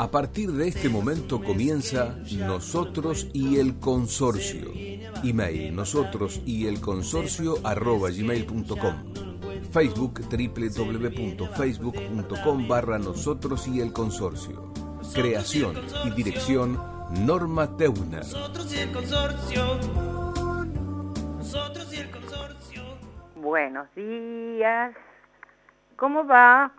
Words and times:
A 0.00 0.10
partir 0.10 0.50
de 0.52 0.66
este 0.66 0.88
momento 0.88 1.42
comienza 1.42 2.16
Nosotros 2.32 3.28
y 3.34 3.58
el 3.58 3.78
Consorcio. 3.78 4.72
Email 5.22 5.76
nosotros 5.76 6.40
y 6.46 6.66
el 6.66 6.80
consorcio 6.80 7.56
arroba 7.64 8.08
gmail.com. 8.08 9.12
Facebook 9.70 10.22
www.facebook.com 10.22 12.66
barra 12.66 12.98
nosotros 12.98 13.68
y 13.68 13.82
el 13.82 13.92
consorcio. 13.92 14.72
Creación 15.12 15.76
y 16.06 16.10
dirección 16.12 16.80
Norma 17.26 17.76
Teuner. 17.76 18.20
Nosotros 18.20 18.74
y 18.74 18.78
el 18.78 18.92
consorcio. 18.92 19.78
Nosotros 21.36 21.92
y 21.92 21.96
el 21.98 22.10
consorcio. 22.10 22.82
Buenos 23.36 23.94
días. 23.94 24.96
¿Cómo 25.96 26.26
va? 26.26 26.72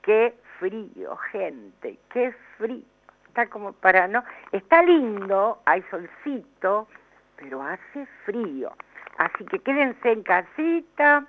Qué 0.00 0.34
frío, 0.58 1.14
gente, 1.30 1.98
qué 2.10 2.34
frío. 2.58 2.82
Está 3.28 3.46
como 3.48 3.72
para 3.72 4.06
no. 4.06 4.22
Está 4.52 4.82
lindo, 4.82 5.60
hay 5.64 5.82
solcito, 5.90 6.88
pero 7.36 7.62
hace 7.62 8.06
frío. 8.24 8.72
Así 9.18 9.44
que 9.46 9.58
quédense 9.60 10.12
en 10.12 10.22
casita, 10.22 11.26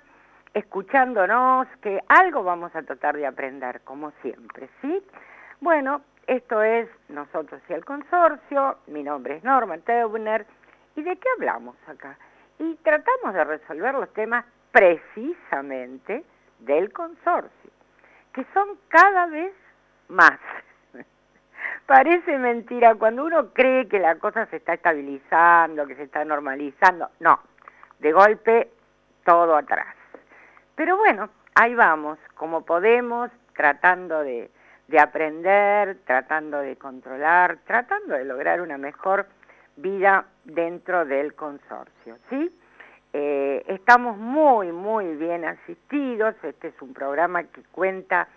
escuchándonos, 0.54 1.66
que 1.82 2.00
algo 2.08 2.42
vamos 2.42 2.74
a 2.74 2.82
tratar 2.82 3.16
de 3.16 3.26
aprender, 3.26 3.80
como 3.82 4.12
siempre, 4.22 4.68
¿sí? 4.80 5.02
Bueno, 5.60 6.02
esto 6.26 6.62
es 6.62 6.88
Nosotros 7.08 7.60
y 7.68 7.72
el 7.72 7.84
Consorcio, 7.84 8.78
mi 8.88 9.02
nombre 9.02 9.36
es 9.36 9.44
Norma 9.44 9.78
Teuner, 9.78 10.46
¿y 10.96 11.02
de 11.02 11.16
qué 11.16 11.28
hablamos 11.36 11.76
acá? 11.86 12.18
Y 12.58 12.74
tratamos 12.76 13.34
de 13.34 13.44
resolver 13.44 13.94
los 13.94 14.12
temas 14.12 14.44
precisamente 14.72 16.24
del 16.60 16.92
consorcio 16.92 17.70
que 18.36 18.46
son 18.52 18.78
cada 18.88 19.26
vez 19.26 19.54
más. 20.08 20.38
Parece 21.86 22.36
mentira 22.36 22.96
cuando 22.96 23.24
uno 23.24 23.52
cree 23.52 23.86
que 23.86 24.00
la 24.00 24.16
cosa 24.16 24.46
se 24.46 24.56
está 24.56 24.74
estabilizando, 24.74 25.86
que 25.86 25.94
se 25.94 26.02
está 26.02 26.24
normalizando. 26.24 27.10
No, 27.20 27.38
de 28.00 28.12
golpe 28.12 28.70
todo 29.24 29.56
atrás. 29.56 29.94
Pero 30.74 30.96
bueno, 30.96 31.30
ahí 31.54 31.74
vamos, 31.74 32.18
como 32.34 32.64
podemos, 32.64 33.30
tratando 33.54 34.20
de, 34.22 34.50
de 34.88 34.98
aprender, 34.98 35.98
tratando 36.04 36.58
de 36.58 36.76
controlar, 36.76 37.58
tratando 37.64 38.14
de 38.14 38.24
lograr 38.24 38.60
una 38.60 38.78
mejor 38.78 39.26
vida 39.76 40.26
dentro 40.44 41.04
del 41.04 41.34
consorcio, 41.34 42.18
¿sí? 42.30 42.50
Eh, 43.12 43.64
estamos 43.68 44.18
muy, 44.18 44.72
muy 44.72 45.16
bien 45.16 45.44
asistidos. 45.44 46.34
Este 46.42 46.68
es 46.68 46.82
un 46.82 46.92
programa 46.92 47.44
que 47.44 47.62
cuenta 47.72 48.28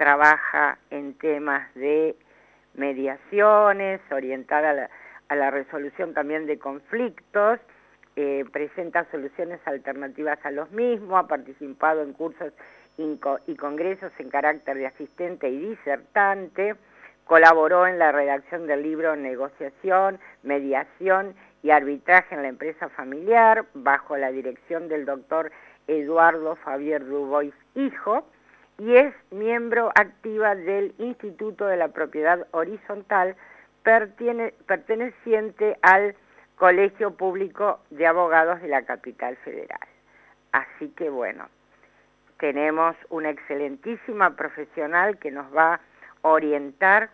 trabaja 0.00 0.78
en 0.88 1.12
temas 1.12 1.68
de 1.74 2.16
mediaciones, 2.72 4.00
orientada 4.10 4.88
a 5.28 5.36
la, 5.36 5.50
resolución 5.50 6.14
también 6.14 6.46
de 6.46 6.58
conflictos, 6.58 7.60
eh, 8.16 8.46
presenta 8.50 9.04
soluciones 9.10 9.60
alternativas 9.66 10.38
a 10.42 10.52
los 10.52 10.70
mismos, 10.70 11.22
ha 11.22 11.28
participado 11.28 12.02
en 12.02 12.14
cursos 12.14 12.50
y 12.96 13.56
congresos 13.56 14.10
en 14.18 14.30
carácter 14.30 14.78
de 14.78 14.86
asistente 14.86 15.50
y 15.50 15.58
disertante, 15.58 16.76
colaboró 17.26 17.86
en 17.86 17.98
la 17.98 18.10
redacción 18.10 18.66
del 18.66 18.82
libro 18.82 19.16
Negociación, 19.16 20.18
Mediación 20.42 21.34
y 21.62 21.72
arbitraje 21.72 22.34
en 22.34 22.40
la 22.40 22.48
empresa 22.48 22.88
familiar 22.88 23.66
bajo 23.74 24.16
la 24.16 24.32
dirección 24.32 24.88
del 24.88 25.04
doctor 25.04 25.52
Eduardo 25.88 26.56
Fabier 26.56 27.04
Dubois 27.04 27.52
Hijo 27.74 28.24
y 28.80 28.96
es 28.96 29.14
miembro 29.30 29.92
activa 29.94 30.54
del 30.54 30.94
Instituto 30.96 31.66
de 31.66 31.76
la 31.76 31.88
Propiedad 31.88 32.46
Horizontal 32.52 33.36
perteneciente 33.82 35.78
al 35.82 36.16
Colegio 36.56 37.14
Público 37.14 37.80
de 37.90 38.06
Abogados 38.06 38.62
de 38.62 38.68
la 38.68 38.86
Capital 38.86 39.36
Federal. 39.44 39.86
Así 40.52 40.88
que 40.96 41.10
bueno, 41.10 41.46
tenemos 42.38 42.96
una 43.10 43.28
excelentísima 43.28 44.34
profesional 44.34 45.18
que 45.18 45.30
nos 45.30 45.54
va 45.54 45.74
a 45.74 45.80
orientar 46.22 47.10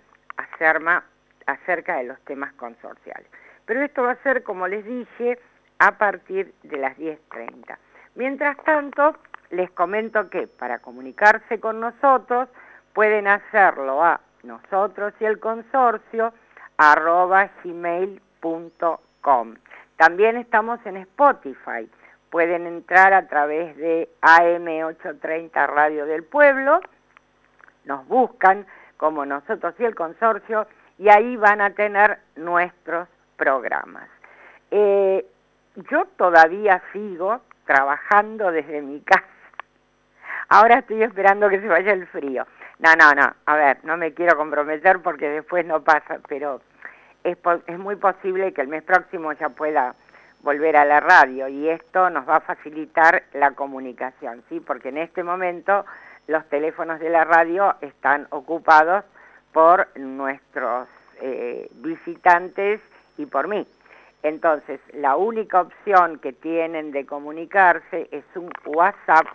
acerca 1.47 1.97
de 1.97 2.05
los 2.05 2.21
temas 2.21 2.53
consorciales. 2.53 3.27
Pero 3.65 3.83
esto 3.83 4.05
va 4.05 4.13
a 4.13 4.23
ser, 4.23 4.45
como 4.45 4.69
les 4.69 4.85
dije, 4.85 5.37
a 5.81 5.99
partir 5.99 6.55
de 6.63 6.77
las 6.77 6.97
10.30. 6.97 7.77
Mientras 8.15 8.57
tanto, 8.63 9.17
les 9.51 9.71
comento 9.71 10.29
que 10.31 10.47
para 10.47 10.79
comunicarse 10.81 11.61
con 11.61 11.81
nosotros 11.81 12.49
pueden 12.93 13.29
hacerlo 13.29 14.03
a 14.03 14.21
nosotros 14.43 15.13
y 15.21 15.25
el 15.25 15.39
consorcio 15.39 16.33
arroba 16.77 17.51
gmail.com. 17.65 19.55
También 19.97 20.37
estamos 20.37 20.79
en 20.85 20.99
Spotify. 20.99 21.91
Pueden 22.31 22.67
entrar 22.67 23.15
a 23.15 23.29
través 23.29 23.77
de 23.77 24.11
AM830 24.21 25.67
Radio 25.67 26.07
del 26.07 26.25
Pueblo, 26.25 26.81
nos 27.85 28.07
buscan 28.09 28.67
como 28.97 29.25
nosotros 29.25 29.75
y 29.79 29.85
el 29.85 29.95
consorcio 29.95 30.67
y 30.99 31.09
ahí 31.09 31.37
van 31.37 31.61
a 31.61 31.71
tener 31.71 32.19
nuestros 32.35 33.09
programas. 33.37 34.09
Eh, 34.71 35.25
yo 35.91 36.07
todavía 36.17 36.83
sigo 36.93 37.41
trabajando 37.65 38.51
desde 38.51 38.83
mi 38.83 39.01
casa. 39.01 39.36
Ahora 40.49 40.79
estoy 40.79 41.03
esperando 41.03 41.49
que 41.49 41.61
se 41.61 41.69
vaya 41.69 41.93
el 41.93 42.07
frío. 42.07 42.47
No, 42.79 42.95
no, 42.95 43.15
no. 43.15 43.35
A 43.47 43.57
ver, 43.57 43.79
no 43.85 43.97
me 43.97 44.13
quiero 44.13 44.37
comprometer 44.37 45.01
porque 45.01 45.29
después 45.29 45.65
no 45.65 45.83
pasa, 45.83 46.21
pero 46.29 46.61
es, 47.25 47.37
es 47.67 47.79
muy 47.79 47.97
posible 47.97 48.53
que 48.53 48.63
el 48.63 48.69
mes 48.69 48.83
próximo 48.83 49.33
ya 49.33 49.49
pueda 49.49 49.95
volver 50.43 50.77
a 50.77 50.85
la 50.85 51.01
radio 51.01 51.49
y 51.49 51.69
esto 51.69 52.09
nos 52.11 52.29
va 52.29 52.37
a 52.37 52.41
facilitar 52.41 53.25
la 53.33 53.53
comunicación, 53.53 54.45
¿sí? 54.49 54.61
Porque 54.61 54.91
en 54.91 54.99
este 54.99 55.25
momento 55.25 55.85
los 56.29 56.49
teléfonos 56.49 57.01
de 57.01 57.11
la 57.11 57.25
radio 57.25 57.75
están 57.81 58.29
ocupados 58.31 59.05
por 59.53 59.89
nuestros 59.99 60.87
eh, 61.21 61.69
visitantes 61.77 62.81
y 63.17 63.27
por 63.27 63.49
mí. 63.49 63.67
Entonces, 64.23 64.81
la 64.93 65.17
única 65.17 65.61
opción 65.61 66.19
que 66.19 66.33
tienen 66.33 66.93
de 66.93 67.07
comunicarse 67.07 68.09
es 68.11 68.25
un 68.35 68.51
WhatsApp 68.67 69.27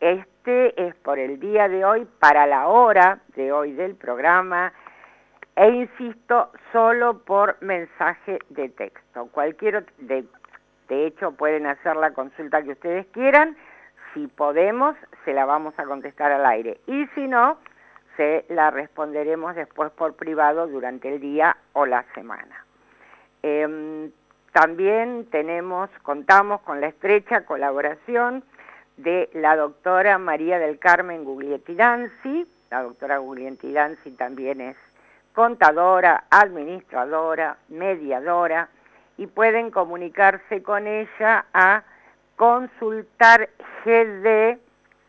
Este 0.00 0.86
es 0.86 0.94
por 0.96 1.18
el 1.18 1.40
día 1.40 1.68
de 1.68 1.84
hoy, 1.84 2.06
para 2.20 2.46
la 2.46 2.68
hora 2.68 3.20
de 3.34 3.52
hoy 3.52 3.72
del 3.72 3.94
programa, 3.94 4.72
e 5.56 5.68
insisto, 5.70 6.50
solo 6.72 7.20
por 7.20 7.56
mensaje 7.62 8.38
de 8.50 8.68
texto. 8.68 9.28
Cualquier 9.32 9.86
de, 9.98 10.24
de 10.88 11.06
hecho 11.06 11.32
pueden 11.32 11.66
hacer 11.66 11.96
la 11.96 12.12
consulta 12.12 12.62
que 12.62 12.72
ustedes 12.72 13.06
quieran, 13.06 13.56
si 14.12 14.26
podemos 14.26 14.96
se 15.24 15.32
la 15.32 15.46
vamos 15.46 15.74
a 15.78 15.84
contestar 15.84 16.30
al 16.30 16.44
aire 16.44 16.78
y 16.86 17.06
si 17.14 17.26
no, 17.26 17.58
se 18.16 18.44
la 18.48 18.70
responderemos 18.70 19.54
después 19.54 19.90
por 19.92 20.14
privado 20.14 20.66
durante 20.66 21.14
el 21.14 21.20
día 21.20 21.56
o 21.72 21.86
la 21.86 22.04
semana. 22.14 22.64
Em, 23.42 24.10
también 24.52 25.26
tenemos, 25.30 25.90
contamos 26.02 26.60
con 26.62 26.80
la 26.80 26.88
estrecha 26.88 27.44
colaboración 27.44 28.42
de 28.96 29.28
la 29.34 29.56
doctora 29.56 30.18
María 30.18 30.58
del 30.58 30.78
Carmen 30.78 31.24
Guglietti 31.24 31.74
Danzi. 31.74 32.46
La 32.70 32.82
doctora 32.82 33.18
Guglietti 33.18 33.72
Danzi 33.72 34.10
también 34.12 34.60
es 34.60 34.76
contadora, 35.34 36.24
administradora, 36.30 37.58
mediadora 37.68 38.68
y 39.18 39.26
pueden 39.26 39.70
comunicarse 39.70 40.62
con 40.62 40.86
ella 40.86 41.46
a 41.52 41.82
consultar 42.36 43.50
gmail.com 43.84 45.04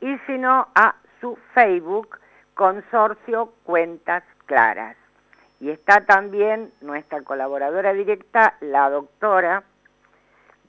y 0.00 0.18
si 0.26 0.38
no 0.38 0.68
a 0.74 0.94
su 1.20 1.36
Facebook 1.54 2.18
Consorcio 2.54 3.52
Cuentas 3.64 4.22
Claras. 4.46 4.96
Y 5.60 5.70
está 5.70 6.06
también 6.06 6.72
nuestra 6.80 7.22
colaboradora 7.22 7.92
directa, 7.92 8.54
la 8.60 8.88
doctora 8.88 9.64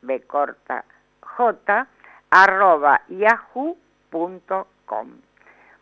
B 0.02 0.20
corta 0.22 0.84
J, 1.22 1.88
arroba 2.32 3.04
yahoo.com. 3.10 5.12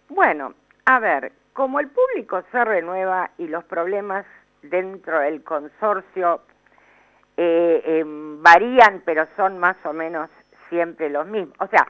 Bueno, 0.09 0.53
a 0.85 0.99
ver, 0.99 1.31
como 1.53 1.79
el 1.79 1.87
público 1.87 2.43
se 2.51 2.65
renueva 2.65 3.29
y 3.37 3.47
los 3.47 3.63
problemas 3.63 4.25
dentro 4.61 5.19
del 5.19 5.41
consorcio 5.43 6.41
eh, 7.37 7.81
em, 7.85 8.41
varían, 8.41 9.01
pero 9.05 9.27
son 9.35 9.57
más 9.59 9.75
o 9.83 9.93
menos 9.93 10.29
siempre 10.69 11.09
los 11.09 11.27
mismos. 11.27 11.55
O 11.59 11.67
sea, 11.67 11.85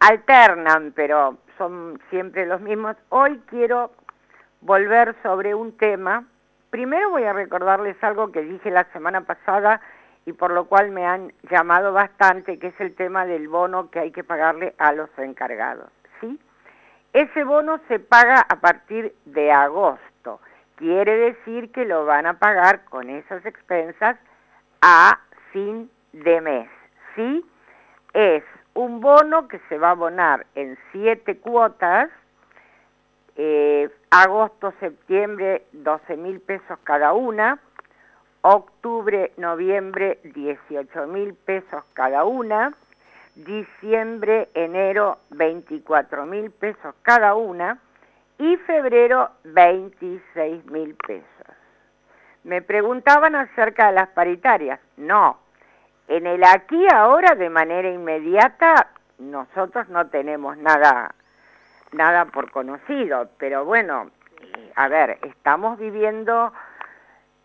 alternan, 0.00 0.92
pero 0.94 1.38
son 1.58 2.00
siempre 2.10 2.46
los 2.46 2.60
mismos. 2.60 2.96
Hoy 3.08 3.40
quiero 3.46 3.90
volver 4.60 5.14
sobre 5.22 5.54
un 5.54 5.76
tema. 5.76 6.24
Primero 6.70 7.10
voy 7.10 7.24
a 7.24 7.32
recordarles 7.32 7.96
algo 8.02 8.32
que 8.32 8.42
dije 8.42 8.70
la 8.70 8.84
semana 8.92 9.22
pasada 9.22 9.80
y 10.26 10.32
por 10.32 10.52
lo 10.52 10.66
cual 10.66 10.90
me 10.90 11.06
han 11.06 11.32
llamado 11.50 11.92
bastante, 11.92 12.58
que 12.58 12.68
es 12.68 12.80
el 12.80 12.94
tema 12.94 13.26
del 13.26 13.48
bono 13.48 13.90
que 13.90 14.00
hay 14.00 14.10
que 14.10 14.24
pagarle 14.24 14.74
a 14.78 14.92
los 14.92 15.10
encargados. 15.18 15.90
¿sí? 16.20 16.40
Ese 17.12 17.44
bono 17.44 17.78
se 17.88 17.98
paga 17.98 18.40
a 18.48 18.56
partir 18.56 19.14
de 19.26 19.52
agosto. 19.52 20.40
Quiere 20.76 21.16
decir 21.16 21.70
que 21.70 21.84
lo 21.84 22.04
van 22.06 22.26
a 22.26 22.38
pagar 22.38 22.84
con 22.86 23.10
esas 23.10 23.44
expensas 23.46 24.16
a 24.86 25.18
fin 25.50 25.90
de 26.12 26.40
mes. 26.42 26.68
¿sí? 27.16 27.42
Es 28.12 28.44
un 28.74 29.00
bono 29.00 29.48
que 29.48 29.58
se 29.70 29.78
va 29.78 29.88
a 29.88 29.92
abonar 29.92 30.44
en 30.54 30.76
siete 30.92 31.38
cuotas, 31.38 32.10
eh, 33.36 33.88
agosto, 34.10 34.74
septiembre, 34.80 35.64
12 35.72 36.18
mil 36.18 36.38
pesos 36.40 36.78
cada 36.84 37.14
una, 37.14 37.58
octubre, 38.42 39.32
noviembre, 39.38 40.18
18 40.22 41.06
mil 41.06 41.32
pesos 41.32 41.82
cada 41.94 42.24
una, 42.24 42.74
diciembre, 43.36 44.50
enero, 44.52 45.18
24 45.30 46.26
mil 46.26 46.50
pesos 46.50 46.94
cada 47.00 47.34
una 47.34 47.78
y 48.36 48.56
febrero, 48.58 49.30
26 49.44 50.66
mil 50.66 50.94
pesos. 50.94 51.63
Me 52.44 52.62
preguntaban 52.62 53.34
acerca 53.34 53.88
de 53.88 53.94
las 53.94 54.08
paritarias. 54.10 54.80
No, 54.96 55.38
en 56.08 56.26
el 56.26 56.44
aquí 56.44 56.86
ahora 56.92 57.34
de 57.34 57.48
manera 57.48 57.88
inmediata 57.88 58.88
nosotros 59.18 59.88
no 59.88 60.06
tenemos 60.08 60.56
nada 60.58 61.14
nada 61.92 62.26
por 62.26 62.50
conocido, 62.50 63.30
pero 63.38 63.64
bueno, 63.64 64.10
eh, 64.40 64.72
a 64.74 64.88
ver, 64.88 65.18
estamos 65.22 65.78
viviendo 65.78 66.52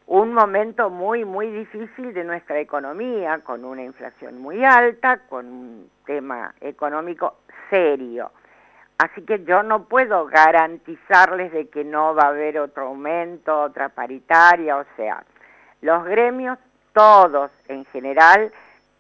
un 0.08 0.34
momento 0.34 0.90
muy, 0.90 1.24
muy 1.24 1.52
difícil 1.52 2.14
de 2.14 2.24
nuestra 2.24 2.60
economía, 2.60 3.40
con 3.44 3.64
una 3.64 3.84
inflación 3.84 4.42
muy 4.42 4.66
alta, 4.66 5.20
con 5.30 5.46
un 5.46 5.92
tema 6.06 6.56
económico 6.62 7.42
serio. 7.70 8.32
Así 9.00 9.22
que 9.22 9.46
yo 9.46 9.64
no 9.64 9.86
puedo 9.86 10.26
garantizarles 10.26 11.54
de 11.54 11.70
que 11.70 11.86
no 11.86 12.14
va 12.14 12.24
a 12.24 12.28
haber 12.28 12.60
otro 12.60 12.88
aumento, 12.88 13.62
otra 13.62 13.88
paritaria, 13.88 14.76
o 14.76 14.84
sea, 14.98 15.24
los 15.80 16.04
gremios, 16.04 16.60
todos 16.92 17.50
en 17.70 17.86
general, 17.86 18.52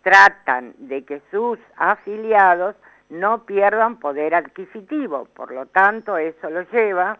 tratan 0.01 0.73
de 0.77 1.03
que 1.03 1.21
sus 1.31 1.59
afiliados 1.75 2.77
no 3.09 3.43
pierdan 3.43 3.97
poder 3.97 4.35
adquisitivo, 4.35 5.25
por 5.35 5.51
lo 5.51 5.65
tanto 5.65 6.17
eso 6.17 6.49
lo 6.49 6.61
lleva 6.71 7.17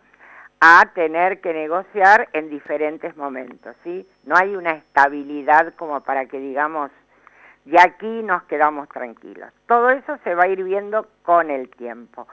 a 0.62 0.86
tener 0.94 1.42
que 1.42 1.54
negociar 1.54 2.30
en 2.32 2.50
diferentes 2.50 3.18
momentos, 3.18 3.76
¿sí? 3.84 4.08
No 4.24 4.38
hay 4.38 4.56
una 4.56 4.72
estabilidad 4.72 5.74
como 5.76 6.00
para 6.00 6.28
que 6.28 6.40
digamos, 6.40 6.92
de 7.66 7.78
aquí 7.78 8.24
nos 8.24 8.44
quedamos 8.44 8.88
tranquilos. 8.88 9.52
Todo 9.68 9.90
eso 9.90 10.18
se 10.24 10.34
va 10.34 10.44
a 10.44 10.48
ir 10.48 10.64
viendo 10.64 11.08
con 11.24 11.50
el 11.50 11.70
tiempo. 11.70 12.26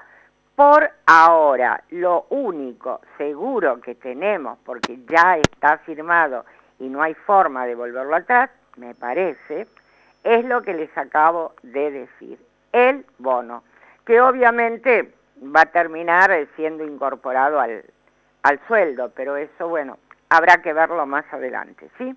Por 0.56 0.90
ahora, 1.04 1.82
lo 1.90 2.24
único 2.30 3.02
seguro 3.18 3.78
que 3.82 3.94
tenemos, 3.94 4.58
porque 4.64 4.98
ya 5.06 5.36
está 5.36 5.76
firmado 5.78 6.46
y 6.78 6.88
no 6.88 7.02
hay 7.02 7.12
forma 7.12 7.66
de 7.66 7.74
volverlo 7.74 8.16
atrás, 8.16 8.48
me 8.78 8.94
parece, 8.94 9.66
es 10.24 10.44
lo 10.46 10.62
que 10.62 10.72
les 10.72 10.96
acabo 10.96 11.52
de 11.62 11.90
decir, 11.90 12.38
el 12.72 13.04
bono, 13.18 13.64
que 14.06 14.18
obviamente 14.18 15.12
va 15.54 15.60
a 15.60 15.66
terminar 15.66 16.30
siendo 16.56 16.84
incorporado 16.84 17.60
al, 17.60 17.84
al 18.42 18.58
sueldo, 18.66 19.12
pero 19.14 19.36
eso, 19.36 19.68
bueno, 19.68 19.98
habrá 20.30 20.62
que 20.62 20.72
verlo 20.72 21.04
más 21.04 21.26
adelante, 21.34 21.90
¿sí? 21.98 22.16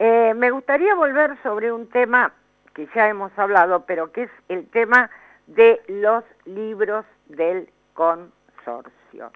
Eh, 0.00 0.34
me 0.34 0.50
gustaría 0.50 0.96
volver 0.96 1.40
sobre 1.44 1.70
un 1.70 1.88
tema 1.88 2.32
que 2.74 2.88
ya 2.92 3.08
hemos 3.08 3.36
hablado, 3.38 3.84
pero 3.86 4.10
que 4.10 4.24
es 4.24 4.30
el 4.48 4.68
tema 4.68 5.10
de 5.48 5.80
los 5.88 6.24
libros 6.44 7.04
del 7.26 7.68
consorcio. 7.94 9.32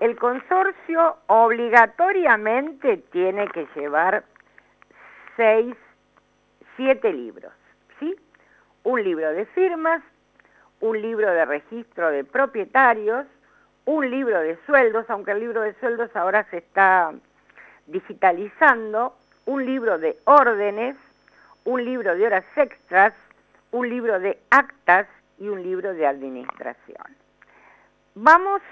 El 0.00 0.16
consorcio 0.18 1.16
obligatoriamente 1.28 2.98
tiene 3.12 3.46
que 3.48 3.66
llevar 3.76 4.24
seis, 5.36 5.76
siete 6.76 7.12
libros, 7.12 7.52
¿sí? 7.98 8.14
Un 8.82 9.02
libro 9.02 9.32
de 9.32 9.46
firmas, 9.46 10.02
un 10.80 11.00
libro 11.00 11.30
de 11.30 11.44
registro 11.44 12.10
de 12.10 12.24
propietarios, 12.24 13.26
un 13.84 14.10
libro 14.10 14.40
de 14.40 14.58
sueldos, 14.66 15.08
aunque 15.08 15.30
el 15.30 15.40
libro 15.40 15.60
de 15.62 15.74
sueldos 15.74 16.14
ahora 16.16 16.44
se 16.50 16.58
está 16.58 17.12
digitalizando, 17.86 19.14
un 19.46 19.64
libro 19.64 19.98
de 19.98 20.16
órdenes, 20.24 20.96
un 21.64 21.84
libro 21.84 22.16
de 22.16 22.26
horas 22.26 22.44
extras, 22.56 23.14
un 23.70 23.88
libro 23.88 24.18
de 24.18 24.38
actas 24.50 25.06
y 25.42 25.48
un 25.48 25.60
libro 25.60 25.92
de 25.92 26.06
administración. 26.06 27.16
Vamos 28.14 28.62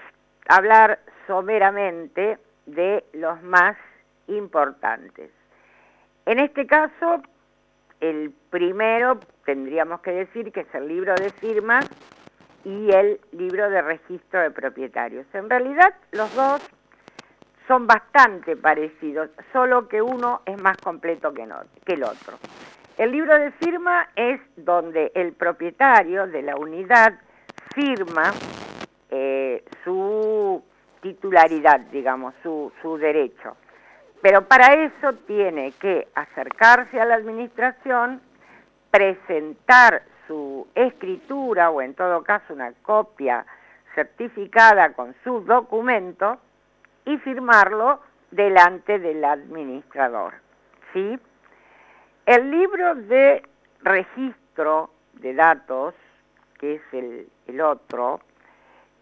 a 0.47 0.55
hablar 0.55 0.99
someramente 1.27 2.37
de 2.65 3.03
los 3.11 3.43
más 3.43 3.75
importantes. 4.27 5.31
En 6.25 6.39
este 6.39 6.65
caso, 6.65 7.21
el 7.99 8.33
primero 8.49 9.19
tendríamos 9.43 9.99
que 9.99 10.11
decir 10.11 10.53
que 10.53 10.61
es 10.61 10.73
el 10.73 10.87
libro 10.87 11.13
de 11.15 11.29
firmas 11.31 11.85
y 12.63 12.89
el 12.91 13.19
libro 13.33 13.69
de 13.69 13.81
registro 13.81 14.39
de 14.39 14.51
propietarios. 14.51 15.25
En 15.33 15.49
realidad 15.49 15.93
los 16.11 16.33
dos 16.35 16.61
son 17.67 17.85
bastante 17.85 18.55
parecidos, 18.55 19.29
solo 19.51 19.89
que 19.89 20.01
uno 20.01 20.41
es 20.45 20.61
más 20.61 20.77
completo 20.77 21.33
que, 21.33 21.43
el 21.93 22.03
otro. 22.03 22.37
El 23.01 23.13
libro 23.13 23.35
de 23.35 23.49
firma 23.53 24.09
es 24.15 24.39
donde 24.55 25.11
el 25.15 25.33
propietario 25.33 26.27
de 26.27 26.43
la 26.43 26.55
unidad 26.55 27.15
firma 27.73 28.31
eh, 29.09 29.65
su 29.83 30.63
titularidad, 31.01 31.79
digamos, 31.91 32.35
su, 32.43 32.71
su 32.79 32.97
derecho. 32.99 33.57
Pero 34.21 34.47
para 34.47 34.75
eso 34.75 35.13
tiene 35.25 35.71
que 35.79 36.09
acercarse 36.13 37.01
a 37.01 37.05
la 37.05 37.15
administración, 37.15 38.21
presentar 38.91 40.03
su 40.27 40.67
escritura 40.75 41.71
o 41.71 41.81
en 41.81 41.95
todo 41.95 42.21
caso 42.21 42.53
una 42.53 42.71
copia 42.83 43.47
certificada 43.95 44.93
con 44.93 45.15
su 45.23 45.39
documento 45.39 46.37
y 47.05 47.17
firmarlo 47.17 47.99
delante 48.29 48.99
del 48.99 49.25
administrador. 49.25 50.35
¿sí? 50.93 51.19
El 52.25 52.51
libro 52.51 52.95
de 52.95 53.43
registro 53.81 54.91
de 55.13 55.33
datos, 55.33 55.95
que 56.59 56.75
es 56.75 56.81
el, 56.93 57.27
otro, 57.61 58.21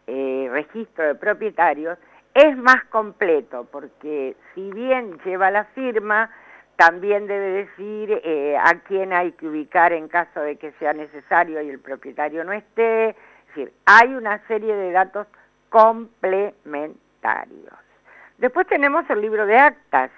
eh, 0.07 0.47
registro 0.51 1.05
de 1.05 1.15
propietarios, 1.15 1.97
es 2.33 2.57
más 2.57 2.83
completo 2.85 3.67
porque 3.71 4.37
si 4.53 4.71
bien 4.71 5.19
lleva 5.25 5.51
la 5.51 5.65
firma, 5.65 6.31
también 6.77 7.27
debe 7.27 7.65
decir 7.65 8.21
eh, 8.23 8.57
a 8.57 8.79
quién 8.87 9.11
hay 9.11 9.33
que 9.33 9.47
ubicar 9.47 9.91
en 9.91 10.07
caso 10.07 10.39
de 10.39 10.55
que 10.55 10.71
sea 10.79 10.93
necesario 10.93 11.61
y 11.61 11.69
el 11.69 11.79
propietario 11.79 12.45
no 12.45 12.53
esté. 12.53 13.09
Es 13.09 13.15
decir, 13.47 13.73
hay 13.85 14.13
una 14.13 14.39
serie 14.47 14.73
de 14.73 14.93
datos 14.93 15.27
complementarios. 15.67 17.77
Después 18.37 18.65
tenemos 18.67 19.09
el 19.09 19.19
libro 19.19 19.45
de 19.45 19.57
actas. 19.57 20.09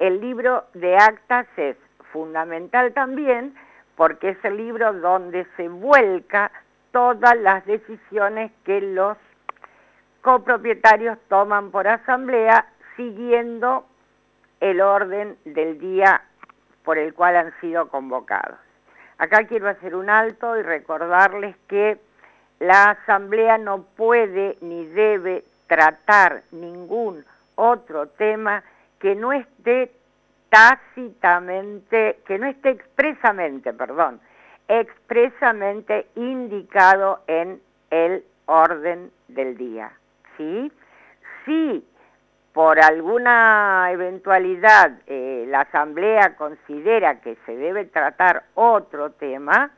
El 0.00 0.20
libro 0.20 0.64
de 0.74 0.96
actas 0.96 1.46
es 1.56 1.76
fundamental 2.14 2.92
también 2.92 3.56
porque 3.96 4.30
es 4.30 4.44
el 4.44 4.56
libro 4.56 4.92
donde 4.92 5.46
se 5.56 5.68
vuelca 5.68 6.52
todas 6.92 7.36
las 7.38 7.66
decisiones 7.66 8.52
que 8.64 8.80
los 8.80 9.18
copropietarios 10.22 11.18
toman 11.28 11.72
por 11.72 11.88
asamblea 11.88 12.66
siguiendo 12.96 13.84
el 14.60 14.80
orden 14.80 15.36
del 15.44 15.80
día 15.80 16.22
por 16.84 16.98
el 16.98 17.14
cual 17.14 17.36
han 17.36 17.60
sido 17.60 17.88
convocados. 17.88 18.58
Acá 19.18 19.44
quiero 19.48 19.68
hacer 19.68 19.96
un 19.96 20.08
alto 20.08 20.56
y 20.56 20.62
recordarles 20.62 21.56
que 21.66 21.98
la 22.60 22.90
asamblea 22.90 23.58
no 23.58 23.82
puede 23.82 24.56
ni 24.60 24.86
debe 24.86 25.44
tratar 25.66 26.44
ningún 26.52 27.24
otro 27.56 28.06
tema 28.06 28.62
que 29.00 29.16
no 29.16 29.32
esté 29.32 29.90
tácitamente, 30.54 32.20
que 32.24 32.38
no 32.38 32.46
esté 32.46 32.70
expresamente, 32.70 33.72
perdón, 33.72 34.20
expresamente 34.68 36.06
indicado 36.14 37.22
en 37.26 37.60
el 37.90 38.24
orden 38.46 39.10
del 39.26 39.56
día. 39.56 39.90
¿Sí? 40.36 40.70
Si 41.44 41.84
por 42.52 42.78
alguna 42.78 43.88
eventualidad 43.90 44.92
eh, 45.08 45.44
la 45.48 45.62
Asamblea 45.62 46.36
considera 46.36 47.20
que 47.20 47.36
se 47.46 47.56
debe 47.56 47.86
tratar 47.86 48.44
otro 48.54 49.10
tema, 49.10 49.72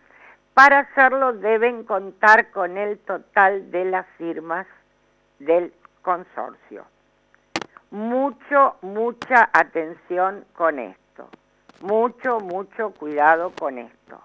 para 0.53 0.81
hacerlo 0.81 1.33
deben 1.33 1.85
contar 1.85 2.51
con 2.51 2.77
el 2.77 2.99
total 2.99 3.71
de 3.71 3.87
las 3.87 4.07
firmas 4.19 4.67
del 5.39 5.73
consorcio 6.03 6.85
mucho, 7.91 8.77
mucha 8.83 9.49
atención 9.53 10.45
con 10.55 10.79
esto, 10.79 11.29
mucho, 11.81 12.41
mucho 12.41 12.91
cuidado 12.91 13.53
con 13.59 13.79
esto, 13.79 14.21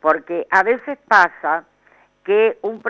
porque 0.00 0.46
a 0.50 0.62
veces 0.62 0.98
pasa 1.08 1.64
que 2.24 2.58
un, 2.62 2.82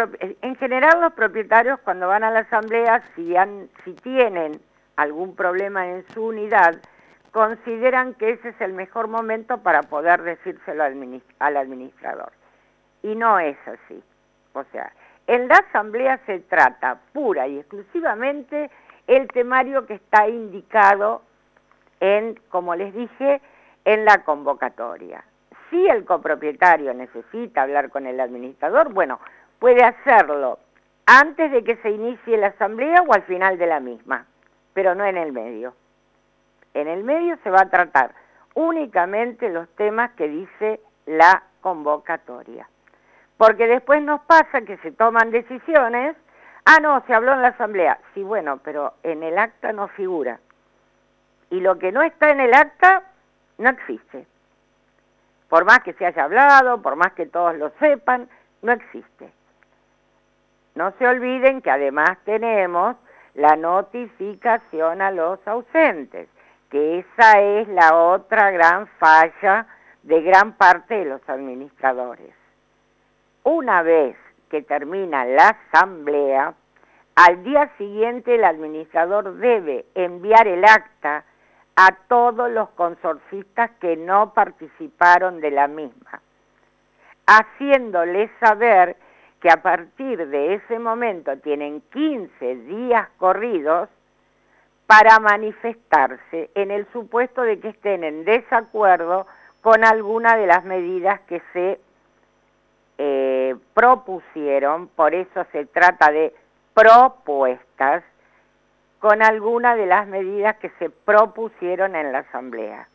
en 0.43 0.57
general 0.57 1.01
los 1.01 1.13
propietarios 1.13 1.79
cuando 1.81 2.09
van 2.09 2.25
a 2.25 2.31
la 2.31 2.41
asamblea, 2.41 3.03
si, 3.15 3.37
han, 3.37 3.69
si 3.85 3.93
tienen 3.93 4.61
algún 4.97 5.37
problema 5.37 5.87
en 5.87 6.05
su 6.09 6.27
unidad, 6.27 6.77
consideran 7.31 8.15
que 8.15 8.31
ese 8.31 8.49
es 8.49 8.61
el 8.61 8.73
mejor 8.73 9.07
momento 9.07 9.59
para 9.59 9.83
poder 9.83 10.23
decírselo 10.23 10.83
al, 10.83 11.23
al 11.39 11.57
administrador. 11.57 12.33
Y 13.03 13.15
no 13.15 13.39
es 13.39 13.57
así. 13.69 14.03
O 14.55 14.65
sea, 14.73 14.93
en 15.29 15.47
la 15.47 15.55
asamblea 15.57 16.19
se 16.27 16.41
trata 16.41 16.99
pura 17.13 17.47
y 17.47 17.59
exclusivamente 17.59 18.71
el 19.09 19.27
temario 19.29 19.87
que 19.87 19.95
está 19.95 20.29
indicado 20.29 21.23
en, 21.99 22.39
como 22.51 22.77
les 22.77 22.95
dije, 22.95 23.41
en 23.85 24.05
la 24.05 24.23
convocatoria. 24.23 25.25
Si 25.71 25.87
el 25.89 26.05
copropietario 26.05 26.95
necesita 26.95 27.63
hablar 27.63 27.91
con 27.91 28.07
el 28.07 28.21
administrador, 28.21 28.93
bueno, 28.93 29.19
puede 29.59 29.83
hacerlo 29.83 30.59
antes 31.07 31.51
de 31.51 31.65
que 31.65 31.77
se 31.77 31.91
inicie 31.91 32.37
la 32.37 32.49
asamblea 32.49 33.03
o 33.03 33.13
al 33.13 33.23
final 33.23 33.59
de 33.59 33.67
la 33.67 33.81
misma, 33.81 34.27
pero 34.75 34.95
no 34.95 35.05
en 35.05 35.17
el 35.17 35.33
medio. 35.33 35.75
En 36.75 36.87
el 36.87 37.03
medio 37.03 37.39
se 37.43 37.51
va 37.51 37.63
a 37.63 37.71
tratar 37.71 38.15
únicamente 38.55 39.49
los 39.49 39.69
temas 39.71 40.11
que 40.13 40.29
dice 40.29 40.81
la 41.07 41.43
convocatoria. 41.63 42.69
Porque 43.39 43.67
después 43.67 44.03
nos 44.03 44.21
pasa 44.23 44.61
que 44.63 44.77
se 44.79 44.93
toman 44.93 45.31
decisiones 45.31 46.15
Ah, 46.71 46.81
no, 46.83 47.03
se 47.07 47.15
habló 47.15 47.33
en 47.33 47.41
la 47.41 47.49
asamblea. 47.49 47.99
Sí, 48.13 48.23
bueno, 48.23 48.61
pero 48.63 48.93
en 49.03 49.23
el 49.23 49.39
acta 49.39 49.73
no 49.73 49.89
figura. 49.89 50.39
Y 51.49 51.61
lo 51.61 51.79
que 51.79 51.93
no 51.93 52.03
está 52.03 52.29
en 52.29 52.41
el 52.41 52.53
acta 52.53 53.05
no 53.57 53.71
existe. 53.71 54.27
Por 55.49 55.65
más 55.65 55.79
que 55.79 55.95
se 55.95 56.05
haya 56.05 56.25
hablado, 56.25 56.83
por 56.83 56.95
más 56.97 57.15
que 57.15 57.25
todos 57.25 57.57
lo 57.57 57.71
sepan, 57.79 58.29
no 58.61 58.73
existe. 58.73 59.33
No 60.75 60.93
se 60.99 61.09
olviden 61.09 61.63
que 61.63 61.71
además 61.71 62.19
tenemos 62.27 62.97
la 63.33 63.57
notificación 63.57 65.01
a 65.01 65.11
los 65.11 65.39
ausentes, 65.49 66.29
que 66.69 66.99
esa 66.99 67.41
es 67.41 67.67
la 67.69 67.97
otra 67.97 68.51
gran 68.51 68.89
falla 68.99 69.67
de 70.03 70.21
gran 70.21 70.53
parte 70.53 70.99
de 70.99 71.07
los 71.07 71.27
administradores. 71.31 72.35
Una 73.43 73.81
vez 73.81 74.19
que 74.49 74.63
termina 74.63 75.25
la 75.25 75.57
asamblea, 75.73 76.55
al 77.15 77.43
día 77.43 77.71
siguiente 77.79 78.35
el 78.37 78.45
administrador 78.45 79.35
debe 79.37 79.87
enviar 79.95 80.47
el 80.47 80.65
acta 80.65 81.25
a 81.77 81.93
todos 82.09 82.51
los 82.51 82.71
consorcistas 82.71 83.71
que 83.81 83.97
no 83.97 84.33
participaron 84.35 85.41
de 85.41 85.51
la 85.51 85.69
misma, 85.69 86.21
haciéndoles 87.27 88.31
saber 88.41 88.97
que 89.41 89.51
a 89.51 89.63
partir 89.63 90.27
de 90.29 90.55
ese 90.55 90.79
momento 90.79 91.37
tienen 91.39 91.81
15 91.93 92.57
días 92.57 93.09
corridos 93.19 93.89
para 94.87 95.19
manifestarse 95.19 96.51
en 96.55 96.71
el 96.71 96.87
supuesto 96.93 97.43
de 97.43 97.61
que 97.61 97.69
estén 97.69 98.05
en 98.05 98.25
desacuerdo 98.25 99.27
con 99.61 99.85
alguna 99.85 100.37
de 100.37 100.47
las 100.47 100.65
medidas 100.65 101.21
que 101.29 101.43
se 101.53 101.79
eh, 102.99 103.57
propusieron, 103.75 104.89
por 104.89 105.15
eso 105.15 105.47
se 105.53 105.67
trata 105.67 106.11
de 106.11 106.35
propuestas, 106.75 108.03
con 108.99 109.23
alguna 109.23 109.77
de 109.77 109.87
las 109.87 110.09
medidas 110.09 110.57
que 110.57 110.71
se 110.79 110.91
propusieron 110.91 111.95
en 111.95 112.11
la 112.11 112.19
Asamblea. 112.19 112.89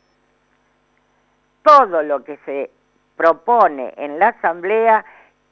Todo 1.63 2.03
lo 2.03 2.25
que 2.25 2.38
se 2.45 2.72
propone 3.15 3.93
en 3.95 4.19
la 4.19 4.29
Asamblea 4.29 5.05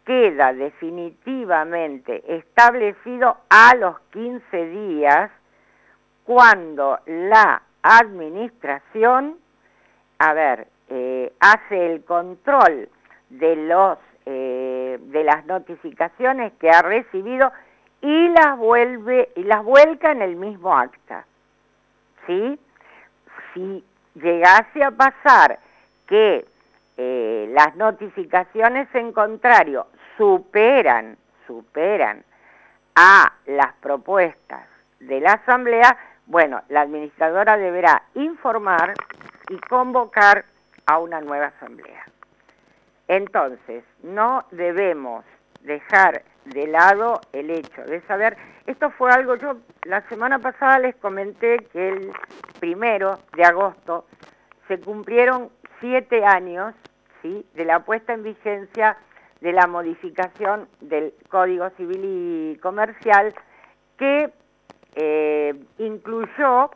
queda 0.05 0.51
definitivamente 0.51 2.21
establecido 2.35 3.37
a 3.49 3.75
los 3.75 3.99
15 4.11 4.65
días 4.65 5.31
cuando 6.25 6.99
la 7.05 7.61
administración, 7.81 9.37
a 10.19 10.33
ver, 10.33 10.67
eh, 10.89 11.31
hace 11.39 11.93
el 11.93 12.03
control 12.03 12.89
de 13.29 13.55
los 13.55 13.97
eh, 14.25 14.99
de 14.99 15.23
las 15.23 15.45
notificaciones 15.45 16.53
que 16.59 16.69
ha 16.69 16.81
recibido 16.81 17.51
y 18.01 18.29
las 18.29 18.57
vuelve 18.57 19.29
y 19.35 19.43
las 19.43 19.63
vuelca 19.63 20.11
en 20.11 20.21
el 20.21 20.35
mismo 20.35 20.77
acta. 20.77 21.25
¿Sí? 22.27 22.59
Si 23.53 23.83
llegase 24.15 24.83
a 24.83 24.91
pasar 24.91 25.59
que 26.07 26.45
eh, 26.97 27.49
las 27.53 27.75
notificaciones 27.75 28.93
en 28.93 29.11
contrario 29.11 29.87
superan, 30.17 31.17
superan 31.47 32.23
a 32.95 33.33
las 33.45 33.73
propuestas 33.75 34.67
de 34.99 35.19
la 35.19 35.33
Asamblea, 35.33 35.97
bueno, 36.25 36.61
la 36.69 36.81
administradora 36.81 37.57
deberá 37.57 38.03
informar 38.15 38.93
y 39.49 39.57
convocar 39.67 40.45
a 40.85 40.99
una 40.99 41.21
nueva 41.21 41.47
Asamblea. 41.47 42.05
Entonces, 43.11 43.83
no 44.03 44.45
debemos 44.51 45.25
dejar 45.63 46.23
de 46.45 46.65
lado 46.65 47.19
el 47.33 47.49
hecho 47.49 47.83
de 47.83 47.99
saber, 48.03 48.37
esto 48.67 48.89
fue 48.91 49.11
algo, 49.11 49.35
yo 49.35 49.57
la 49.83 49.99
semana 50.07 50.39
pasada 50.39 50.79
les 50.79 50.95
comenté 50.95 51.57
que 51.73 51.89
el 51.89 52.13
primero 52.61 53.19
de 53.35 53.43
agosto 53.43 54.05
se 54.69 54.79
cumplieron 54.79 55.49
siete 55.81 56.23
años 56.23 56.73
¿sí? 57.21 57.45
de 57.53 57.65
la 57.65 57.81
puesta 57.83 58.13
en 58.13 58.23
vigencia 58.23 58.95
de 59.41 59.51
la 59.51 59.67
modificación 59.67 60.69
del 60.79 61.13
Código 61.27 61.69
Civil 61.71 62.01
y 62.05 62.59
Comercial 62.59 63.33
que 63.97 64.31
eh, 64.95 65.53
incluyó 65.79 66.71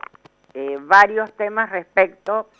eh, 0.52 0.76
varios 0.82 1.32
temas 1.38 1.70
respecto 1.70 2.50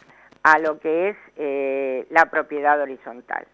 a 0.42 0.58
lo 0.60 0.80
que 0.80 1.10
es 1.10 1.16
eh, 1.36 2.06
la 2.08 2.30
propiedad 2.30 2.80
horizontal. 2.80 3.46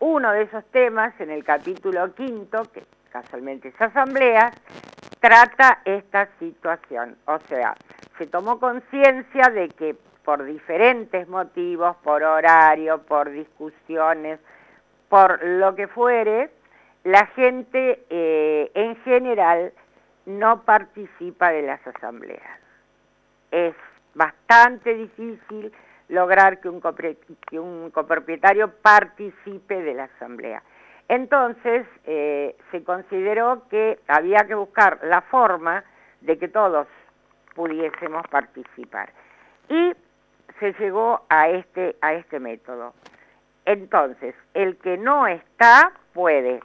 Uno 0.00 0.32
de 0.32 0.42
esos 0.42 0.64
temas, 0.66 1.18
en 1.20 1.30
el 1.30 1.44
capítulo 1.44 2.14
quinto, 2.14 2.62
que 2.72 2.84
casualmente 3.10 3.68
esa 3.68 3.86
asamblea, 3.86 4.52
trata 5.20 5.80
esta 5.84 6.28
situación. 6.38 7.16
O 7.26 7.38
sea, 7.48 7.74
se 8.16 8.26
tomó 8.26 8.60
conciencia 8.60 9.48
de 9.50 9.68
que 9.68 9.96
por 10.24 10.44
diferentes 10.44 11.26
motivos, 11.28 11.96
por 12.04 12.22
horario, 12.22 13.02
por 13.02 13.30
discusiones, 13.30 14.38
por 15.08 15.42
lo 15.42 15.74
que 15.74 15.88
fuere, 15.88 16.50
la 17.04 17.26
gente 17.28 18.04
eh, 18.10 18.70
en 18.74 18.96
general 19.02 19.72
no 20.26 20.62
participa 20.64 21.50
de 21.50 21.62
las 21.62 21.84
asambleas. 21.86 22.60
Es 23.50 23.74
bastante 24.14 24.94
difícil 24.94 25.72
lograr 26.08 26.60
que 26.60 26.68
un, 26.68 26.80
que 26.80 27.58
un 27.58 27.90
copropietario 27.90 28.72
participe 28.82 29.82
de 29.82 29.94
la 29.94 30.04
asamblea. 30.04 30.62
Entonces 31.08 31.86
eh, 32.04 32.56
se 32.70 32.84
consideró 32.84 33.66
que 33.68 33.98
había 34.08 34.46
que 34.46 34.54
buscar 34.54 35.00
la 35.02 35.22
forma 35.22 35.84
de 36.20 36.38
que 36.38 36.48
todos 36.48 36.86
pudiésemos 37.54 38.26
participar. 38.28 39.10
Y 39.68 39.92
se 40.60 40.72
llegó 40.74 41.24
a 41.28 41.48
este, 41.48 41.96
a 42.00 42.14
este 42.14 42.40
método. 42.40 42.94
Entonces, 43.64 44.34
el 44.54 44.76
que 44.78 44.96
no 44.96 45.26
está 45.26 45.92
puede 46.12 46.60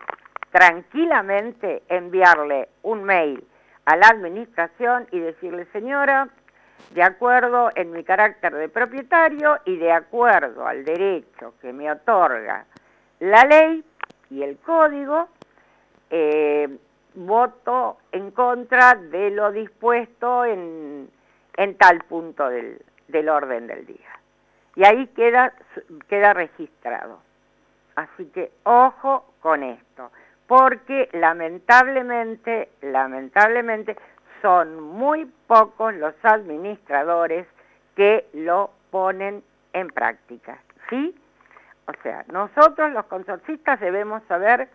tranquilamente 0.51 1.83
enviarle 1.89 2.69
un 2.81 3.03
mail 3.03 3.43
a 3.85 3.97
la 3.97 4.07
administración 4.07 5.07
y 5.11 5.19
decirle, 5.19 5.65
señora, 5.73 6.29
de 6.91 7.03
acuerdo 7.03 7.69
en 7.75 7.91
mi 7.91 8.03
carácter 8.03 8.53
de 8.53 8.69
propietario 8.69 9.59
y 9.65 9.77
de 9.77 9.91
acuerdo 9.91 10.67
al 10.67 10.85
derecho 10.85 11.55
que 11.61 11.73
me 11.73 11.91
otorga 11.91 12.65
la 13.19 13.43
ley 13.45 13.83
y 14.29 14.43
el 14.43 14.57
código, 14.57 15.29
eh, 16.09 16.67
voto 17.15 17.97
en 18.11 18.31
contra 18.31 18.95
de 18.95 19.31
lo 19.31 19.51
dispuesto 19.51 20.45
en, 20.45 21.09
en 21.55 21.77
tal 21.77 21.99
punto 21.99 22.49
del, 22.49 22.81
del 23.07 23.29
orden 23.29 23.67
del 23.67 23.85
día. 23.85 24.19
Y 24.75 24.85
ahí 24.85 25.07
queda, 25.15 25.53
queda 26.09 26.33
registrado. 26.33 27.19
Así 27.95 28.25
que 28.27 28.51
ojo 28.63 29.33
con 29.39 29.61
esto, 29.63 30.11
porque 30.47 31.09
lamentablemente, 31.13 32.69
lamentablemente 32.81 33.95
son 34.43 34.79
muy 34.81 35.25
pocos 35.47 35.95
los 35.95 36.13
administradores 36.21 37.47
que 37.95 38.27
lo 38.33 38.71
ponen 38.91 39.41
en 39.71 39.87
práctica. 39.87 40.59
¿Sí? 40.89 41.15
O 41.87 41.93
sea, 42.03 42.25
nosotros 42.31 42.91
los 42.91 43.05
consorcistas 43.05 43.79
debemos 43.79 44.21
saber 44.27 44.67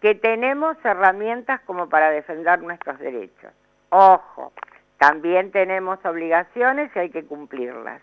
que 0.00 0.14
tenemos 0.14 0.76
herramientas 0.84 1.60
como 1.62 1.88
para 1.88 2.10
defender 2.10 2.62
nuestros 2.62 2.98
derechos. 3.00 3.52
Ojo, 3.90 4.52
también 4.98 5.50
tenemos 5.50 5.98
obligaciones 6.04 6.90
y 6.94 6.98
hay 7.00 7.10
que 7.10 7.24
cumplirlas. 7.24 8.00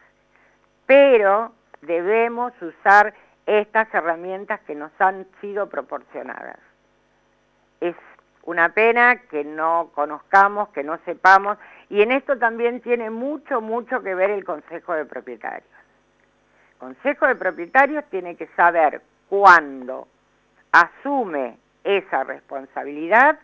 Pero 0.85 1.53
debemos 1.81 2.53
usar 2.61 3.13
estas 3.45 3.93
herramientas 3.93 4.59
que 4.61 4.75
nos 4.75 4.91
han 4.99 5.25
sido 5.39 5.69
proporcionadas. 5.69 6.59
Es 7.79 7.95
una 8.45 8.69
pena 8.69 9.17
que 9.29 9.43
no 9.43 9.91
conozcamos, 9.93 10.69
que 10.69 10.83
no 10.83 10.97
sepamos, 11.05 11.57
y 11.89 12.01
en 12.01 12.11
esto 12.11 12.37
también 12.37 12.81
tiene 12.81 13.09
mucho, 13.09 13.59
mucho 13.59 14.01
que 14.01 14.15
ver 14.15 14.29
el 14.29 14.45
Consejo 14.45 14.93
de 14.93 15.05
Propietarios. 15.05 15.69
El 16.73 16.77
Consejo 16.77 17.27
de 17.27 17.35
Propietarios 17.35 18.05
tiene 18.09 18.35
que 18.35 18.47
saber 18.55 19.01
cuándo 19.29 20.07
asume 20.71 21.57
esa 21.83 22.23
responsabilidad, 22.23 23.39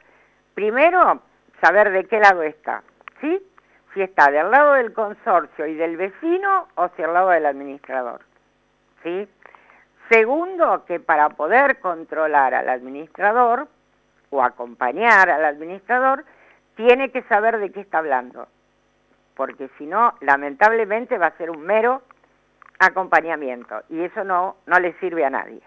primero 0.54 1.22
saber 1.62 1.92
de 1.92 2.06
qué 2.06 2.20
lado 2.20 2.44
está, 2.44 2.84
¿sí? 3.22 3.42
Si 3.94 4.02
está 4.02 4.32
del 4.32 4.52
lado 4.52 4.74
del 4.74 4.94
consorcio 4.94 5.66
y 5.66 5.76
del 5.76 5.98
vecino 5.98 6.68
o 6.76 6.90
si 6.96 7.04
al 7.04 7.14
lado 7.14 7.30
del 7.30 7.46
administrador, 7.46 8.22
¿sí? 9.04 9.28
Segundo, 10.10 10.86
que 10.86 11.00
para 11.00 11.30
poder 11.30 11.80
controlar 11.80 12.54
al 12.54 12.70
administrador 12.70 13.68
o 14.32 14.42
acompañar 14.42 15.30
al 15.30 15.46
administrador, 15.46 16.26
tiene 16.76 17.12
que 17.12 17.22
saber 17.24 17.60
de 17.60 17.72
qué 17.72 17.82
está 17.82 18.00
hablando, 18.00 18.48
porque 19.36 19.70
si 19.78 19.86
no, 19.86 20.14
lamentablemente 20.22 21.18
va 21.18 21.28
a 21.28 21.38
ser 21.38 21.52
un 21.52 21.62
mero 21.62 22.02
acompañamiento 22.80 23.84
y 23.90 24.02
eso 24.02 24.24
no, 24.24 24.56
no 24.66 24.80
le 24.80 24.94
sirve 24.94 25.24
a 25.24 25.30
nadie. 25.30 25.62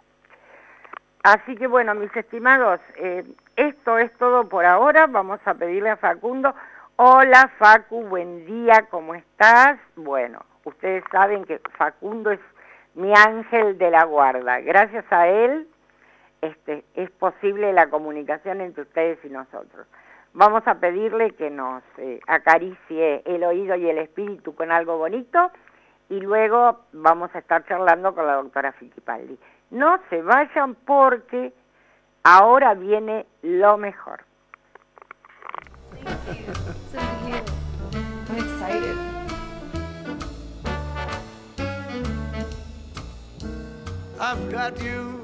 Así 1.23 1.57
que 1.57 1.67
bueno, 1.67 1.95
mis 1.95 2.15
estimados, 2.15 2.81
eh, 2.97 3.25
esto 3.57 3.99
es 3.99 4.13
todo 4.19 4.49
por 4.49 4.67
ahora. 4.67 5.07
Vamos 5.07 5.41
a 5.47 5.55
pedirle 5.55 5.91
a 5.91 5.97
Facundo. 5.97 6.55
Hola 6.97 7.51
Facu, 7.59 8.03
buen 8.03 8.45
día, 8.45 8.87
¿cómo 8.91 9.15
estás? 9.15 9.79
Bueno, 9.97 10.41
ustedes 10.65 11.03
saben 11.11 11.45
que 11.45 11.61
Facundo 11.79 12.31
es 12.31 12.41
mi 12.95 13.13
ángel 13.17 13.79
de 13.79 13.91
la 13.91 14.05
guarda. 14.05 14.61
Gracias 14.61 15.05
a 15.11 15.27
él 15.29 15.67
este, 16.45 16.85
es 16.95 17.11
posible 17.11 17.73
la 17.73 17.89
comunicación 17.89 18.61
entre 18.61 18.83
ustedes 18.83 19.19
y 19.25 19.29
nosotros. 19.29 19.87
Vamos 20.33 20.63
a 20.67 20.75
pedirle 20.77 21.31
que 21.33 21.49
nos 21.49 21.83
eh, 21.99 22.21
acaricie 22.27 23.23
el 23.25 23.45
oído 23.45 23.77
y 23.77 23.89
el 23.89 23.99
espíritu 23.99 24.55
con 24.55 24.73
algo 24.73 24.99
bonito 24.99 25.51
y 26.09 26.21
luego 26.21 26.81
vamos 26.93 27.35
a 27.35 27.39
estar 27.39 27.65
charlando 27.67 28.15
con 28.15 28.27
la 28.27 28.35
doctora 28.35 28.73
Fittipaldi. 28.73 29.39
No 29.71 29.99
se 30.11 30.23
vayan 30.23 30.75
porque 30.75 31.53
ahora 32.25 32.75
viene 32.75 33.27
lo 33.43 33.79
mejor. 33.79 34.25
I've 44.21 44.51
got 44.51 44.81
you 44.81 45.24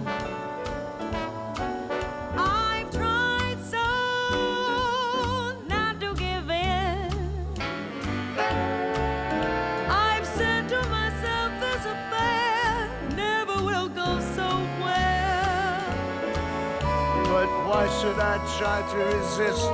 Should 18.01 18.19
I 18.19 18.37
try 18.57 18.81
to 18.91 18.97
resist 18.97 19.69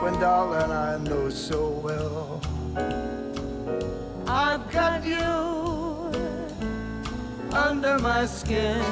when, 0.00 0.14
darling, 0.20 0.70
I 0.70 0.98
know 0.98 1.28
so 1.28 1.70
well 1.70 2.40
I've 4.28 4.70
got 4.70 5.04
you 5.04 5.16
under 7.52 7.98
my 7.98 8.24
skin? 8.26 8.84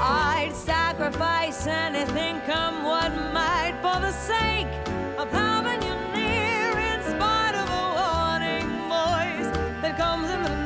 I'd 0.00 0.52
sacrifice 0.54 1.66
anything, 1.66 2.40
come 2.46 2.84
what 2.84 3.12
might, 3.34 3.76
for 3.82 4.00
the 4.00 4.12
sake 4.12 4.72
of 5.18 5.30
having 5.30 5.82
you 5.82 5.96
near, 6.14 6.78
in 6.92 7.02
spite 7.02 7.56
of 7.62 7.68
a 7.68 7.86
warning 8.00 8.70
voice 8.88 9.50
that 9.82 9.98
comes 9.98 10.30
in 10.30 10.42
the 10.44 10.65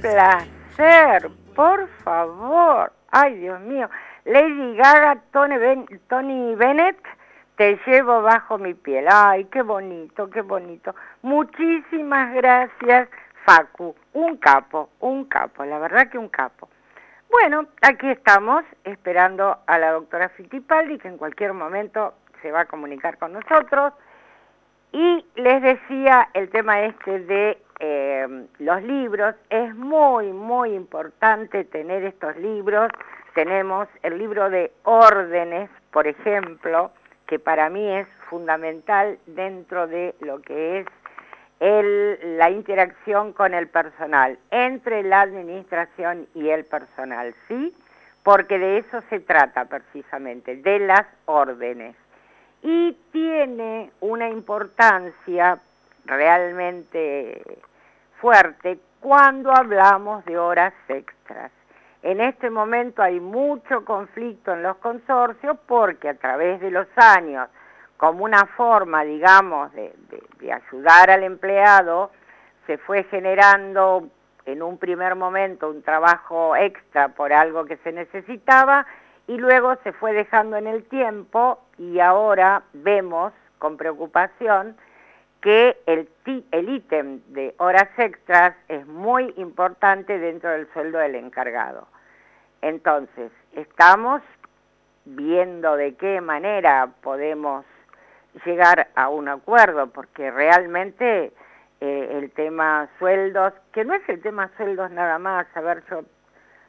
placer! 0.00 1.30
Por 1.54 1.88
favor. 2.04 2.92
Ay, 3.10 3.36
Dios 3.36 3.60
mío. 3.60 3.88
Lady 4.24 4.76
Gaga, 4.76 5.20
Tony, 5.32 5.56
Tony 6.08 6.54
Bennett, 6.54 6.96
te 7.56 7.78
llevo 7.86 8.22
bajo 8.22 8.58
mi 8.58 8.74
piel. 8.74 9.06
Ay, 9.10 9.44
qué 9.46 9.62
bonito, 9.62 10.30
qué 10.30 10.42
bonito. 10.42 10.94
Muchísimas 11.22 12.32
gracias, 12.34 13.08
Facu. 13.44 13.94
Un 14.12 14.36
capo, 14.36 14.90
un 15.00 15.24
capo, 15.24 15.64
la 15.64 15.78
verdad 15.78 16.08
que 16.08 16.18
un 16.18 16.28
capo. 16.28 16.68
Bueno, 17.30 17.66
aquí 17.82 18.08
estamos 18.10 18.64
esperando 18.84 19.58
a 19.66 19.78
la 19.78 19.92
doctora 19.92 20.28
Fittipaldi, 20.30 20.98
que 20.98 21.08
en 21.08 21.16
cualquier 21.16 21.52
momento 21.52 22.14
se 22.42 22.50
va 22.50 22.62
a 22.62 22.66
comunicar 22.66 23.18
con 23.18 23.32
nosotros. 23.32 23.92
Y 24.92 25.24
les 25.36 25.62
decía 25.62 26.28
el 26.34 26.50
tema 26.50 26.82
este 26.82 27.20
de 27.20 27.58
eh, 27.78 28.46
los 28.58 28.82
libros. 28.82 29.34
Es 29.48 29.74
muy, 29.74 30.32
muy 30.32 30.74
importante 30.74 31.64
tener 31.64 32.04
estos 32.04 32.36
libros. 32.36 32.90
Tenemos 33.34 33.88
el 34.02 34.18
libro 34.18 34.50
de 34.50 34.72
órdenes, 34.84 35.70
por 35.92 36.06
ejemplo, 36.06 36.90
que 37.26 37.38
para 37.38 37.70
mí 37.70 37.88
es 37.88 38.08
fundamental 38.28 39.18
dentro 39.26 39.86
de 39.86 40.14
lo 40.20 40.42
que 40.42 40.80
es 40.80 40.86
la 41.60 42.50
interacción 42.50 43.32
con 43.34 43.52
el 43.52 43.68
personal, 43.68 44.38
entre 44.50 45.02
la 45.02 45.20
administración 45.20 46.26
y 46.34 46.48
el 46.48 46.64
personal, 46.64 47.34
¿sí? 47.48 47.74
Porque 48.22 48.58
de 48.58 48.78
eso 48.78 49.02
se 49.10 49.20
trata 49.20 49.66
precisamente, 49.66 50.56
de 50.56 50.78
las 50.80 51.06
órdenes 51.26 51.94
y 52.62 52.92
tiene 53.12 53.90
una 54.00 54.28
importancia 54.28 55.58
realmente 56.04 57.42
fuerte 58.20 58.78
cuando 59.00 59.50
hablamos 59.52 60.24
de 60.24 60.38
horas 60.38 60.74
extras. 60.88 61.50
En 62.02 62.20
este 62.20 62.48
momento 62.48 63.02
hay 63.02 63.20
mucho 63.20 63.84
conflicto 63.84 64.52
en 64.52 64.62
los 64.62 64.76
consorcios 64.78 65.58
porque 65.66 66.08
a 66.08 66.14
través 66.14 66.60
de 66.60 66.70
los 66.70 66.86
años, 66.96 67.48
como 67.96 68.24
una 68.24 68.46
forma, 68.56 69.04
digamos, 69.04 69.72
de, 69.72 69.92
ayudar 70.50 71.10
al 71.10 71.22
empleado, 71.22 72.10
se 72.66 72.78
fue 72.78 73.04
generando 73.04 74.08
en 74.46 74.62
un 74.62 74.78
primer 74.78 75.14
momento 75.14 75.68
un 75.68 75.82
trabajo 75.82 76.56
extra 76.56 77.08
por 77.08 77.32
algo 77.32 77.66
que 77.66 77.76
se 77.78 77.92
necesitaba 77.92 78.86
y 79.26 79.36
luego 79.36 79.76
se 79.84 79.92
fue 79.92 80.12
dejando 80.12 80.56
en 80.56 80.66
el 80.66 80.84
tiempo 80.84 81.60
y 81.80 81.98
ahora 81.98 82.62
vemos 82.74 83.32
con 83.58 83.78
preocupación 83.78 84.76
que 85.40 85.78
el 85.86 86.68
ítem 86.68 87.22
de 87.28 87.54
horas 87.56 87.88
extras 87.96 88.54
es 88.68 88.86
muy 88.86 89.32
importante 89.38 90.18
dentro 90.18 90.50
del 90.50 90.70
sueldo 90.74 90.98
del 90.98 91.14
encargado. 91.14 91.88
Entonces, 92.60 93.32
estamos 93.54 94.20
viendo 95.06 95.74
de 95.76 95.94
qué 95.94 96.20
manera 96.20 96.90
podemos 97.00 97.64
llegar 98.44 98.88
a 98.94 99.08
un 99.08 99.28
acuerdo, 99.28 99.86
porque 99.86 100.30
realmente 100.30 101.32
eh, 101.80 102.08
el 102.12 102.30
tema 102.32 102.90
sueldos, 102.98 103.54
que 103.72 103.86
no 103.86 103.94
es 103.94 104.06
el 104.06 104.20
tema 104.20 104.50
sueldos 104.58 104.90
nada 104.90 105.18
más, 105.18 105.46
a 105.54 105.62
ver, 105.62 105.82
yo 105.88 106.02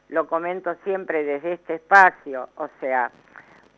lo 0.08 0.26
comento 0.26 0.74
siempre 0.84 1.22
desde 1.22 1.52
este 1.52 1.74
espacio, 1.74 2.48
o 2.56 2.68
sea, 2.80 3.10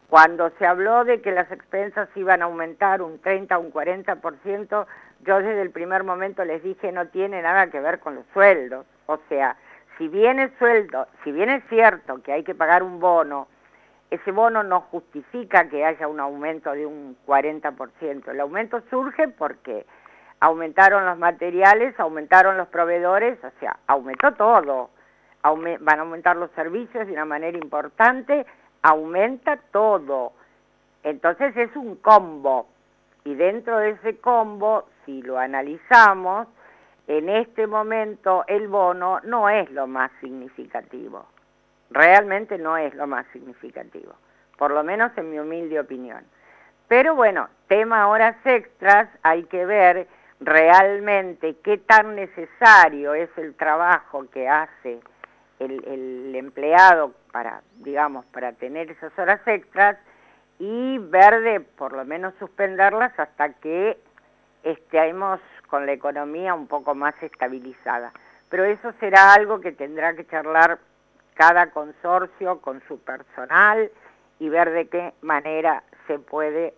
cuando 0.08 0.50
se 0.58 0.66
habló 0.66 1.04
de 1.04 1.20
que 1.20 1.32
las 1.32 1.50
expensas 1.50 2.08
iban 2.14 2.42
a 2.42 2.46
aumentar 2.46 3.02
un 3.02 3.18
30 3.20 3.58
o 3.58 3.60
un 3.60 3.72
40%, 3.72 4.86
yo 5.20 5.38
desde 5.38 5.62
el 5.62 5.70
primer 5.70 6.04
momento 6.04 6.44
les 6.44 6.62
dije 6.62 6.92
no 6.92 7.08
tiene 7.08 7.42
nada 7.42 7.68
que 7.68 7.80
ver 7.80 7.98
con 8.00 8.14
los 8.14 8.24
sueldos. 8.32 8.86
O 9.06 9.18
sea, 9.28 9.56
si 9.98 10.08
bien 10.08 10.38
es 10.38 10.50
sueldo, 10.58 11.06
si 11.24 11.32
bien 11.32 11.48
es 11.50 11.64
cierto 11.68 12.22
que 12.22 12.32
hay 12.32 12.44
que 12.44 12.54
pagar 12.54 12.82
un 12.82 13.00
bono, 13.00 13.48
ese 14.10 14.30
bono 14.30 14.62
no 14.62 14.82
justifica 14.82 15.68
que 15.68 15.84
haya 15.84 16.06
un 16.06 16.20
aumento 16.20 16.72
de 16.72 16.86
un 16.86 17.16
40%. 17.26 18.28
El 18.30 18.40
aumento 18.40 18.80
surge 18.90 19.28
porque 19.28 19.86
aumentaron 20.40 21.06
los 21.06 21.18
materiales, 21.18 21.98
aumentaron 21.98 22.56
los 22.58 22.68
proveedores, 22.68 23.42
o 23.42 23.50
sea, 23.58 23.78
aumentó 23.86 24.32
todo. 24.34 24.90
Aume- 25.42 25.78
van 25.80 25.98
a 25.98 26.02
aumentar 26.02 26.36
los 26.36 26.50
servicios 26.52 27.06
de 27.06 27.12
una 27.12 27.24
manera 27.24 27.56
importante, 27.58 28.46
aumenta 28.84 29.56
todo. 29.72 30.32
Entonces 31.02 31.56
es 31.56 31.74
un 31.74 31.96
combo. 31.96 32.68
Y 33.24 33.34
dentro 33.34 33.78
de 33.78 33.90
ese 33.90 34.18
combo, 34.18 34.84
si 35.04 35.22
lo 35.22 35.38
analizamos, 35.38 36.46
en 37.08 37.30
este 37.30 37.66
momento 37.66 38.44
el 38.46 38.68
bono 38.68 39.20
no 39.24 39.48
es 39.48 39.70
lo 39.70 39.86
más 39.86 40.10
significativo. 40.20 41.24
Realmente 41.90 42.58
no 42.58 42.76
es 42.76 42.94
lo 42.94 43.06
más 43.06 43.26
significativo. 43.32 44.12
Por 44.58 44.70
lo 44.70 44.84
menos 44.84 45.16
en 45.16 45.30
mi 45.30 45.38
humilde 45.38 45.80
opinión. 45.80 46.22
Pero 46.86 47.14
bueno, 47.14 47.48
tema 47.68 48.08
horas 48.08 48.36
extras, 48.44 49.08
hay 49.22 49.44
que 49.44 49.64
ver 49.64 50.06
realmente 50.40 51.56
qué 51.64 51.78
tan 51.78 52.14
necesario 52.14 53.14
es 53.14 53.30
el 53.38 53.54
trabajo 53.54 54.26
que 54.30 54.46
hace 54.46 55.00
el, 55.58 55.82
el 55.86 56.34
empleado 56.34 57.12
para, 57.34 57.62
digamos, 57.78 58.24
para 58.26 58.52
tener 58.52 58.92
esas 58.92 59.12
horas 59.18 59.40
extras 59.44 59.96
y 60.60 60.98
ver 60.98 61.40
de 61.40 61.58
por 61.58 61.92
lo 61.92 62.04
menos 62.04 62.32
suspenderlas 62.38 63.12
hasta 63.18 63.54
que 63.54 63.98
estemos 64.62 65.40
con 65.66 65.84
la 65.84 65.94
economía 65.94 66.54
un 66.54 66.68
poco 66.68 66.94
más 66.94 67.20
estabilizada. 67.20 68.12
Pero 68.50 68.62
eso 68.62 68.92
será 69.00 69.34
algo 69.34 69.60
que 69.60 69.72
tendrá 69.72 70.14
que 70.14 70.24
charlar 70.28 70.78
cada 71.34 71.70
consorcio 71.70 72.60
con 72.60 72.80
su 72.86 73.00
personal 73.00 73.90
y 74.38 74.48
ver 74.48 74.70
de 74.70 74.86
qué 74.86 75.12
manera 75.22 75.82
se 76.06 76.20
puede 76.20 76.72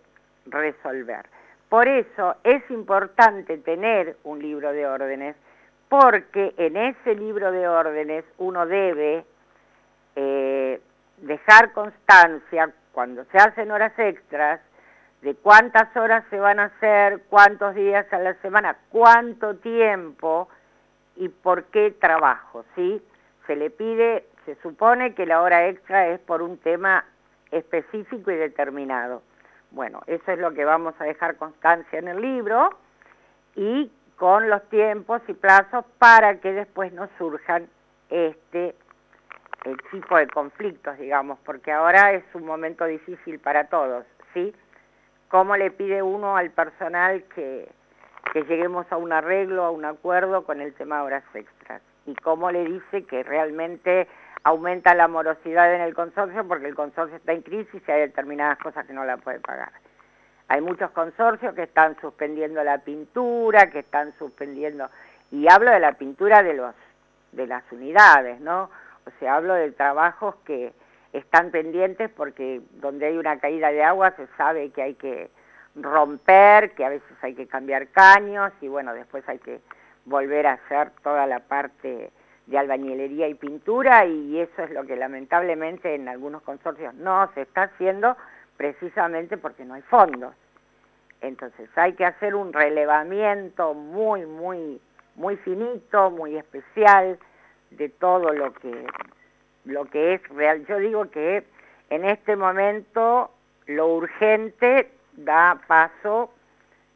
resolver. 0.47 1.27
Por 1.69 1.87
eso 1.87 2.35
es 2.43 2.67
importante 2.71 3.59
tener 3.59 4.17
un 4.23 4.39
libro 4.39 4.71
de 4.71 4.87
órdenes, 4.87 5.35
porque 5.87 6.55
en 6.57 6.77
ese 6.77 7.13
libro 7.13 7.51
de 7.51 7.67
órdenes 7.67 8.25
uno 8.39 8.65
debe 8.65 9.23
eh, 10.19 10.81
dejar 11.17 11.73
constancia 11.73 12.71
cuando 12.91 13.23
se 13.25 13.37
hacen 13.37 13.69
horas 13.69 13.93
extras 13.99 14.59
de 15.21 15.35
cuántas 15.35 15.95
horas 15.95 16.23
se 16.31 16.39
van 16.39 16.59
a 16.59 16.65
hacer, 16.65 17.21
cuántos 17.29 17.75
días 17.75 18.11
a 18.11 18.17
la 18.17 18.33
semana, 18.41 18.77
cuánto 18.89 19.57
tiempo 19.57 20.49
y 21.15 21.29
por 21.29 21.65
qué 21.65 21.91
trabajo, 21.91 22.65
¿sí? 22.73 22.99
Se 23.45 23.55
le 23.55 23.69
pide, 23.69 24.25
se 24.45 24.55
supone 24.55 25.13
que 25.13 25.27
la 25.27 25.43
hora 25.43 25.67
extra 25.67 26.07
es 26.07 26.19
por 26.21 26.41
un 26.41 26.57
tema 26.57 27.05
específico 27.51 28.31
y 28.31 28.35
determinado. 28.37 29.21
Bueno, 29.69 30.01
eso 30.07 30.31
es 30.31 30.39
lo 30.39 30.51
que 30.55 30.65
vamos 30.65 30.95
a 30.97 31.03
dejar 31.03 31.35
constancia 31.35 31.99
en 31.99 32.07
el 32.07 32.21
libro 32.21 32.71
y 33.55 33.91
con 34.15 34.49
los 34.49 34.67
tiempos 34.69 35.21
y 35.27 35.33
plazos 35.33 35.85
para 35.99 36.39
que 36.39 36.53
después 36.53 36.91
no 36.93 37.07
surjan 37.19 37.67
este 38.09 38.73
el 39.67 39.77
tipo 39.91 40.17
de 40.17 40.27
conflictos, 40.27 40.97
digamos, 40.97 41.37
porque 41.45 41.71
ahora 41.71 42.13
es 42.13 42.23
un 42.33 42.45
momento 42.45 42.85
difícil 42.85 43.39
para 43.39 43.65
todos, 43.65 44.05
¿sí? 44.33 44.55
¿Cómo 45.29 45.57
le 45.57 45.71
pide 45.71 46.01
uno 46.01 46.37
al 46.37 46.51
personal 46.51 47.23
que, 47.35 47.69
que 48.31 48.43
lleguemos 48.43 48.89
a 48.91 48.97
un 48.97 49.11
arreglo, 49.11 49.65
a 49.65 49.71
un 49.71 49.83
acuerdo 49.83 50.45
con 50.45 50.61
el 50.61 50.73
tema 50.73 50.97
de 50.97 51.03
horas 51.03 51.23
extras? 51.33 51.81
¿Y 52.05 52.15
cómo 52.15 52.49
le 52.51 52.63
dice 52.63 53.03
que 53.03 53.23
realmente 53.23 54.07
aumenta 54.43 54.95
la 54.95 55.09
morosidad 55.09 55.73
en 55.75 55.81
el 55.81 55.93
consorcio 55.93 56.47
porque 56.47 56.67
el 56.67 56.75
consorcio 56.75 57.17
está 57.17 57.33
en 57.33 57.41
crisis 57.41 57.81
y 57.85 57.91
hay 57.91 58.01
determinadas 58.01 58.57
cosas 58.59 58.85
que 58.85 58.93
no 58.93 59.03
la 59.03 59.17
puede 59.17 59.39
pagar? 59.41 59.71
Hay 60.47 60.61
muchos 60.61 60.91
consorcios 60.91 61.53
que 61.53 61.63
están 61.63 61.99
suspendiendo 61.99 62.63
la 62.63 62.77
pintura, 62.77 63.69
que 63.69 63.79
están 63.79 64.13
suspendiendo 64.17 64.89
y 65.29 65.51
hablo 65.51 65.71
de 65.71 65.81
la 65.81 65.91
pintura 65.93 66.41
de 66.41 66.53
los 66.53 66.73
de 67.33 67.45
las 67.45 67.63
unidades, 67.71 68.39
¿no? 68.39 68.69
O 69.07 69.19
sea, 69.19 69.35
hablo 69.35 69.53
de 69.53 69.71
trabajos 69.71 70.35
que 70.45 70.73
están 71.13 71.51
pendientes 71.51 72.09
porque 72.11 72.61
donde 72.73 73.05
hay 73.05 73.17
una 73.17 73.39
caída 73.39 73.71
de 73.71 73.83
agua 73.83 74.11
se 74.17 74.27
sabe 74.37 74.69
que 74.71 74.81
hay 74.81 74.95
que 74.95 75.29
romper, 75.75 76.71
que 76.71 76.83
a 76.83 76.89
veces 76.89 77.17
hay 77.21 77.33
que 77.33 77.47
cambiar 77.47 77.87
caños 77.87 78.51
y 78.59 78.67
bueno, 78.67 78.93
después 78.93 79.27
hay 79.29 79.39
que 79.39 79.61
volver 80.05 80.47
a 80.47 80.53
hacer 80.53 80.91
toda 81.03 81.25
la 81.25 81.39
parte 81.39 82.11
de 82.47 82.57
albañilería 82.57 83.29
y 83.29 83.35
pintura 83.35 84.05
y 84.05 84.39
eso 84.39 84.63
es 84.63 84.71
lo 84.71 84.85
que 84.85 84.95
lamentablemente 84.95 85.95
en 85.95 86.09
algunos 86.09 86.41
consorcios 86.41 86.93
no 86.95 87.31
se 87.33 87.41
está 87.43 87.63
haciendo 87.63 88.17
precisamente 88.57 89.37
porque 89.37 89.63
no 89.63 89.75
hay 89.75 89.83
fondos. 89.83 90.33
Entonces 91.21 91.69
hay 91.75 91.93
que 91.93 92.05
hacer 92.05 92.35
un 92.35 92.51
relevamiento 92.51 93.73
muy, 93.73 94.25
muy, 94.25 94.81
muy 95.15 95.37
finito, 95.37 96.11
muy 96.11 96.37
especial 96.37 97.17
de 97.71 97.89
todo 97.89 98.33
lo 98.33 98.53
que, 98.53 98.87
lo 99.65 99.85
que 99.85 100.15
es 100.15 100.29
real. 100.29 100.65
Yo 100.67 100.77
digo 100.77 101.09
que 101.09 101.43
en 101.89 102.05
este 102.05 102.35
momento 102.35 103.31
lo 103.65 103.87
urgente 103.87 104.91
da 105.13 105.59
paso 105.67 106.31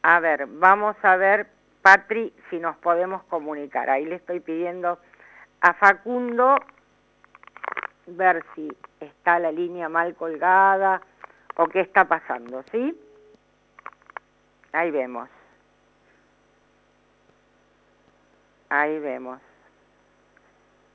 A 0.02 0.20
ver, 0.20 0.46
vamos 0.46 0.96
a 1.02 1.16
ver, 1.16 1.46
Patri, 1.84 2.32
si 2.48 2.58
nos 2.58 2.78
podemos 2.78 3.24
comunicar. 3.24 3.90
Ahí 3.90 4.06
le 4.06 4.14
estoy 4.14 4.40
pidiendo 4.40 4.98
a 5.60 5.74
Facundo 5.74 6.56
ver 8.06 8.42
si 8.54 8.74
está 9.00 9.38
la 9.38 9.52
línea 9.52 9.90
mal 9.90 10.14
colgada 10.14 11.02
o 11.56 11.66
qué 11.66 11.80
está 11.80 12.06
pasando, 12.06 12.64
¿sí? 12.72 12.98
Ahí 14.72 14.90
vemos. 14.90 15.28
Ahí 18.70 18.98
vemos. 18.98 19.42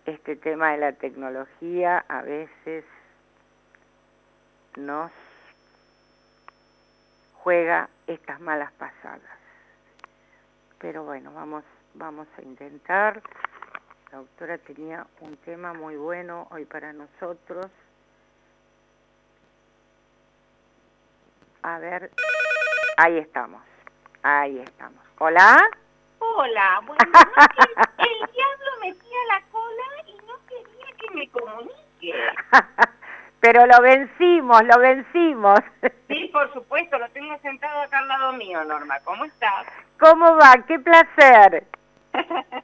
Este 0.07 0.37
tema 0.37 0.71
de 0.71 0.79
la 0.79 0.93
tecnología 0.93 2.03
a 2.07 2.23
veces 2.23 2.83
nos 4.75 5.11
juega 7.35 7.89
estas 8.07 8.39
malas 8.39 8.71
pasadas. 8.71 9.38
Pero 10.79 11.03
bueno, 11.03 11.31
vamos, 11.33 11.63
vamos 11.93 12.27
a 12.37 12.41
intentar. 12.41 13.21
La 14.11 14.19
doctora 14.19 14.57
tenía 14.57 15.05
un 15.19 15.35
tema 15.37 15.73
muy 15.73 15.97
bueno 15.97 16.47
hoy 16.51 16.65
para 16.65 16.93
nosotros. 16.93 17.67
A 21.61 21.77
ver, 21.79 22.09
ahí 22.97 23.17
estamos, 23.17 23.61
ahí 24.23 24.59
estamos. 24.59 25.03
¿Hola? 25.19 25.69
Hola, 26.19 26.81
bueno, 26.85 27.03
no 27.05 27.21
que 27.97 28.03
el 28.03 28.31
diablo 28.31 28.71
metía 28.81 29.17
la 29.27 29.41
cola 29.51 29.83
y 30.07 30.15
no 30.25 30.33
quería 30.47 30.87
que 30.97 31.11
me 31.13 31.29
comunique. 31.29 32.13
Pero 33.39 33.65
lo 33.65 33.81
vencimos, 33.81 34.61
lo 34.63 34.79
vencimos. 34.79 35.59
Sí, 36.09 36.27
por 36.33 36.51
supuesto, 36.53 36.97
lo 36.97 37.07
tengo 37.09 37.37
sentado 37.37 37.81
acá 37.81 37.99
al 37.99 38.07
lado 38.07 38.33
mío, 38.33 38.63
Norma. 38.65 38.99
¿Cómo 39.03 39.25
estás? 39.25 39.67
¿Cómo 39.99 40.35
va? 40.37 40.55
¡Qué 40.67 40.79
placer! 40.79 41.65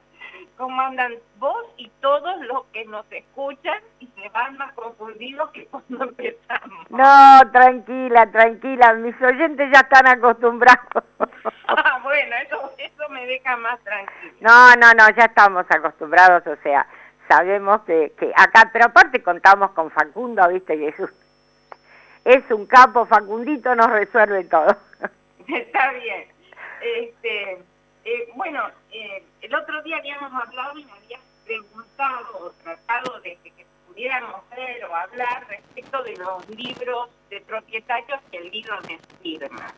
¿Cómo 0.56 0.80
andan 0.80 1.12
vos 1.38 1.64
y 1.76 1.88
todos 2.00 2.40
los 2.46 2.64
que 2.72 2.84
nos 2.86 3.04
escuchan 3.12 3.78
y 4.00 4.06
se 4.08 4.28
van 4.30 4.56
más 4.56 4.72
confundidos 4.72 5.50
que 5.50 5.66
cuando 5.66 6.04
empezamos? 6.08 6.90
No, 6.90 7.52
tranquila, 7.52 8.26
tranquila, 8.32 8.94
mis 8.94 9.14
oyentes 9.22 9.70
ya 9.72 9.80
están 9.80 10.08
acostumbrados. 10.08 11.04
Ah, 11.68 12.00
bueno, 12.02 12.36
eso, 12.44 12.72
eso 12.78 13.08
me 13.10 13.26
deja 13.26 13.56
más 13.58 13.78
tranquila. 13.80 14.32
No, 14.40 14.74
no, 14.74 14.92
no, 14.94 15.08
ya 15.14 15.26
estamos 15.26 15.66
acostumbrados, 15.68 16.44
o 16.46 16.56
sea, 16.62 16.86
sabemos 17.28 17.82
que, 17.82 18.12
que 18.18 18.32
acá, 18.36 18.70
pero 18.72 18.86
aparte 18.86 19.22
contamos 19.22 19.70
con 19.72 19.90
Facundo, 19.90 20.48
viste, 20.48 20.76
que 20.76 20.88
es 20.88 20.98
un, 20.98 21.10
es 22.24 22.50
un 22.50 22.66
capo, 22.66 23.06
Facundito 23.06 23.74
nos 23.74 23.90
resuelve 23.90 24.44
todo. 24.44 24.76
Está 25.48 25.92
bien. 25.92 26.26
Este, 26.80 27.58
eh, 28.04 28.28
bueno, 28.34 28.62
eh, 28.92 29.24
el 29.42 29.54
otro 29.54 29.82
día 29.82 29.98
habíamos 29.98 30.32
hablado 30.32 30.78
y 30.78 30.84
me 30.84 30.92
habías 30.92 31.20
preguntado 31.44 32.38
o 32.38 32.50
tratado 32.62 33.20
de 33.20 33.36
que, 33.42 33.50
que 33.52 33.66
pudiéramos 33.86 34.48
ver 34.50 34.84
o 34.84 34.94
hablar 34.94 35.46
respecto 35.48 36.02
de 36.02 36.16
los 36.16 36.48
libros 36.50 37.10
de 37.30 37.40
propietarios 37.42 38.20
que 38.30 38.38
el 38.38 38.50
libro 38.50 38.76
me 38.88 38.98
firma. 39.22 39.72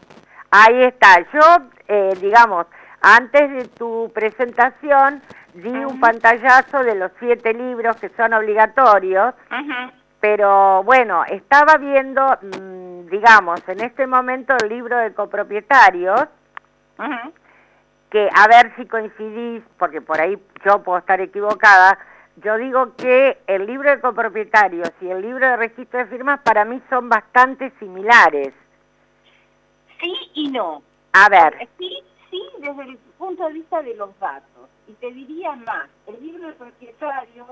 Ahí 0.50 0.82
está, 0.84 1.20
yo, 1.32 1.68
eh, 1.88 2.14
digamos, 2.20 2.66
antes 3.00 3.50
de 3.50 3.68
tu 3.68 4.10
presentación 4.14 5.22
di 5.62 5.84
un 5.84 6.00
pantallazo 6.00 6.82
de 6.84 6.94
los 6.94 7.10
siete 7.18 7.52
libros 7.52 7.96
que 7.96 8.08
son 8.10 8.32
obligatorios, 8.32 9.34
pero 10.20 10.82
bueno, 10.84 11.24
estaba 11.24 11.76
viendo, 11.76 12.22
mm, 12.42 13.06
digamos, 13.08 13.60
en 13.68 13.80
este 13.80 14.06
momento 14.06 14.54
el 14.62 14.68
libro 14.68 14.96
de 14.96 15.12
copropietarios, 15.12 16.26
que 18.10 18.28
a 18.34 18.48
ver 18.48 18.74
si 18.76 18.86
coincidís, 18.86 19.62
porque 19.78 20.00
por 20.00 20.20
ahí 20.20 20.38
yo 20.64 20.82
puedo 20.82 20.98
estar 20.98 21.20
equivocada, 21.20 21.98
yo 22.36 22.56
digo 22.56 22.94
que 22.96 23.38
el 23.46 23.66
libro 23.66 23.90
de 23.90 24.00
copropietarios 24.00 24.90
y 25.00 25.08
el 25.08 25.20
libro 25.22 25.46
de 25.46 25.56
registro 25.56 25.98
de 25.98 26.06
firmas 26.06 26.40
para 26.40 26.64
mí 26.64 26.80
son 26.88 27.08
bastante 27.08 27.70
similares. 27.78 28.54
Sí 30.00 30.14
y 30.34 30.50
no. 30.50 30.82
A 31.12 31.28
ver, 31.28 31.68
Sí, 31.78 32.02
sí, 32.30 32.42
desde 32.60 32.82
el 32.82 32.98
punto 33.18 33.46
de 33.48 33.54
vista 33.54 33.82
de 33.82 33.94
los 33.96 34.16
datos. 34.20 34.57
Y 34.88 34.92
te 34.94 35.12
diría 35.12 35.52
más, 35.52 35.88
el 36.06 36.20
libro 36.20 36.48
de 36.48 36.54
propietarios, 36.54 37.48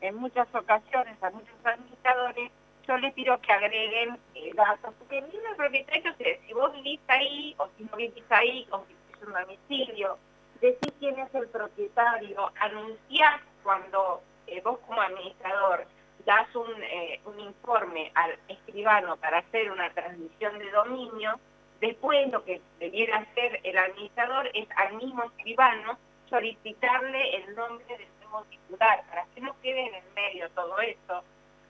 en 0.00 0.16
muchas 0.16 0.52
ocasiones 0.54 1.22
a 1.22 1.30
muchos 1.30 1.54
administradores, 1.64 2.50
yo 2.86 2.98
les 2.98 3.14
pido 3.14 3.40
que 3.40 3.52
agreguen 3.52 4.18
eh, 4.34 4.50
datos, 4.54 4.92
porque 4.98 5.18
el 5.18 5.30
libro 5.30 5.48
de 5.50 5.54
propietarios 5.56 6.16
es, 6.18 6.40
si 6.44 6.52
vos 6.52 6.72
vivís 6.74 7.00
ahí, 7.06 7.54
o 7.58 7.68
si 7.76 7.84
no 7.84 7.96
vivís 7.96 8.24
ahí, 8.30 8.66
o 8.72 8.84
si 8.86 8.92
es 8.92 9.26
un 9.26 9.32
domicilio, 9.32 10.18
decís 10.60 10.92
quién 10.98 11.18
es 11.20 11.32
el 11.34 11.48
propietario, 11.48 12.50
anunciás 12.58 13.40
cuando 13.62 14.22
eh, 14.48 14.60
vos 14.62 14.80
como 14.80 15.00
administrador 15.00 15.86
das 16.26 16.54
un, 16.56 16.82
eh, 16.82 17.20
un 17.24 17.38
informe 17.38 18.10
al 18.14 18.36
escribano 18.48 19.16
para 19.16 19.38
hacer 19.38 19.70
una 19.70 19.88
transmisión 19.90 20.58
de 20.58 20.70
dominio, 20.70 21.38
Después 21.82 22.30
lo 22.30 22.44
que 22.44 22.60
debiera 22.78 23.18
hacer 23.18 23.58
el 23.64 23.76
administrador 23.76 24.48
es 24.54 24.68
al 24.76 24.94
mismo 24.98 25.24
escribano 25.24 25.98
solicitarle 26.32 27.36
el 27.36 27.54
nombre 27.54 27.84
del 27.86 28.08
nuevo 28.22 28.42
titular 28.44 29.04
para 29.06 29.26
que 29.34 29.40
no 29.42 29.54
quede 29.60 29.86
en 29.86 29.94
el 29.94 30.04
medio 30.14 30.50
todo 30.50 30.80
esto. 30.80 31.22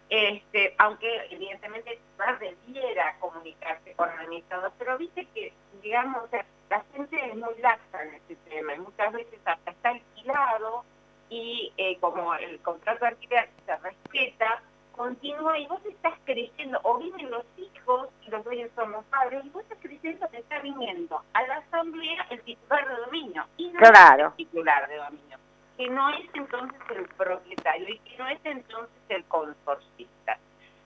Este, 0.09 0.75
aunque 0.79 1.09
evidentemente 1.31 1.93
el 1.93 2.39
debiera 2.39 3.17
comunicarse 3.19 3.95
con 3.95 4.11
el 4.11 4.19
administrador, 4.21 4.73
pero 4.79 4.99
viste 4.99 5.27
que, 5.35 5.53
digamos, 5.83 6.31
la 6.71 6.85
gente 6.95 7.17
es 7.17 7.35
muy 7.35 7.59
laxa 7.61 8.03
en 8.03 8.15
este 8.15 8.37
tema 8.49 8.75
y 8.75 8.79
muchas 8.79 9.13
veces 9.13 9.41
hasta 9.45 9.71
está 9.71 9.89
alquilado 9.89 10.85
y 11.29 11.73
eh, 11.77 11.99
como 11.99 12.35
el 12.35 12.61
contrato 12.61 13.01
de 13.01 13.09
alquiler 13.09 13.49
se 13.65 13.77
respeta, 13.77 14.63
continúa 14.93 15.59
y 15.59 15.67
vos 15.67 15.85
estás 15.87 16.15
creyendo, 16.25 16.79
o 16.83 16.99
viven 16.99 17.31
los 17.31 17.45
hijos 17.57 18.09
y 18.27 18.31
los 18.31 18.45
dueños 18.45 18.71
son 18.75 18.93
los 18.93 19.05
padres, 19.07 19.45
y 19.45 19.49
vos 19.51 19.63
estás 19.63 19.79
creyendo 19.81 20.29
que 20.31 20.39
está 20.39 20.59
viniendo 20.61 21.23
a 21.35 21.43
la 21.47 21.57
asamblea 21.57 22.27
el 22.31 22.41
titular 22.43 22.89
de 22.89 22.97
dominio, 23.05 23.45
y 23.57 23.69
no 23.69 23.79
Claro. 23.81 24.27
es 24.27 24.31
el 24.33 24.37
titular 24.37 24.89
de 24.89 24.97
dominio, 24.97 25.39
que 25.77 25.89
no 25.89 26.09
es 26.11 26.31
entonces 26.35 26.81
el 26.95 27.05
propietario 27.09 27.89
y 27.95 27.99
que 27.99 28.17
no 28.19 28.29
es 28.29 28.41
entonces 28.45 28.95
el 29.09 29.25
consorcista. 29.25 30.39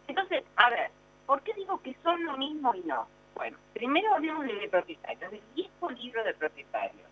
Entonces, 0.08 0.44
a 0.56 0.70
ver, 0.70 0.90
¿por 1.26 1.42
qué 1.42 1.52
digo 1.54 1.80
que 1.82 1.94
son 2.02 2.24
lo 2.24 2.36
mismo 2.36 2.74
y 2.74 2.80
no? 2.80 3.06
Bueno, 3.34 3.58
primero 3.74 4.14
hablemos 4.14 4.46
de 4.46 4.68
propietarios, 4.70 5.30
del 5.30 5.42
viejo 5.54 5.90
libro 5.90 6.24
de 6.24 6.32
propietarios. 6.34 7.05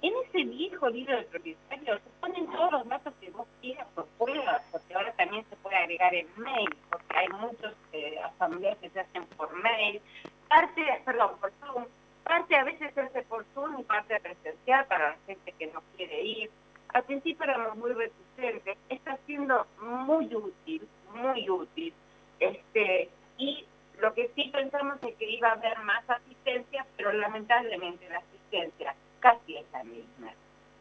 En 0.00 0.12
ese 0.24 0.44
viejo 0.44 0.88
libro 0.90 1.16
del 1.16 1.24
propietario 1.24 1.96
se 1.96 2.10
ponen 2.20 2.46
todos 2.52 2.70
los 2.70 2.88
datos 2.88 3.12
que 3.20 3.30
vos 3.30 3.48
quieras 3.60 3.86
por 3.96 4.06
fuera, 4.16 4.62
porque 4.70 4.94
ahora 4.94 5.12
también 5.14 5.44
se 5.50 5.56
puede 5.56 5.74
agregar 5.74 6.14
en 6.14 6.28
mail, 6.36 6.76
porque 6.88 7.16
hay 7.16 7.28
muchas 7.28 7.74
eh, 7.92 8.16
asambleas 8.20 8.78
que 8.78 8.90
se 8.90 9.00
hacen 9.00 9.26
por 9.36 9.52
mail, 9.60 10.00
parte, 10.48 10.82
perdón, 11.04 11.32
por 11.40 11.52
Zoom, 11.60 11.84
parte 12.22 12.54
a 12.54 12.62
veces 12.62 12.94
se 12.94 13.00
hace 13.00 13.22
por 13.22 13.44
Zoom 13.54 13.80
y 13.80 13.82
parte 13.82 14.20
presencial 14.20 14.86
para 14.86 15.10
la 15.10 15.16
gente 15.26 15.52
que 15.58 15.66
no 15.66 15.82
quiere 15.96 16.22
ir. 16.22 16.50
Al 16.94 17.02
principio 17.02 17.42
éramos 17.42 17.76
muy 17.76 17.92
reticentes, 17.92 18.78
está 18.88 19.18
siendo 19.26 19.66
muy 19.82 20.32
útil, 20.32 20.86
muy 21.12 21.50
útil. 21.50 21.92
Este, 22.38 23.10
y 23.36 23.66
lo 24.00 24.14
que 24.14 24.30
sí 24.36 24.48
pensamos 24.52 24.98
es 25.02 25.16
que 25.16 25.28
iba 25.28 25.48
a 25.48 25.52
haber 25.54 25.76
más 25.80 26.08
asistencia, 26.08 26.86
pero 26.96 27.12
lamentablemente 27.12 28.08
la 28.08 28.18
asistencia 28.18 28.94
casi 29.20 29.56
es 29.56 29.66
la 29.72 29.84
misma. 29.84 30.32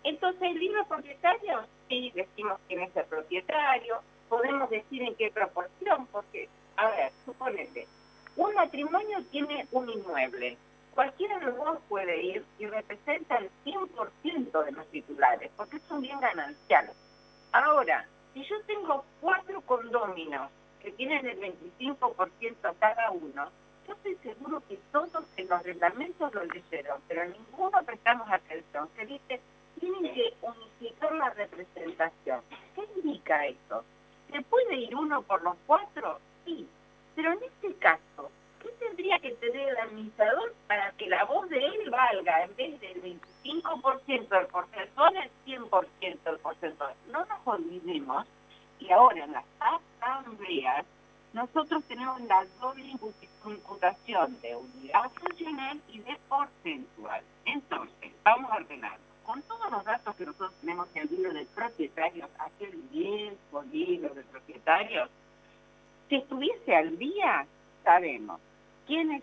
Entonces, 0.04 0.42
el 0.42 0.60
libro 0.60 0.86
propietario, 0.86 1.66
sí 1.90 2.12
decimos 2.16 2.60
quién 2.68 2.82
es 2.82 2.96
el 2.96 3.06
propietario, 3.06 4.02
podemos 4.30 4.70
decir 4.70 5.02
en 5.02 5.16
qué 5.16 5.32
proporción, 5.32 6.08
porque, 6.08 6.50
a 6.76 6.90
ver, 6.90 7.12
suponete, 7.26 7.88
un 8.36 8.54
matrimonio 8.54 9.24
tiene 9.32 9.68
un 9.72 9.90
inmueble. 9.90 10.58
Cualquiera 10.94 11.40
de 11.40 11.46
los 11.46 11.58
dos 11.58 11.80
puede 11.90 12.24
ir 12.24 12.46
y 12.58 12.66
representa 12.66 13.38
el 13.38 13.50
100% 13.66 14.64
de 14.64 14.72
los 14.72 14.88
titulares, 14.88 15.52
porque 15.56 15.78
es 15.78 15.92
un 15.92 16.02
bien 16.02 16.20
ganancial. 16.20 16.92
Ahora, 17.52 18.08
si 18.34 18.44
yo 18.44 18.62
tengo 18.66 19.04
cuatro 19.22 19.62
condóminos 19.62 20.50
que 20.82 20.92
tienen 20.92 21.26
el 21.26 21.40
25% 21.40 22.76
cada 22.80 23.12
uno, 23.12 23.50
yo 23.88 23.94
estoy 23.94 24.16
seguro 24.16 24.62
que 24.68 24.78
todos 24.92 25.24
en 25.38 25.48
los 25.48 25.64
reglamentos 25.64 26.34
lo 26.34 26.44
leyeron, 26.46 27.02
pero 27.08 27.26
ninguno 27.26 27.82
prestamos 27.86 28.30
atención. 28.30 28.90
Se 28.96 29.06
dice, 29.06 29.40
tienen 29.80 30.14
que 30.14 30.34
unificar 30.42 31.14
la 31.14 31.30
representación. 31.30 32.42
¿Qué 32.76 32.84
indica 32.98 33.46
esto? 33.46 33.84
¿Se 34.32 34.42
puede 34.42 34.76
ir 34.76 34.96
uno 34.96 35.22
por 35.22 35.42
los 35.42 35.56
cuatro? 35.66 36.20
Sí, 36.46 36.68
pero 37.16 37.32
en 37.32 37.44
este 37.44 37.74
caso, 37.76 38.30
¿qué 38.62 38.70
tendría 38.80 39.20
que 39.20 39.32
tener 39.36 39.70
el 39.70 39.78
administrador 39.78 40.54
para 40.68 40.92
que 40.92 41.08
la 41.08 41.24
voz 41.24 41.50
de 41.50 41.66
él 41.66 41.90
valga 41.90 42.44
en 42.44 42.56
vez 42.56 42.82
del 42.82 43.02
25% 43.44 44.30
del 44.30 44.48
porcentaje, 44.48 45.32
el 45.46 45.60
100% 45.60 46.24
del 46.24 46.40
porcentaje? 46.40 46.96
No 47.12 47.26
nos 47.26 47.40
olvidemos 47.46 48.28
y 48.80 48.92
ahora 48.92 49.24
en 49.24 49.32
las 49.32 49.46
asambleas 49.60 50.86
nosotros 51.38 51.84
tenemos 51.88 52.20
la 52.22 52.48
doble 52.60 52.84
imputación 53.46 54.42
de 54.42 54.56
unidad 54.56 55.12
funcional 55.12 55.80
y 55.88 56.00
de 56.00 56.18
porcentual. 56.28 57.22
Entonces, 57.46 58.12
vamos 58.24 58.52
a 58.52 58.56
ordenar. 58.56 58.98
Con 59.24 59.44
todos 59.44 59.70
los 59.70 59.84
datos 59.84 60.16
que 60.16 60.26
nosotros 60.26 60.52
tenemos 60.62 60.88
en 60.96 61.04
el 61.04 61.10
libro 61.10 61.34
del 61.34 61.46
propietario, 61.46 62.28
aquel 62.40 62.76
viejo 62.92 63.62
libro 63.72 64.16
del 64.16 64.24
propietario, 64.26 65.08
si 66.10 66.16
estuviese 66.16 66.76
al 66.76 66.98
día, 66.98 67.46
sabemos 67.84 68.42
quiénes 68.88 69.22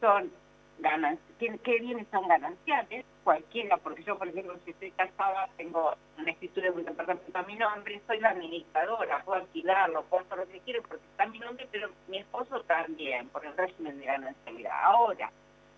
son 0.00 0.30
ganan, 0.78 1.18
qué, 1.38 1.58
qué 1.64 1.78
bienes 1.80 2.06
son 2.10 2.28
gananciales, 2.28 3.04
cualquiera, 3.24 3.76
porque 3.78 4.02
yo, 4.04 4.16
por 4.18 4.28
ejemplo, 4.28 4.56
si 4.64 4.70
estoy 4.70 4.90
casada, 4.92 5.48
tengo 5.56 5.94
una 6.18 6.30
escritura 6.30 6.70
de 6.70 6.76
un 6.76 6.84
departamento 6.84 7.38
a 7.38 7.42
mi 7.42 7.56
nombre, 7.56 8.00
soy 8.06 8.20
la 8.20 8.30
administradora, 8.30 9.22
puedo 9.24 9.40
alquilarlo, 9.40 10.04
puedo 10.04 10.22
hacer 10.24 10.38
lo 10.38 10.46
que 10.48 10.60
quiero 10.60 10.82
porque 10.82 11.04
está 11.10 11.24
a 11.24 11.28
mi 11.28 11.38
nombre, 11.38 11.68
pero 11.70 11.90
mi 12.08 12.18
esposo 12.18 12.60
también, 12.62 13.28
por 13.28 13.44
el 13.44 13.56
régimen 13.56 13.98
de 13.98 14.06
ganancialidad. 14.06 14.84
Ahora, 14.84 15.30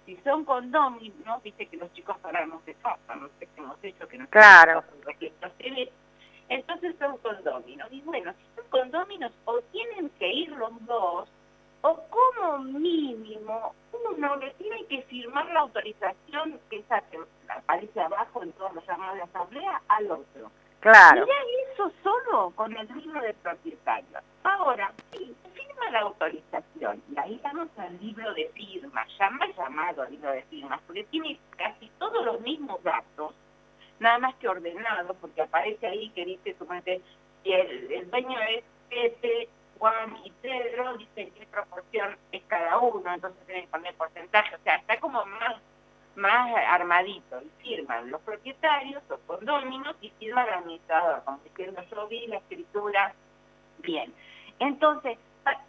si 0.04 0.16
son 0.18 0.44
condóminos, 0.44 1.42
viste 1.42 1.66
que 1.66 1.76
los 1.76 1.92
chicos 1.92 2.16
ahora 2.22 2.46
no 2.46 2.60
se 2.64 2.74
casan, 2.74 3.20
no 3.20 3.28
sé 3.38 3.46
qué 3.46 3.60
hemos 3.60 3.82
hecho, 3.82 4.08
que 4.08 4.18
no 4.18 4.24
se 4.24 4.30
Claro. 4.30 4.82
casan, 4.82 5.52
civil, 5.58 5.90
entonces 6.48 6.96
son 6.98 7.18
condóminos. 7.18 7.88
Y 7.92 8.00
bueno, 8.02 8.32
si 8.32 8.56
son 8.56 8.70
condóminos, 8.70 9.32
o 9.44 9.60
tienen 9.72 10.08
que 10.18 10.32
ir 10.32 10.48
los 10.50 10.84
dos, 10.86 11.28
o 11.82 12.00
como 12.10 12.58
mínimo 12.58 13.74
uno 13.92 14.36
le 14.36 14.50
tiene 14.54 14.84
que 14.86 15.02
firmar 15.02 15.46
la 15.46 15.60
autorización 15.60 16.58
que 16.70 16.78
esa 16.78 17.00
que 17.10 17.18
aparece 17.48 18.00
abajo 18.00 18.42
en 18.42 18.52
todos 18.52 18.74
los 18.74 18.86
llamados 18.86 19.16
de 19.16 19.22
asamblea 19.22 19.82
al 19.88 20.10
otro. 20.10 20.50
Claro. 20.80 21.26
Mira 21.26 21.36
eso 21.72 21.92
solo 22.02 22.50
con 22.54 22.76
el 22.76 22.86
libro 22.94 23.20
de 23.20 23.34
propietario. 23.34 24.18
Ahora, 24.44 24.92
sí, 25.12 25.34
firma 25.54 25.90
la 25.90 26.00
autorización 26.00 27.02
y 27.12 27.18
ahí 27.18 27.40
vamos 27.42 27.68
al 27.76 27.98
libro 28.00 28.32
de 28.34 28.48
firmas, 28.54 29.08
ya 29.18 29.30
más 29.30 29.56
llamado 29.56 30.04
libro 30.06 30.30
de 30.30 30.42
firmas, 30.42 30.80
porque 30.86 31.04
tiene 31.04 31.38
casi 31.56 31.90
todos 31.98 32.24
los 32.24 32.40
mismos 32.40 32.82
datos, 32.82 33.34
nada 33.98 34.18
más 34.18 34.34
que 34.36 34.48
ordenado, 34.48 35.14
porque 35.14 35.42
aparece 35.42 35.86
ahí 35.86 36.10
que 36.10 36.24
dice, 36.24 36.54
suponete, 36.58 37.02
si 37.42 37.52
el, 37.52 37.90
el 37.92 38.10
dueño 38.10 38.38
es 38.40 38.64
Pepe, 38.88 39.48
Juan 39.78 40.16
y 40.24 40.30
Pedro, 40.42 40.96
dice 40.96 41.32
qué 41.36 41.46
proporción 41.46 42.16
es 42.32 42.42
cada 42.48 42.78
uno, 42.78 43.12
entonces 43.12 43.44
tienen 43.46 43.64
que 43.64 43.70
poner 43.70 43.94
porcentaje, 43.94 44.54
o 44.54 44.58
sea, 44.58 44.76
está 44.76 44.98
como 45.00 45.24
más 45.24 45.56
más 46.18 46.52
armadito 46.66 47.40
y 47.40 47.62
firman 47.62 48.10
los 48.10 48.20
propietarios 48.22 49.02
o 49.08 49.18
condóminos 49.18 49.94
y 50.00 50.10
firma 50.10 50.42
el 50.44 50.54
administrador, 50.54 51.22
como 51.24 51.38
diciendo 51.44 51.80
yo 51.90 52.08
vi 52.08 52.26
la 52.26 52.38
escritura 52.38 53.14
bien. 53.78 54.12
Entonces, 54.58 55.16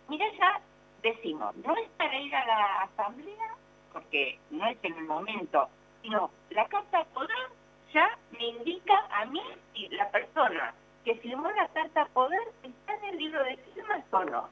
mira 0.07 0.25
ya 0.39 0.59
decimos, 1.03 1.55
no 1.57 1.75
es 1.77 1.87
para 1.97 2.19
ir 2.19 2.35
a 2.35 2.45
la 2.45 2.81
asamblea, 2.81 3.55
porque 3.93 4.39
no 4.49 4.65
es 4.67 4.77
en 4.83 4.97
el 4.97 5.05
momento, 5.05 5.69
sino 6.01 6.31
la 6.49 6.67
carta 6.67 7.05
poder 7.13 7.37
ya 7.93 8.17
me 8.31 8.45
indica 8.45 9.05
a 9.11 9.25
mí 9.25 9.41
si 9.73 9.87
la 9.89 10.09
persona 10.09 10.73
que 11.09 11.15
firmó 11.21 11.49
la 11.49 11.67
carta 11.69 12.05
poder 12.13 12.39
está 12.61 12.95
en 12.97 13.03
el 13.05 13.17
libro 13.17 13.43
de 13.43 13.57
firmas 13.57 14.03
o 14.11 14.23
no. 14.25 14.47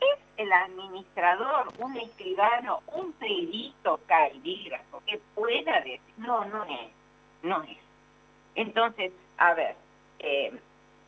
¿Es 0.00 0.20
el 0.36 0.52
administrador, 0.52 1.72
un 1.78 1.96
escribano, 1.96 2.82
un 2.92 3.12
perito 3.14 3.98
calígrafo 4.06 5.02
que 5.04 5.18
pueda 5.34 5.80
decir? 5.80 6.00
No, 6.18 6.44
no 6.44 6.62
es, 6.66 6.92
no 7.42 7.64
es. 7.64 7.78
Entonces, 8.54 9.10
a 9.38 9.54
ver, 9.54 9.74
eh, 10.20 10.56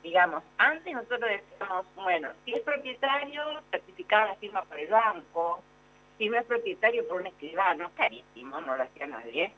digamos, 0.03 0.43
antes 0.59 0.93
nosotros 0.93 1.21
decíamos, 1.21 1.87
bueno, 1.95 2.31
si 2.45 2.55
es 2.55 2.63
propietario, 2.63 3.45
certificada 3.71 4.27
la 4.27 4.35
firma 4.37 4.63
por 4.63 4.77
el 4.77 4.89
banco, 4.89 5.63
si 6.19 6.29
no 6.29 6.37
es 6.37 6.47
propietario 6.47 7.07
por 7.07 7.21
un 7.21 7.29
escribano, 7.29 7.93
carísimo, 7.95 8.61
no 8.61 8.77
lo 8.77 8.83
hacía 8.83 9.07
nadie. 9.07 9.53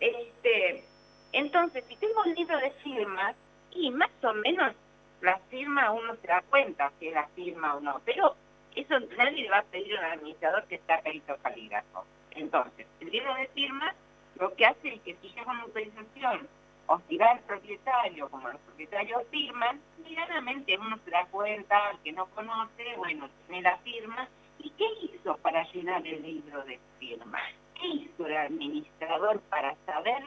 Este, 0.00 0.84
entonces, 1.30 1.84
si 1.86 1.94
tengo 1.94 2.20
un 2.22 2.34
libro 2.34 2.58
de 2.58 2.72
firmas, 2.82 3.36
y 3.74 3.90
más 3.90 4.10
o 4.22 4.32
menos 4.34 4.74
la 5.20 5.38
firma 5.50 5.92
uno 5.92 6.16
se 6.16 6.26
da 6.26 6.42
cuenta 6.42 6.92
si 6.98 7.08
es 7.08 7.14
la 7.14 7.28
firma 7.28 7.76
o 7.76 7.80
no, 7.80 8.00
pero 8.04 8.34
eso 8.74 8.98
nadie 9.16 9.42
le 9.42 9.50
va 9.50 9.58
a 9.58 9.64
pedir 9.64 9.96
a 9.96 10.00
un 10.00 10.12
administrador 10.12 10.64
que 10.64 10.76
está 10.76 11.00
perito 11.00 11.36
calígrafo. 11.42 12.04
Entonces, 12.32 12.86
el 13.00 13.10
libro 13.10 13.34
de 13.34 13.46
firmas 13.48 13.94
lo 14.38 14.54
que 14.54 14.66
hace 14.66 14.94
es 14.94 15.00
que 15.02 15.16
si 15.20 15.28
llega 15.28 15.50
una 15.50 15.62
autorización 15.62 16.48
o 16.86 17.00
si 17.08 17.16
va 17.16 17.32
el 17.32 17.40
propietario, 17.40 18.28
como 18.28 18.48
los 18.48 18.60
propietarios 18.62 19.22
firman, 19.30 19.80
medianamente 20.02 20.76
uno 20.78 20.98
se 21.04 21.10
da 21.10 21.26
cuenta, 21.26 21.90
el 21.90 21.98
que 21.98 22.12
no 22.12 22.26
conoce, 22.26 22.96
bueno, 22.96 23.28
tiene 23.46 23.62
la 23.62 23.76
firma. 23.78 24.28
¿Y 24.58 24.70
qué 24.70 24.86
hizo 25.02 25.36
para 25.38 25.62
llenar 25.72 26.06
el 26.06 26.22
libro 26.22 26.64
de 26.64 26.78
firmas? 26.98 27.42
¿Qué 27.74 27.86
hizo 27.86 28.26
el 28.26 28.36
administrador 28.36 29.40
para 29.42 29.76
saber 29.86 30.22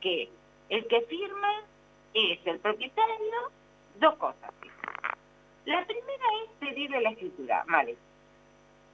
que 0.00 0.28
el 0.68 0.86
que 0.86 1.00
firma 1.02 1.62
es 2.14 2.46
el 2.46 2.58
propietario? 2.60 3.50
Dos 3.96 4.14
cosas. 4.16 4.50
La 5.64 5.84
primera 5.84 6.24
es 6.44 6.50
pedirle 6.60 7.00
la 7.00 7.10
escritura, 7.10 7.64
mal 7.66 7.88
hecho. 7.88 8.00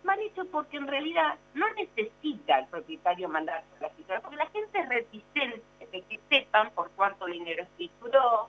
Mal 0.05 0.19
hecho 0.21 0.45
porque 0.47 0.79
en 0.79 0.87
realidad 0.87 1.37
no 1.55 1.69
necesita 1.75 2.61
el 2.61 2.67
propietario 2.67 3.29
mandar 3.29 3.63
la 3.81 3.89
escritura, 3.89 4.21
porque 4.21 4.37
la 4.37 4.47
gente 4.47 4.79
es 4.79 4.89
reticente 4.89 5.63
de 5.93 6.03
que 6.03 6.21
sepan 6.29 6.71
por 6.71 6.91
cuánto 6.93 7.27
dinero 7.27 7.63
escrituró, 7.63 8.49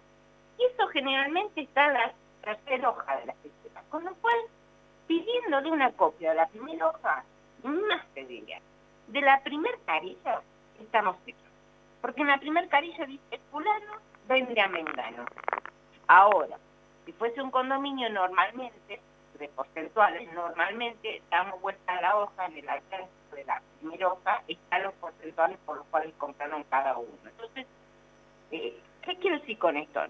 y 0.57 0.63
eso 0.65 0.87
generalmente 0.87 1.61
está 1.61 1.87
en 1.87 1.93
la 1.93 2.13
tercera 2.41 2.89
hoja 2.89 3.17
de 3.17 3.25
la 3.25 3.33
escritura. 3.33 3.83
Con 3.89 4.05
lo 4.05 4.13
cual, 4.15 4.37
pidiéndole 5.07 5.71
una 5.71 5.91
copia 5.91 6.29
de 6.29 6.35
la 6.35 6.47
primera 6.47 6.87
hoja, 6.87 7.23
más 7.63 8.05
te 8.13 8.25
de 9.07 9.21
la 9.21 9.41
primer 9.43 9.77
carilla 9.85 10.41
estamos 10.79 11.17
hechos. 11.25 11.41
Porque 12.01 12.21
en 12.21 12.27
la 12.27 12.37
primer 12.37 12.69
carilla 12.69 13.05
dice 13.05 13.39
fulano 13.51 14.10
vende 14.27 14.59
a 14.61 14.67
Mengano. 14.67 15.25
Ahora, 16.07 16.57
si 17.05 17.11
fuese 17.13 17.41
un 17.41 17.51
condominio 17.51 18.09
normalmente, 18.09 18.99
de 19.39 19.47
porcentuales, 19.49 20.31
normalmente 20.33 21.21
damos 21.31 21.59
vuelta 21.61 21.97
a 21.97 22.01
la 22.01 22.17
hoja, 22.17 22.45
en 22.45 22.57
el 22.57 22.69
alcance 22.69 23.09
de 23.35 23.43
la 23.45 23.61
primera 23.79 24.09
hoja 24.09 24.43
están 24.47 24.83
los 24.83 24.93
porcentuales 24.95 25.57
por 25.65 25.77
los 25.77 25.85
cuales 25.87 26.13
compraron 26.17 26.63
cada 26.65 26.97
uno. 26.97 27.09
Entonces, 27.25 27.65
eh, 28.51 28.77
¿qué 29.01 29.15
quiero 29.17 29.39
decir 29.39 29.57
con 29.57 29.77
esto? 29.77 30.01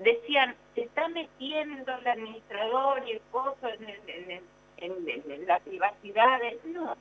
Decían, 0.00 0.56
se 0.74 0.82
está 0.82 1.08
metiendo 1.08 1.94
el 1.94 2.06
administrador 2.06 3.06
y 3.06 3.12
el 3.12 3.20
coso 3.30 3.68
en, 3.68 3.88
el- 3.88 4.42
en 4.78 5.46
privacidad. 5.64 6.40
No, 6.64 6.96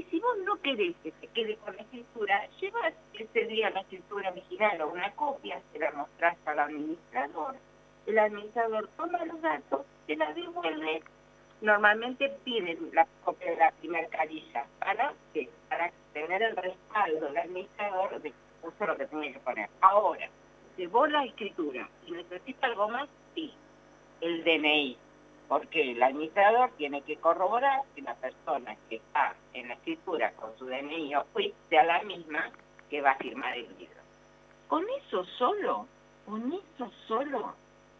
Y 0.00 0.04
si 0.04 0.18
vos 0.18 0.38
no 0.46 0.58
querés 0.62 0.96
que 1.02 1.12
se 1.20 1.26
quede 1.26 1.56
con 1.56 1.76
la 1.76 1.82
escritura, 1.82 2.48
llevas 2.58 2.94
ese 3.12 3.44
día 3.44 3.68
la 3.68 3.80
escritura 3.80 4.30
original 4.30 4.80
o 4.80 4.88
una 4.88 5.12
copia, 5.12 5.60
se 5.70 5.78
la 5.78 5.92
mostrás 5.92 6.38
al 6.46 6.58
administrador, 6.58 7.56
el 8.06 8.18
administrador 8.18 8.88
toma 8.96 9.22
los 9.26 9.42
datos, 9.42 9.82
se 10.06 10.16
la 10.16 10.32
devuelve, 10.32 11.02
normalmente 11.60 12.30
piden 12.44 12.78
la 12.94 13.06
copia 13.22 13.50
de 13.50 13.56
la 13.58 13.72
primera 13.72 14.08
carilla, 14.08 14.64
¿para 14.78 15.12
qué? 15.34 15.50
Para 15.68 15.92
tener 16.14 16.44
el 16.44 16.56
respaldo 16.56 17.26
del 17.26 17.36
administrador 17.36 18.22
de 18.22 18.30
que 18.30 18.36
puso 18.62 18.86
lo 18.86 18.96
que 18.96 19.04
tenía 19.04 19.34
que 19.34 19.40
poner. 19.40 19.68
Ahora, 19.82 20.30
vos 20.90 21.10
la 21.10 21.26
escritura 21.26 21.86
y 22.06 22.12
necesita 22.12 22.68
algo 22.68 22.88
más, 22.88 23.06
sí, 23.34 23.52
el 24.22 24.44
DNI, 24.44 24.96
porque 25.50 25.90
el 25.90 26.00
administrador 26.00 26.70
tiene 26.78 27.02
que 27.02 27.16
corroborar 27.16 27.80
que 27.96 28.02
la 28.02 28.14
persona 28.14 28.76
que 28.88 28.96
está 28.96 29.34
en 29.52 29.66
la 29.66 29.74
escritura 29.74 30.30
con 30.36 30.56
su 30.56 30.66
DNI 30.66 31.16
o 31.16 31.26
sea 31.68 31.82
la 31.82 32.00
misma 32.04 32.50
que 32.88 33.00
va 33.00 33.10
a 33.10 33.16
firmar 33.16 33.56
el 33.56 33.66
libro. 33.76 33.96
Con 34.68 34.84
eso 35.00 35.24
solo, 35.36 35.88
con 36.24 36.52
eso 36.52 36.92
solo, 37.08 37.52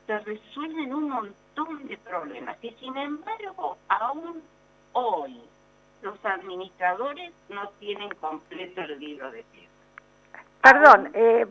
se 0.07 0.17
resuelven 0.21 0.95
un 0.95 1.11
montón 1.11 1.89
de 1.89 1.99
problemas. 1.99 2.57
Y 2.63 2.71
sin 2.79 2.97
embargo, 2.97 3.79
aún 3.89 4.45
hoy, 4.93 5.43
los 6.03 6.25
administradores 6.25 7.33
no 7.49 7.69
tienen 7.81 8.11
completo 8.21 8.83
el 8.83 9.01
libro 9.01 9.29
de 9.33 9.43
firma. 9.43 9.69
Perdón, 10.63 11.11
eh, 11.15 11.49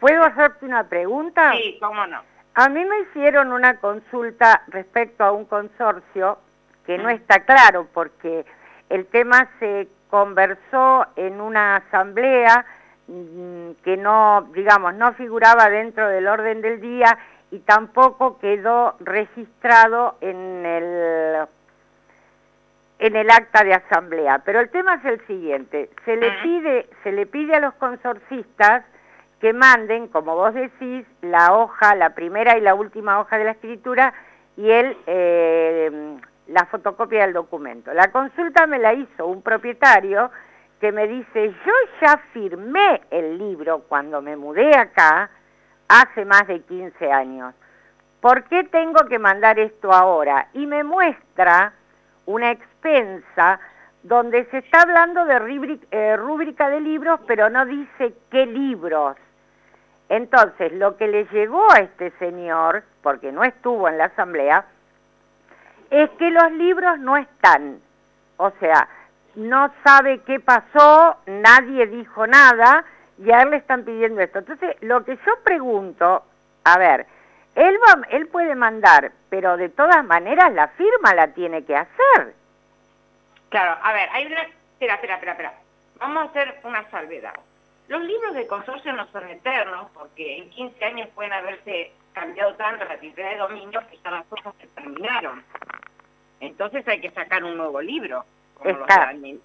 ¿puedo 0.00 0.24
hacerte 0.24 0.64
una 0.64 0.88
pregunta? 0.88 1.52
Sí, 1.52 1.76
cómo 1.78 2.06
no. 2.06 2.33
A 2.54 2.68
mí 2.68 2.84
me 2.84 3.00
hicieron 3.00 3.52
una 3.52 3.78
consulta 3.78 4.62
respecto 4.68 5.24
a 5.24 5.32
un 5.32 5.44
consorcio 5.44 6.38
que 6.86 6.98
no 6.98 7.08
está 7.08 7.40
claro 7.40 7.88
porque 7.92 8.44
el 8.90 9.06
tema 9.06 9.48
se 9.58 9.88
conversó 10.08 11.06
en 11.16 11.40
una 11.40 11.76
asamblea 11.76 12.64
mm, 13.08 13.70
que 13.82 13.96
no, 13.96 14.48
digamos, 14.54 14.94
no 14.94 15.12
figuraba 15.14 15.68
dentro 15.68 16.08
del 16.08 16.28
orden 16.28 16.60
del 16.60 16.80
día 16.80 17.18
y 17.50 17.58
tampoco 17.60 18.38
quedó 18.38 18.94
registrado 19.00 20.16
en 20.20 20.64
el 20.64 21.46
en 23.00 23.16
el 23.16 23.30
acta 23.30 23.64
de 23.64 23.74
asamblea. 23.74 24.38
Pero 24.44 24.60
el 24.60 24.70
tema 24.70 24.94
es 24.94 25.04
el 25.04 25.26
siguiente, 25.26 25.90
se 26.04 26.16
le 26.16 26.30
pide, 26.42 26.88
se 27.02 27.10
le 27.10 27.26
pide 27.26 27.56
a 27.56 27.60
los 27.60 27.74
consorcistas 27.74 28.84
que 29.44 29.52
manden, 29.52 30.08
como 30.08 30.34
vos 30.34 30.54
decís, 30.54 31.04
la 31.20 31.52
hoja, 31.52 31.94
la 31.96 32.14
primera 32.14 32.56
y 32.56 32.62
la 32.62 32.74
última 32.74 33.20
hoja 33.20 33.36
de 33.36 33.44
la 33.44 33.50
escritura 33.50 34.14
y 34.56 34.70
el, 34.70 34.96
eh, 35.06 36.16
la 36.46 36.64
fotocopia 36.64 37.26
del 37.26 37.34
documento. 37.34 37.92
La 37.92 38.10
consulta 38.10 38.66
me 38.66 38.78
la 38.78 38.94
hizo 38.94 39.26
un 39.26 39.42
propietario 39.42 40.30
que 40.80 40.92
me 40.92 41.06
dice, 41.06 41.50
yo 41.50 41.72
ya 42.00 42.16
firmé 42.32 43.02
el 43.10 43.36
libro 43.36 43.80
cuando 43.80 44.22
me 44.22 44.34
mudé 44.34 44.74
acá 44.78 45.28
hace 45.88 46.24
más 46.24 46.46
de 46.46 46.62
15 46.62 47.12
años. 47.12 47.54
¿Por 48.22 48.44
qué 48.44 48.64
tengo 48.64 49.06
que 49.10 49.18
mandar 49.18 49.58
esto 49.58 49.92
ahora? 49.92 50.48
Y 50.54 50.66
me 50.66 50.84
muestra 50.84 51.74
una 52.24 52.50
expensa 52.50 53.60
donde 54.04 54.46
se 54.46 54.56
está 54.56 54.80
hablando 54.80 55.26
de 55.26 55.80
eh, 55.90 56.16
rúbrica 56.16 56.70
de 56.70 56.80
libros, 56.80 57.20
pero 57.26 57.50
no 57.50 57.66
dice 57.66 58.14
qué 58.30 58.46
libros. 58.46 59.16
Entonces, 60.08 60.72
lo 60.72 60.96
que 60.96 61.08
le 61.08 61.24
llegó 61.26 61.70
a 61.72 61.78
este 61.78 62.10
señor, 62.18 62.84
porque 63.02 63.32
no 63.32 63.42
estuvo 63.42 63.88
en 63.88 63.98
la 63.98 64.06
asamblea, 64.06 64.64
es 65.90 66.10
que 66.10 66.30
los 66.30 66.52
libros 66.52 66.98
no 66.98 67.16
están. 67.16 67.80
O 68.36 68.50
sea, 68.60 68.88
no 69.34 69.72
sabe 69.84 70.20
qué 70.20 70.40
pasó, 70.40 71.16
nadie 71.26 71.86
dijo 71.86 72.26
nada 72.26 72.84
y 73.18 73.30
a 73.30 73.42
él 73.42 73.50
le 73.50 73.56
están 73.56 73.84
pidiendo 73.84 74.20
esto. 74.20 74.40
Entonces, 74.40 74.76
lo 74.80 75.04
que 75.04 75.16
yo 75.16 75.36
pregunto, 75.44 76.24
a 76.64 76.78
ver, 76.78 77.06
él, 77.54 77.78
él 78.10 78.26
puede 78.28 78.54
mandar, 78.54 79.12
pero 79.30 79.56
de 79.56 79.68
todas 79.68 80.04
maneras 80.04 80.52
la 80.52 80.68
firma 80.68 81.14
la 81.14 81.28
tiene 81.28 81.64
que 81.64 81.76
hacer. 81.76 82.34
Claro, 83.48 83.78
a 83.82 83.92
ver, 83.92 84.08
hay 84.12 84.26
una... 84.26 84.42
Espera, 84.42 84.94
espera, 84.94 85.14
espera, 85.14 85.32
espera. 85.32 85.54
Vamos 86.00 86.24
a 86.24 86.26
hacer 86.26 86.60
una 86.64 86.82
salvedad. 86.90 87.34
Los 87.88 88.00
libros 88.02 88.34
de 88.34 88.46
consorcio 88.46 88.92
no 88.94 89.06
son 89.12 89.28
eternos 89.28 89.90
porque 89.92 90.38
en 90.38 90.50
15 90.50 90.84
años 90.84 91.08
pueden 91.14 91.32
haberse 91.32 91.92
cambiado 92.12 92.54
tanto 92.54 92.84
la 92.84 92.98
titularidad 92.98 93.32
de 93.48 93.54
dominio 93.54 93.80
que 93.90 93.98
ya 94.02 94.10
las 94.10 94.24
cosas 94.26 94.54
se 94.60 94.66
terminaron. 94.68 95.44
Entonces 96.40 96.86
hay 96.88 97.00
que 97.00 97.10
sacar 97.10 97.42
un 97.44 97.56
nuevo 97.56 97.80
libro, 97.80 98.24
como, 98.54 98.70
los 98.78 98.86
de 98.88 99.38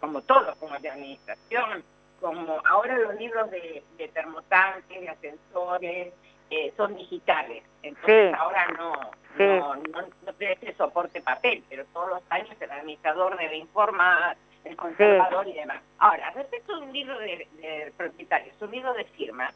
como 0.00 0.20
todos, 0.22 0.56
como 0.56 0.78
de 0.78 0.90
administración, 0.90 1.84
como 2.20 2.60
ahora 2.68 2.96
los 2.98 3.14
libros 3.16 3.50
de, 3.50 3.82
de 3.96 4.08
termotanques, 4.08 5.00
de 5.00 5.08
ascensores, 5.08 6.12
eh, 6.50 6.72
son 6.76 6.96
digitales. 6.96 7.62
Entonces 7.82 8.30
Sí. 8.30 8.36
ahora 8.38 8.66
no, 8.78 8.92
Sí. 9.36 9.42
no, 9.44 9.74
no, 9.76 10.06
no 10.24 10.32
tiene 10.34 10.54
ese 10.54 10.74
soporte 10.74 11.20
papel, 11.20 11.64
pero 11.68 11.84
todos 11.86 12.08
los 12.08 12.22
años 12.30 12.50
el 12.60 12.70
administrador 12.70 13.36
debe 13.36 13.56
informar, 13.56 14.36
el 14.64 14.76
conservador 14.76 15.46
y 15.48 15.52
demás. 15.52 15.82
Ahora, 15.98 16.30
respecto 16.30 16.76
de 16.76 16.82
un 16.82 16.92
libro 16.92 17.18
de, 17.18 17.46
de 17.58 17.92
propietario, 17.96 18.52
es 18.52 18.62
un 18.62 18.70
libro 18.70 18.92
de 18.94 19.04
firma. 19.04 19.52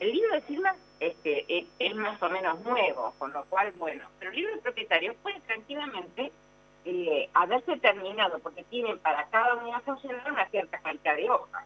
El 0.00 0.12
libro 0.12 0.34
de 0.34 0.40
firma 0.42 0.74
este, 1.00 1.44
es, 1.48 1.66
es 1.78 1.94
más 1.94 2.20
o 2.22 2.28
menos 2.28 2.60
nuevo, 2.64 3.14
con 3.18 3.32
lo 3.32 3.44
cual, 3.44 3.72
bueno, 3.76 4.04
pero 4.18 4.30
el 4.30 4.36
libro 4.36 4.54
de 4.54 4.62
propietario 4.62 5.14
puede 5.22 5.40
tranquilamente 5.40 6.32
eh, 6.84 7.28
haberse 7.34 7.76
terminado, 7.78 8.38
porque 8.40 8.64
tienen 8.64 8.98
para 8.98 9.24
cada 9.26 9.54
unidad 9.54 9.82
funcional 9.82 10.32
una 10.32 10.46
cierta 10.46 10.78
cantidad 10.78 11.16
de 11.16 11.30
hojas. 11.30 11.64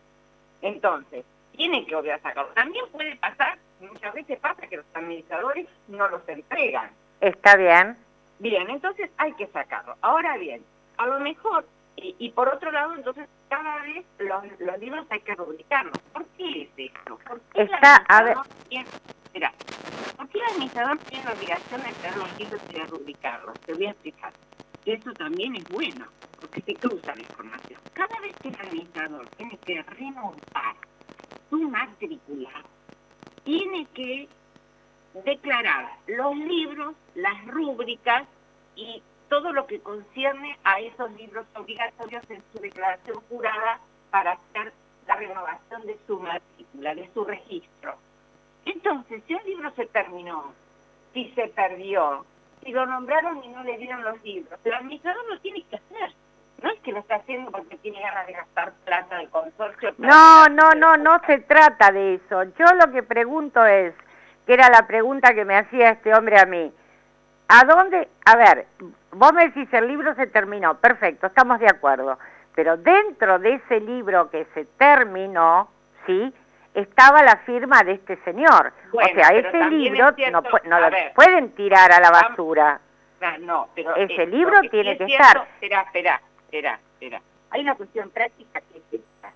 Entonces, 0.63 1.25
tienen 1.57 1.87
que 1.87 1.95
volver 1.95 2.13
a 2.13 2.21
sacarlo. 2.21 2.53
También 2.53 2.85
puede 2.93 3.17
pasar, 3.17 3.59
muchas 3.81 4.15
veces 4.15 4.39
pasa 4.39 4.67
que 4.67 4.77
los 4.77 4.87
administradores 4.95 5.67
no 5.89 6.09
los 6.09 6.29
entregan. 6.29 6.91
¿Está 7.21 7.57
bien? 7.57 7.97
Bien, 8.39 8.69
entonces 8.71 9.11
hay 9.17 9.33
que 9.33 9.47
sacarlo. 9.49 9.97
Ahora 10.01 10.37
bien, 10.37 10.65
a 10.99 11.07
lo 11.07 11.19
mejor, 11.19 11.67
y, 12.01 12.17
y 12.19 12.31
por 12.31 12.49
otro 12.49 12.71
lado, 12.71 12.95
entonces 12.95 13.29
cada 13.49 13.83
vez 13.83 14.05
los, 14.19 14.45
los 14.61 14.79
libros 14.79 15.07
hay 15.11 15.21
que 15.21 15.35
rubricarlos. 15.35 16.01
¿Por 16.13 16.27
qué 16.37 16.63
es 16.63 16.71
esto? 16.77 17.19
¿Por 17.27 17.41
qué 17.53 17.63
el 17.63 17.71
Está, 17.73 17.97
a 18.09 18.23
ver. 18.23 18.37
administrador 18.37 18.47
tiene- 18.69 18.89
Mira, 19.35 19.53
¿por 20.17 20.29
qué 20.29 20.39
el 20.39 20.45
administrador 20.53 20.99
tiene 21.09 21.25
la 21.25 21.33
obligación 21.33 21.83
de 21.83 21.93
tener 21.95 22.17
los 22.17 22.39
libros 22.39 22.61
y 22.69 22.73
de 22.75 22.87
rubricarlos? 22.87 23.59
Te 23.67 23.75
voy 23.75 23.87
a 23.87 23.91
explicar. 23.91 24.33
Eso 24.85 25.15
también 25.15 25.57
es 25.57 25.69
bueno, 25.69 26.07
porque 26.41 26.63
se 26.63 26.77
cruza 26.77 27.15
la 27.15 27.21
información. 27.23 27.81
Cada 27.93 28.21
vez 28.21 28.35
que 28.43 28.49
el 28.49 28.57
administrador 28.61 29.29
tiene 29.37 29.59
que 29.65 29.83
renovar 29.83 30.77
su 31.51 31.59
matrícula, 31.69 32.65
tiene 33.45 33.87
que 33.95 34.29
declarar 35.25 35.91
los 36.07 36.37
libros, 36.37 36.95
las 37.15 37.45
rúbricas 37.47 38.27
y 38.77 39.03
todo 39.29 39.53
lo 39.53 39.67
que 39.67 39.81
concierne 39.81 40.59
a 40.65 40.81
esos 40.81 41.11
libros 41.13 41.47
obligatorios 41.55 42.23
en 42.31 42.43
su 42.53 42.61
declaración 42.61 43.21
jurada 43.29 43.81
para 44.11 44.33
hacer 44.33 44.73
la 45.07 45.17
renovación 45.17 45.87
de 45.87 45.99
su 46.07 46.19
matrícula, 46.21 46.95
de 46.95 47.11
su 47.13 47.25
registro. 47.25 47.97
Entonces, 48.65 49.23
si 49.27 49.35
un 49.35 49.45
libro 49.45 49.71
se 49.73 49.87
terminó, 49.87 50.53
si 51.15 51.31
se 51.31 51.49
perdió, 51.49 52.25
si 52.63 52.73
lo 52.73 52.87
nombraron 52.87 53.43
y 53.43 53.49
no 53.49 53.63
le 53.65 53.79
dieron 53.79 54.03
los 54.05 54.23
libros, 54.23 54.59
el 54.65 54.75
administrador 54.75 55.25
lo 55.27 55.41
tiene 55.41 55.63
que 55.65 55.77
hacer. 55.77 56.13
No 56.63 56.71
es 56.71 56.81
que 56.81 56.93
lo 56.93 56.99
está 56.99 57.17
haciendo 57.17 57.53
porque 57.53 57.77
tiene 57.77 58.01
ganas 58.01 58.27
de 58.27 58.33
gastar 58.33 58.73
plata 58.85 59.17
del 59.19 59.31
consorcio. 59.31 59.95
No, 59.99 60.47
no, 60.47 60.73
no, 60.73 60.97
no 60.97 61.21
se 61.27 61.39
trata 61.39 61.93
de 61.93 62.15
eso. 62.15 62.43
Yo 62.43 62.67
lo 62.75 62.93
que 62.93 63.03
pregunto 63.03 63.65
es, 63.65 63.95
que 64.45 64.55
era 64.55 64.69
la 64.69 64.87
pregunta 64.87 65.35
que 65.35 65.45
me 65.45 65.57
hacía 65.57 65.91
este 65.91 66.13
hombre 66.15 66.39
a 66.41 66.47
mí, 66.47 66.73
¿a 67.49 67.65
dónde? 67.65 68.09
A 68.25 68.37
ver, 68.37 68.67
vos 69.13 69.33
me 69.33 69.47
decís 69.49 69.69
el 69.73 69.89
libro 69.89 70.15
se 70.15 70.27
terminó, 70.27 70.77
perfecto, 70.79 71.27
estamos 71.27 71.59
de 71.61 71.67
acuerdo, 71.69 72.19
pero 72.55 72.77
dentro 72.77 73.39
de 73.39 73.55
ese 73.55 73.81
libro 73.81 74.31
que 74.31 74.45
se 74.55 74.65
terminó, 74.65 75.69
¿sí? 76.07 76.33
Estaba 76.75 77.23
la 77.23 77.37
firma 77.39 77.83
de 77.83 77.93
este 77.93 78.17
señor. 78.25 78.73
Bueno, 78.93 79.11
o 79.11 79.15
sea, 79.15 79.29
ese 79.37 79.65
libro 79.71 80.09
es 80.11 80.15
cierto- 80.17 80.43
no, 80.65 80.81
lo 80.81 80.91
ver. 80.91 81.13
pueden 81.15 81.51
tirar 81.53 81.91
a 81.91 81.99
la 82.01 82.11
basura. 82.11 82.81
Ah, 83.21 83.37
no, 83.41 83.69
pero 83.75 83.97
Ese 83.97 84.23
eh, 84.23 84.27
libro 84.27 84.61
sí 84.63 84.69
tiene 84.69 84.93
es 84.93 84.99
que 84.99 85.07
cierto- 85.07 85.25
estar. 85.27 85.49
Espera, 85.55 85.81
espera, 85.83 86.21
espera, 86.45 86.79
espera. 86.93 87.21
Hay 87.51 87.63
una 87.63 87.75
cuestión 87.75 88.11
práctica 88.11 88.61
que 88.61 88.79
es 88.79 89.01
esta. 89.01 89.33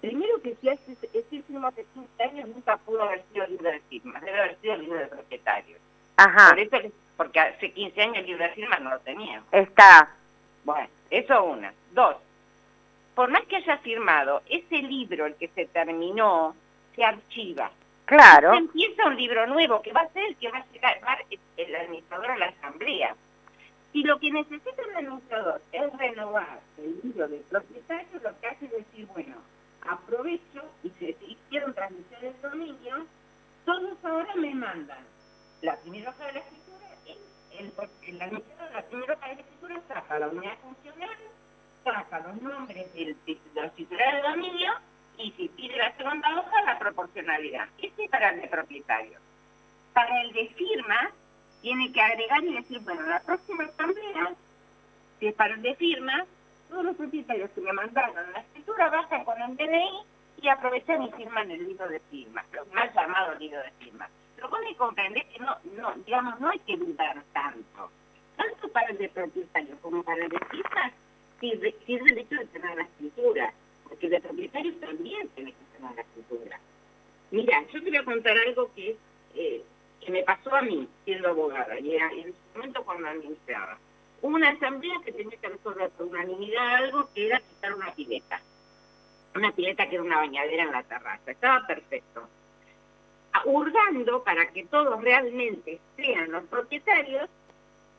Primero 0.00 0.40
que 0.40 0.54
si 0.60 0.68
hace 0.68 0.92
ese 0.92 1.42
firma 1.42 1.68
hace 1.68 1.84
15 1.94 2.22
años 2.22 2.48
nunca 2.50 2.76
pudo 2.76 3.02
haber 3.02 3.22
sido 3.32 3.46
libro 3.48 3.70
de 3.72 3.80
firma, 3.88 4.20
debe 4.20 4.38
haber 4.38 4.56
sido 4.60 4.76
libro 4.76 4.98
de 5.00 5.06
propietario. 5.06 5.76
Ajá, 6.18 6.50
Por 6.50 6.58
eso, 6.60 6.70
que- 6.80 6.92
porque 7.16 7.40
hace 7.40 7.72
15 7.72 8.00
años 8.02 8.16
el 8.18 8.26
libro 8.26 8.44
de 8.44 8.50
firma 8.50 8.78
no 8.78 8.90
lo 8.90 8.98
tenía. 9.00 9.42
está. 9.52 10.10
Bueno, 10.64 10.88
eso 11.10 11.44
una. 11.44 11.72
Dos, 11.92 12.16
por 13.14 13.30
más 13.30 13.42
que 13.46 13.56
haya 13.56 13.78
firmado, 13.78 14.42
ese 14.48 14.78
libro, 14.82 15.26
el 15.26 15.34
que 15.36 15.48
se 15.48 15.64
terminó, 15.66 16.54
se 16.94 17.04
archiva. 17.04 17.70
Claro, 18.04 18.52
Empieza 18.54 19.06
un 19.06 19.16
libro 19.16 19.46
nuevo 19.46 19.80
que 19.82 19.92
va 19.92 20.00
a 20.00 20.08
ser 20.08 20.24
el 20.24 20.36
que 20.36 20.50
va 20.50 20.58
a 20.58 20.66
llegar 20.72 21.24
el 21.56 21.76
administrador 21.76 22.30
a 22.30 22.36
la 22.38 22.46
asamblea. 22.46 23.14
Si 23.92 24.02
lo 24.02 24.18
que 24.18 24.30
necesita 24.30 24.82
el 24.82 24.96
administrador 24.96 25.60
es 25.72 25.98
renovar 25.98 26.60
el 26.78 27.00
libro 27.02 27.28
del 27.28 27.40
propietario, 27.42 28.20
lo 28.22 28.40
que 28.40 28.46
hace 28.46 28.64
es 28.66 28.70
decir, 28.72 29.06
bueno, 29.06 29.36
aprovecho 29.88 30.64
y 30.82 30.90
se 30.98 31.16
hicieron 31.26 31.74
transmisiones 31.74 32.40
de 32.42 32.48
dominio, 32.48 33.06
todos 33.64 34.02
ahora 34.04 34.34
me 34.36 34.54
mandan 34.54 34.98
la 35.62 35.76
primera 35.76 36.10
hoja 36.10 36.26
de 36.26 36.32
la 36.34 36.38
escritura 36.40 36.68
el, 37.58 37.72
el 38.02 38.22
administrador 38.22 38.68
de 38.68 39.06
la 39.06 39.14
hoja 39.14 39.28
de 39.28 39.34
la 39.34 39.40
escritura 39.40 39.82
saca 39.88 40.18
la 40.18 40.28
unidad 40.28 40.58
funcional, 40.58 41.16
saca 41.84 42.20
los 42.20 42.42
nombres 42.42 42.92
del, 42.94 43.16
de 43.26 43.62
los 43.62 43.74
titulares 43.74 44.22
de 44.22 44.28
dominio 44.28 44.72
y 45.18 45.32
si 45.32 45.48
pide 45.48 45.76
la 45.76 45.96
segunda 45.96 46.38
hoja, 46.38 46.62
la 46.62 46.78
proporcionalidad. 46.78 47.68
Ese 47.78 48.04
es 48.04 48.10
para 48.10 48.30
el 48.30 48.40
de 48.40 48.48
propietario. 48.48 49.18
Para 49.92 50.22
el 50.22 50.32
de 50.32 50.48
firma, 50.50 51.10
tiene 51.60 51.92
que 51.92 52.00
agregar 52.00 52.44
y 52.44 52.54
decir, 52.54 52.78
bueno, 52.80 53.02
la 53.02 53.20
próxima 53.20 53.64
asamblea, 53.64 54.34
si 55.18 55.26
es 55.26 55.34
para 55.34 55.54
el 55.54 55.62
de 55.62 55.74
firma, 55.74 56.24
todos 56.68 56.84
los 56.84 56.96
propietarios 56.96 57.50
que 57.50 57.60
me 57.60 57.72
mandaron 57.72 58.14
la 58.32 58.40
escritura 58.40 58.90
bajan 58.90 59.24
con 59.24 59.40
el 59.42 59.56
DNI 59.56 60.04
y 60.40 60.48
aprovechan 60.48 61.02
y 61.02 61.10
firman 61.12 61.50
el 61.50 61.66
libro 61.66 61.88
de 61.88 61.98
firma, 61.98 62.44
lo 62.52 62.64
mal 62.66 62.92
llamado 62.94 63.34
libro 63.34 63.60
de 63.60 63.70
firma. 63.72 64.08
Pero 64.38 64.50
vos 64.50 64.60
me 64.60 64.76
comprendés 64.76 65.24
que 65.24 65.40
no, 65.40 65.56
no, 65.76 65.92
digamos, 66.06 66.38
no 66.38 66.50
hay 66.50 66.60
que 66.60 66.76
dudar 66.76 67.20
tanto. 67.32 67.90
Tanto 68.36 68.68
para 68.68 68.90
el 68.90 68.98
de 68.98 69.08
propietario 69.08 69.76
como 69.82 70.00
para 70.04 70.22
el 70.22 70.28
de 70.28 70.38
firma, 70.48 70.92
sirve, 71.40 71.74
sirve 71.84 72.10
el 72.12 72.18
hecho 72.18 72.36
de 72.36 72.46
tener 72.46 72.76
la 72.76 72.84
escritura, 72.84 73.52
porque 73.82 74.06
el 74.06 74.12
de 74.12 74.20
propietario 74.20 74.74
también 74.76 75.28
tiene 75.30 75.50
que 75.50 75.76
tener 75.76 75.92
la 75.92 76.02
escritura. 76.02 76.60
Mira, 77.32 77.64
yo 77.66 77.82
te 77.82 77.90
voy 77.90 77.96
a 77.96 78.04
contar 78.04 78.38
algo 78.38 78.72
que, 78.76 78.96
eh, 79.34 79.64
que 80.00 80.12
me 80.12 80.22
pasó 80.22 80.54
a 80.54 80.62
mí, 80.62 80.86
siendo 81.04 81.30
abogada, 81.30 81.80
y 81.80 81.96
era 81.96 82.08
en 82.12 82.28
ese 82.28 82.38
momento 82.54 82.84
cuando 82.84 83.08
administraba. 83.08 83.76
Hubo 84.22 84.36
una 84.36 84.50
asamblea 84.50 85.00
que 85.04 85.10
tenía 85.10 85.36
que 85.36 85.48
resolver 85.48 85.90
por 85.90 86.06
unanimidad 86.06 86.76
algo 86.76 87.08
que 87.12 87.26
era 87.26 87.40
quitar 87.40 87.74
una 87.74 87.92
pileta. 87.92 88.40
Una 89.34 89.50
pileta 89.50 89.88
que 89.88 89.96
era 89.96 90.04
una 90.04 90.18
bañadera 90.18 90.62
en 90.62 90.72
la 90.72 90.84
terraza. 90.84 91.28
Estaba 91.28 91.66
perfecto. 91.66 92.28
Hurgando 93.44 94.22
para 94.22 94.48
que 94.48 94.64
todos 94.66 95.00
realmente 95.02 95.78
sean 95.96 96.30
los 96.32 96.44
propietarios, 96.44 97.28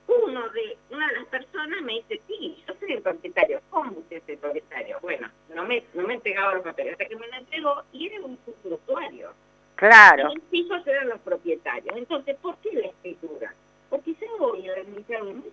uno 0.07 0.49
de, 0.49 0.77
una 0.89 1.07
de 1.07 1.13
las 1.13 1.25
personas 1.25 1.81
me 1.83 1.93
dice, 1.93 2.21
sí, 2.27 2.63
yo 2.67 2.73
soy 2.79 2.93
el 2.93 3.01
propietario. 3.01 3.61
¿Cómo 3.69 3.91
usted 3.91 4.17
es 4.17 4.29
el 4.29 4.37
propietario? 4.37 4.97
Bueno, 5.01 5.29
no 5.53 5.65
me, 5.65 5.83
no 5.93 6.07
me 6.07 6.15
entregaba 6.15 6.55
los 6.55 6.63
papeles 6.63 6.93
hasta 6.93 7.05
que 7.05 7.15
me 7.15 7.27
lo 7.27 7.35
entregó 7.35 7.83
y 7.93 8.07
era 8.07 8.21
un 8.21 8.37
usuario. 8.63 9.33
Claro. 9.75 10.25
Los 10.25 10.43
hijos 10.51 10.85
eran 10.87 11.09
los 11.09 11.19
propietarios. 11.19 11.95
Entonces, 11.95 12.35
¿por 12.41 12.57
qué 12.57 12.73
la 12.73 12.87
escritura? 12.87 13.53
Porque 13.89 14.13
yo 14.19 14.37
voy 14.37 14.67
a 14.67 14.73
es 14.73 14.85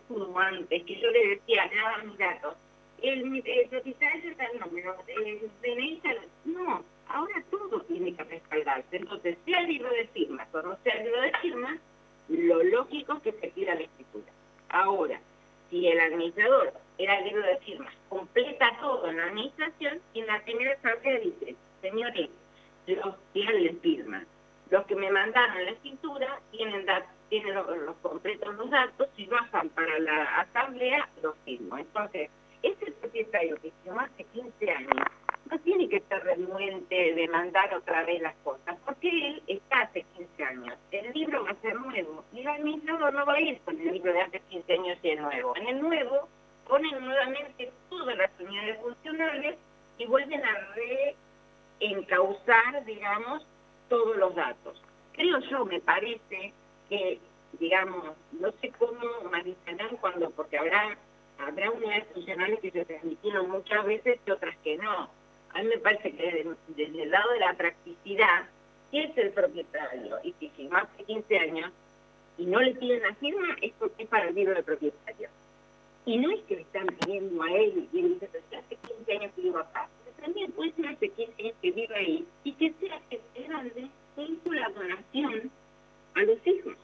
como 0.08 0.38
antes, 0.38 0.82
que 0.84 1.00
yo 1.00 1.10
le 1.10 1.28
decía, 1.28 1.70
nada, 1.74 2.02
mis 2.04 2.18
datos. 2.18 2.54
El, 3.02 3.42
el 3.44 3.68
propietario 3.68 4.30
está 4.30 4.46
el 4.46 4.58
número, 4.58 4.96
el 5.06 5.50
DNI 5.62 5.96
está 5.96 6.10
No, 6.44 6.82
ahora 7.08 7.42
todo 7.50 7.80
tiene 7.82 8.14
que 8.14 8.24
respaldarse. 8.24 8.96
Entonces, 8.96 9.36
sea 9.44 9.60
el 9.60 9.68
libro 9.68 9.90
de 9.90 10.06
firmas 10.08 10.48
o 10.52 10.62
no 10.62 10.76
sea 10.82 10.94
el 10.94 11.04
libro 11.04 11.20
de 11.20 11.32
firmas, 11.42 11.78
lo 12.28 12.62
lógico 12.62 13.14
es 13.14 13.22
que 13.22 13.32
se 13.32 13.48
pida 13.48 13.74
la 13.74 13.82
escritura. 13.82 14.32
Ahora, 14.68 15.20
si 15.70 15.86
el 15.86 16.00
administrador 16.00 16.72
era 16.98 17.18
el 17.18 17.24
libro 17.24 17.42
de 17.42 17.58
firmas, 17.58 17.94
completa 18.08 18.76
todo 18.80 19.08
en 19.08 19.16
la 19.16 19.26
administración, 19.26 20.00
y 20.14 20.20
en 20.20 20.26
la 20.26 20.42
primera 20.42 20.72
asamblea 20.72 21.20
dice, 21.20 21.56
señores, 21.80 22.30
los 22.86 23.14
que 23.32 23.76
firman, 23.82 24.26
los 24.70 24.86
que 24.86 24.96
me 24.96 25.10
mandaron 25.10 25.64
la 25.64 25.70
escritura 25.70 26.40
tienen, 26.50 26.86
tienen 27.28 27.54
los, 27.54 27.96
completos 28.02 28.54
los 28.56 28.70
datos, 28.70 29.08
si 29.16 29.26
bajan 29.26 29.68
para 29.70 29.98
la 29.98 30.40
asamblea, 30.40 31.08
los 31.22 31.36
firmo. 31.44 31.78
Entonces, 31.78 32.30
ese 32.62 32.90
propietario 32.92 33.56
que 33.56 33.72
firmó 33.82 34.00
hace 34.00 34.24
15 34.24 34.70
años 34.70 35.06
no 35.50 35.58
tiene 35.60 35.88
que 35.88 35.96
estar 35.96 36.22
renuente 36.24 37.14
de 37.14 37.28
mandar 37.28 37.72
otra 37.74 38.04
vez 38.04 38.20
las 38.20 38.34
cosas, 38.36 38.76
porque 38.84 39.08
él 39.08 39.42
está 39.46 39.82
hace 39.82 40.04
15 40.16 40.44
años. 40.44 40.78
El 40.90 41.12
libro 41.12 41.44
va 41.44 41.50
a 41.50 41.60
ser 41.60 41.74
nuevo 41.74 42.24
y 42.32 42.40
el 42.40 42.48
administrador 42.48 43.12
no 43.14 43.26
va 43.26 43.34
a 43.34 43.40
ir 43.40 43.60
con 43.60 43.80
el 43.80 43.92
libro 43.92 44.12
de 44.12 44.22
hace 44.22 44.40
15 44.40 44.72
años 44.72 44.98
y 45.02 45.10
el 45.10 45.22
nuevo. 45.22 45.56
En 45.56 45.66
el 45.68 45.80
nuevo 45.80 46.28
ponen 46.66 47.04
nuevamente 47.04 47.72
todas 47.88 48.16
las 48.16 48.30
unidades 48.40 48.80
funcionales 48.80 49.56
y 49.98 50.06
vuelven 50.06 50.42
a 50.44 50.68
reencauzar, 51.80 52.84
digamos, 52.84 53.46
todos 53.88 54.16
los 54.16 54.34
datos. 54.34 54.82
Creo 55.12 55.38
yo, 55.50 55.64
me 55.64 55.80
parece 55.80 56.52
que, 56.88 57.20
digamos, 57.58 58.16
no 58.32 58.50
sé 58.60 58.72
cómo 58.78 59.30
manejarán 59.30 59.96
cuando, 59.98 60.30
porque 60.30 60.58
habrá 60.58 60.96
habrá 61.38 61.70
unidades 61.70 62.06
funcionales 62.12 62.60
que 62.60 62.70
se 62.70 62.84
transmitieron 62.84 63.50
muchas 63.50 63.84
veces 63.84 64.18
y 64.26 64.30
otras 64.30 64.56
que 64.58 64.76
no. 64.78 65.08
A 65.56 65.62
mí 65.62 65.68
me 65.68 65.78
parece 65.78 66.12
que 66.12 66.44
desde, 66.76 67.02
el 67.02 67.10
lado 67.10 67.32
de 67.32 67.40
la 67.40 67.54
practicidad, 67.54 68.44
si 68.90 68.98
es 68.98 69.16
el 69.16 69.30
propietario 69.30 70.18
y 70.22 70.34
si 70.38 70.50
firmó 70.50 70.76
hace 70.76 71.04
15 71.04 71.38
años 71.38 71.72
y 72.36 72.44
no 72.44 72.60
le 72.60 72.74
piden 72.74 73.00
la 73.00 73.14
firma, 73.14 73.56
es 73.62 73.72
porque 73.78 74.02
es 74.02 74.08
para 74.10 74.28
el 74.28 74.34
libro 74.34 74.54
de 74.54 74.62
propietario. 74.62 75.30
Y 76.04 76.18
no 76.18 76.30
es 76.30 76.42
que 76.42 76.56
le 76.56 76.60
están 76.60 76.86
pidiendo 76.88 77.42
a 77.42 77.50
él 77.52 77.88
y 77.90 77.98
él 77.98 78.08
dice, 78.14 78.28
pero 78.30 78.44
si 78.50 78.56
hace 78.56 78.76
15 78.76 79.12
años 79.12 79.32
que 79.34 79.40
vivo 79.40 79.58
acá. 79.58 79.88
Pero 80.04 80.16
también 80.26 80.52
puede 80.52 80.72
ser 80.72 80.88
hace 80.88 81.08
15 81.08 81.42
años 81.42 81.54
que 81.62 81.70
vive 81.70 81.96
ahí 81.96 82.26
y 82.44 82.52
que 82.52 82.74
sea 82.78 83.00
que 83.08 83.20
hizo 84.18 84.52
la 84.52 84.68
donación 84.68 85.50
a 86.16 86.22
los 86.22 86.46
hijos. 86.46 86.74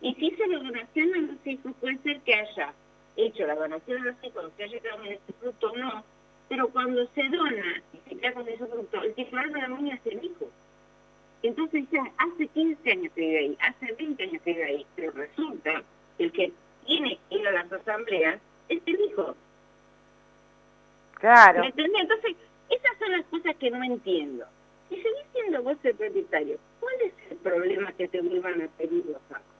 Y 0.00 0.14
si 0.14 0.26
hizo 0.28 0.46
la 0.46 0.58
donación 0.58 1.14
a 1.14 1.18
los 1.18 1.46
hijos, 1.46 1.72
puede 1.82 1.98
ser 1.98 2.20
que 2.22 2.34
haya 2.34 2.72
hecho 3.16 3.46
la 3.46 3.54
donación 3.56 4.00
a 4.00 4.04
los 4.06 4.24
hijos, 4.24 4.52
que 4.56 4.64
haya 4.64 4.80
quedado 4.80 5.04
en 5.04 5.12
ese 5.12 5.32
fruto, 5.38 5.76
no. 5.76 6.13
Pero 6.48 6.68
cuando 6.68 7.06
se 7.14 7.22
dona 7.28 7.82
y 7.92 8.08
se 8.08 8.16
queda 8.16 8.32
con 8.32 8.48
ese 8.48 8.66
fruto, 8.66 9.02
el 9.02 9.14
titular 9.14 9.50
de 9.50 9.60
la 9.60 9.68
niña 9.68 9.94
es 9.94 10.12
el 10.12 10.24
hijo. 10.24 10.50
Entonces 11.42 11.84
ya 11.90 12.02
hace 12.18 12.46
15 12.46 12.90
años 12.90 13.12
que 13.14 13.20
vive 13.20 13.38
ahí, 13.38 13.58
hace 13.60 13.92
20 13.92 14.22
años 14.22 14.42
que 14.42 14.52
vive 14.52 14.64
ahí, 14.64 14.86
pero 14.96 15.12
resulta 15.12 15.82
que 16.16 16.24
el 16.24 16.32
que 16.32 16.52
tiene 16.86 17.18
que 17.28 17.36
ir 17.36 17.48
a 17.48 17.52
las 17.52 17.72
asambleas 17.72 18.40
es 18.68 18.80
el 18.86 19.00
hijo. 19.00 19.36
Claro. 21.14 21.60
¿Me 21.60 21.66
entendés? 21.66 22.02
Entonces, 22.02 22.36
esas 22.70 22.98
son 22.98 23.12
las 23.12 23.24
cosas 23.26 23.56
que 23.56 23.70
no 23.70 23.82
entiendo. 23.84 24.46
Si 24.88 24.96
seguís 24.96 25.26
siendo 25.32 25.62
vos 25.62 25.76
el 25.82 25.94
propietario, 25.94 26.58
¿cuál 26.80 26.94
es 27.02 27.12
el 27.30 27.36
problema 27.38 27.92
que 27.92 28.08
te 28.08 28.20
vuelvan 28.20 28.62
a 28.62 28.68
pedir 28.68 29.04
los 29.06 29.22
actos? 29.30 29.54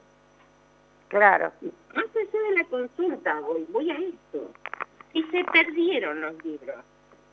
Claro. 1.08 1.52
Más 1.94 2.04
allá 2.16 2.42
de 2.48 2.56
la 2.56 2.64
consulta, 2.64 3.40
voy, 3.40 3.66
voy 3.68 3.90
a 3.90 3.94
esto. 3.94 4.50
Si 5.14 5.22
se 5.30 5.44
perdieron 5.44 6.20
los 6.20 6.44
libros, 6.44 6.84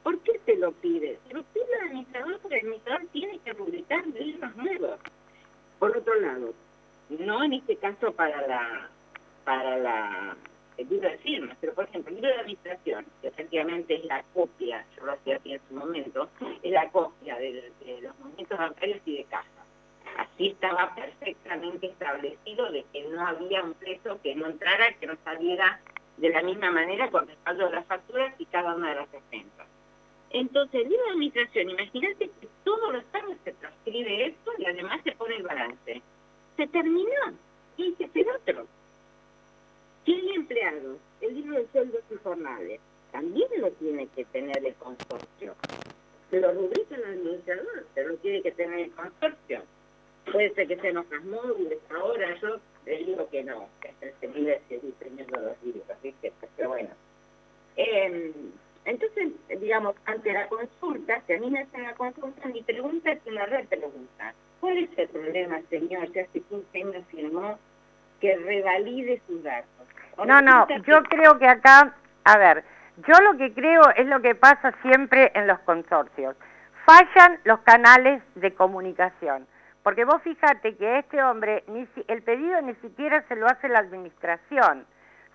¿por 0.04 0.20
qué 0.20 0.40
te 0.46 0.56
lo 0.56 0.72
pide? 0.72 1.18
Se 1.28 1.34
lo 1.34 1.42
pide 1.42 1.66
el 1.74 1.88
administrador 1.88 2.40
porque 2.40 2.60
el 2.60 2.62
administrador 2.68 3.08
tiene 3.12 3.40
que 3.40 3.56
publicar 3.56 4.06
libros 4.06 4.56
nuevos. 4.56 5.00
Por 5.80 5.98
otro 5.98 6.14
lado, 6.20 6.54
no 7.10 7.44
en 7.44 7.54
este 7.54 7.76
caso 7.78 8.12
para 8.14 8.48
la 8.48 8.88
para 9.44 9.78
la 9.78 10.38
el 10.78 10.90
libro 10.90 11.10
de 11.10 11.18
firmas, 11.18 11.58
pero 11.60 11.74
por 11.74 11.86
ejemplo, 11.86 12.10
el 12.10 12.22
libro 12.22 12.30
de 12.30 12.40
administración, 12.40 13.06
que 13.20 13.30
efectivamente 13.30 13.96
es 13.96 14.06
la 14.06 14.24
copia, 14.34 14.86
yo 14.96 15.06
lo 15.06 15.14
hacía 15.14 15.38
aquí 15.38 15.54
en 15.54 15.62
su 15.68 15.74
momento, 15.74 16.30
es 16.62 16.72
la 16.72 16.88
copia 16.90 17.36
de, 17.38 17.72
los 18.02 18.20
movimientos 18.20 18.60
bancarios 18.60 19.02
y 19.06 19.18
de 19.18 19.24
caja. 19.26 19.48
Así 20.18 20.50
estaba 20.50 20.94
perfectamente 20.94 21.88
establecido 21.88 22.72
de 22.72 22.86
que 22.94 23.04
no 23.10 23.26
había 23.26 23.64
un 23.64 23.74
preso 23.74 24.20
que 24.22 24.36
no 24.36 24.48
entrara, 24.48 24.94
que 25.00 25.08
no 25.08 25.16
saliera 25.24 25.80
de 26.18 26.30
la 26.30 26.42
misma 26.42 26.72
manera 26.72 27.10
con 27.10 27.28
respaldo 27.28 27.66
de 27.66 27.76
las 27.76 27.86
facturas 27.86 28.34
y 28.40 28.46
cada 28.46 28.76
una 28.76 28.90
de 28.90 28.96
las 28.96 29.14
expensas. 29.14 29.68
Entonces, 30.30 30.82
el 30.82 30.90
libro 30.90 31.06
de 31.06 31.12
administración, 31.12 31.70
imagínate 31.70 32.30
que 32.40 32.48
todos 32.64 32.94
los 32.94 33.04
años 33.14 33.38
se 33.44 33.52
transcribe 33.54 34.28
esto 34.28 34.52
y 34.58 34.66
además 34.66 35.02
se 35.04 35.12
pone 35.14 35.36
el 35.36 35.44
balance. 35.44 36.02
Se 36.56 36.68
terminó 36.68 37.34
hay 37.78 37.94
que 37.94 38.06
hacer 38.06 38.26
otro. 38.30 38.68
Hay 40.08 40.30
empleados, 40.36 40.98
el 41.22 41.36
libro 41.36 41.58
de 41.58 41.68
sueldos 41.72 42.02
y 42.12 42.16
jornales 42.24 42.80
también 43.12 43.50
lo 43.58 43.72
tiene 43.72 44.08
que 44.08 44.26
tener 44.26 44.66
el 44.66 44.76
consorcio. 44.76 45.56
Lo 46.32 46.54
rubrica 46.54 46.96
el 46.96 47.04
administrador, 47.04 47.86
pero 47.94 48.10
lo 48.10 48.18
tiene 48.18 48.42
que 48.42 48.52
tener 48.52 48.80
el 48.80 48.92
consorcio. 48.92 49.64
Puede 50.32 50.54
ser 50.54 50.68
que 50.68 50.78
sean 50.78 50.98
hojas 50.98 51.24
móviles 51.26 51.80
ahora, 51.90 52.40
yo 52.40 52.58
le 52.86 52.98
digo 52.98 53.30
que 53.30 53.44
no, 53.44 53.68
que 53.82 53.94
es 54.02 54.14
el 54.22 54.34
nivel 54.34 54.60
que 54.68 54.80
diseñando 54.80 55.40
los 55.42 55.64
libros, 55.64 55.84
así 55.90 56.14
que, 56.22 56.32
pero 56.58 56.70
bueno. 56.70 56.90
Eh, 57.78 58.32
entonces, 58.86 59.30
digamos, 59.60 59.96
ante 60.06 60.34
la 60.34 60.48
consulta, 60.48 61.22
si 61.28 61.34
a 61.34 61.40
mí 61.40 61.50
me 61.52 61.60
hacen 61.62 61.84
la 61.84 61.94
consulta, 61.94 62.48
mi 62.48 62.62
pregunta 62.64 63.12
es 63.12 63.20
una 63.28 63.46
repregunta. 63.46 64.34
¿Cuál 64.60 64.78
es 64.80 64.90
el 64.98 65.08
problema, 65.10 65.62
señor, 65.70 66.12
si 66.12 66.20
hace 66.20 66.42
15 66.42 66.78
años 66.82 67.04
firmó 67.10 67.58
que 68.20 68.36
revalide 68.38 69.22
sus 69.28 69.44
datos? 69.44 69.70
No, 70.26 70.42
no, 70.42 70.68
yo 70.86 71.02
que- 71.04 71.10
creo 71.16 71.38
que 71.40 71.48
acá, 71.48 71.96
a 72.26 72.38
ver, 72.38 72.64
yo 73.08 73.14
lo 73.24 73.38
que 73.38 73.54
creo 73.54 73.82
es 73.96 74.06
lo 74.08 74.22
que 74.22 74.36
pasa 74.36 74.74
siempre 74.82 75.32
en 75.34 75.48
los 75.48 75.60
consorcios. 75.60 76.36
Fallan 76.86 77.40
los 77.46 77.60
canales 77.62 78.22
de 78.36 78.54
comunicación. 78.54 79.48
Porque 79.84 80.06
vos 80.06 80.22
fíjate 80.22 80.76
que 80.76 81.00
este 81.00 81.22
hombre, 81.24 81.64
ni 81.68 81.86
si- 81.88 82.06
el 82.08 82.22
pedido 82.22 82.62
ni 82.62 82.76
siquiera 82.76 83.24
se 83.28 83.36
lo 83.36 83.48
hace 83.48 83.68
la 83.70 83.80
administración, 83.80 84.86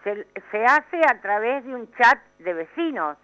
se, 0.05 0.27
se 0.53 0.65
hace 0.65 1.01
a 1.09 1.21
través 1.21 1.65
de 1.65 1.75
un 1.75 1.91
chat 1.95 2.19
de 2.39 2.55
vecinos. 2.55 3.17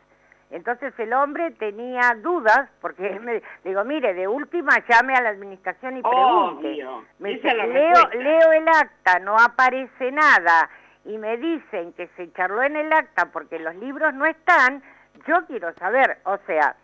Entonces 0.50 0.92
el 0.98 1.12
hombre 1.14 1.52
tenía 1.52 2.14
dudas, 2.20 2.68
porque 2.80 3.08
me 3.20 3.42
digo, 3.64 3.84
mire, 3.84 4.14
de 4.14 4.26
última 4.28 4.72
llame 4.88 5.14
a 5.14 5.22
la 5.22 5.30
administración 5.30 5.96
y 5.98 6.02
pregunte. 6.02 6.66
Obvio. 6.72 7.04
Me 7.20 7.30
dice, 7.30 7.54
leo, 7.54 8.08
leo 8.14 8.52
el 8.52 8.68
acta, 8.68 9.18
no 9.20 9.36
aparece 9.38 10.10
nada, 10.10 10.68
y 11.04 11.16
me 11.18 11.36
dicen 11.36 11.92
que 11.94 12.08
se 12.16 12.32
charló 12.32 12.62
en 12.62 12.76
el 12.76 12.92
acta 12.92 13.26
porque 13.32 13.58
los 13.60 13.74
libros 13.76 14.12
no 14.14 14.26
están, 14.26 14.82
yo 15.26 15.46
quiero 15.46 15.72
saber, 15.74 16.18
o 16.24 16.36
sea, 16.46 16.74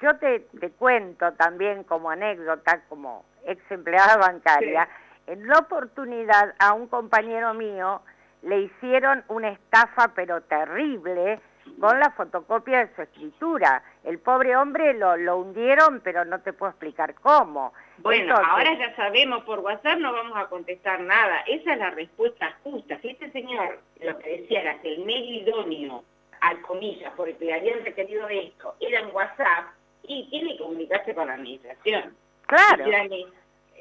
yo 0.00 0.16
te, 0.18 0.40
te 0.60 0.70
cuento 0.72 1.32
también 1.32 1.82
como 1.84 2.10
anécdota, 2.10 2.80
como 2.88 3.24
ex 3.46 3.62
empleada 3.70 4.16
bancaria, 4.16 4.88
en 5.26 5.46
la 5.46 5.58
oportunidad 5.58 6.54
a 6.58 6.72
un 6.72 6.86
compañero 6.88 7.54
mío 7.54 8.02
le 8.42 8.60
hicieron 8.60 9.24
una 9.28 9.48
estafa 9.48 10.12
pero 10.14 10.40
terrible 10.42 11.40
con 11.80 11.98
la 11.98 12.10
fotocopia 12.10 12.86
de 12.86 12.94
su 12.94 13.02
escritura. 13.02 13.82
El 14.04 14.18
pobre 14.18 14.56
hombre 14.56 14.94
lo, 14.94 15.16
lo 15.16 15.38
hundieron, 15.38 16.00
pero 16.00 16.24
no 16.24 16.40
te 16.40 16.52
puedo 16.52 16.70
explicar 16.70 17.14
cómo. 17.14 17.72
Bueno, 17.98 18.22
Entonces, 18.22 18.46
ahora 18.48 18.78
ya 18.78 18.94
sabemos, 18.94 19.42
por 19.44 19.58
WhatsApp 19.60 19.98
no 19.98 20.12
vamos 20.12 20.36
a 20.36 20.46
contestar 20.46 21.00
nada. 21.00 21.40
Esa 21.46 21.72
es 21.72 21.78
la 21.78 21.90
respuesta 21.90 22.56
justa. 22.62 22.98
Si 23.00 23.08
este 23.08 23.30
señor 23.32 23.80
lo 24.00 24.16
que 24.18 24.42
decía 24.42 24.62
era 24.62 24.80
que 24.80 24.94
el 24.94 25.04
medio 25.04 25.42
idóneo, 25.42 26.04
al 26.40 26.60
comillas, 26.62 27.12
por 27.14 27.28
el 27.28 27.36
que 27.36 27.46
le 27.46 27.54
habían 27.54 27.84
requerido 27.84 28.28
esto, 28.28 28.76
era 28.80 29.00
en 29.00 29.14
WhatsApp, 29.14 29.66
y 30.08 30.28
tiene 30.30 30.52
que 30.52 30.62
comunicarse 30.62 31.14
con 31.14 31.26
la 31.26 31.34
administración. 31.34 32.14
Claro. 32.46 32.84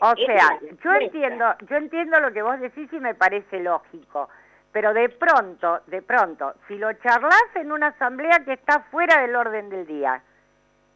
O 0.02 0.14
sea, 0.16 0.60
yo 0.84 0.94
entiendo, 0.94 1.46
yo 1.70 1.78
entiendo 1.78 2.20
lo 2.20 2.32
que 2.34 2.42
vos 2.42 2.60
decís 2.60 2.92
y 2.92 3.00
me 3.00 3.16
parece 3.16 3.60
lógico, 3.62 4.30
pero 4.72 4.94
de 4.94 5.08
pronto, 5.10 5.80
de 5.88 6.02
pronto, 6.02 6.54
si 6.68 6.78
lo 6.78 6.92
charlas 6.94 7.46
en 7.56 7.72
una 7.72 7.88
asamblea 7.88 8.44
que 8.44 8.54
está 8.54 8.82
fuera 8.92 9.22
del 9.22 9.36
orden 9.36 9.70
del 9.70 9.88
día 9.88 10.22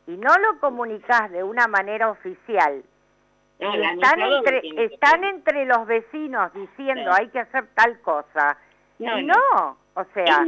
y 0.06 0.18
no 0.18 0.38
lo 0.40 0.60
comunicás 0.60 1.32
de 1.32 1.44
una 1.44 1.68
manera 1.68 2.10
oficial, 2.10 2.84
No, 3.60 3.74
están 3.74 4.20
entre, 4.22 4.62
están 4.86 5.24
entre 5.24 5.66
los 5.66 5.86
vecinos 5.86 6.52
diciendo 6.54 7.12
Sí. 7.14 7.18
hay 7.22 7.28
que 7.30 7.40
hacer 7.40 7.68
tal 7.76 8.00
cosa, 8.02 8.58
No, 9.00 9.18
y 9.18 9.24
no. 9.26 9.34
no, 9.34 9.78
o 9.96 10.04
sea, 10.14 10.46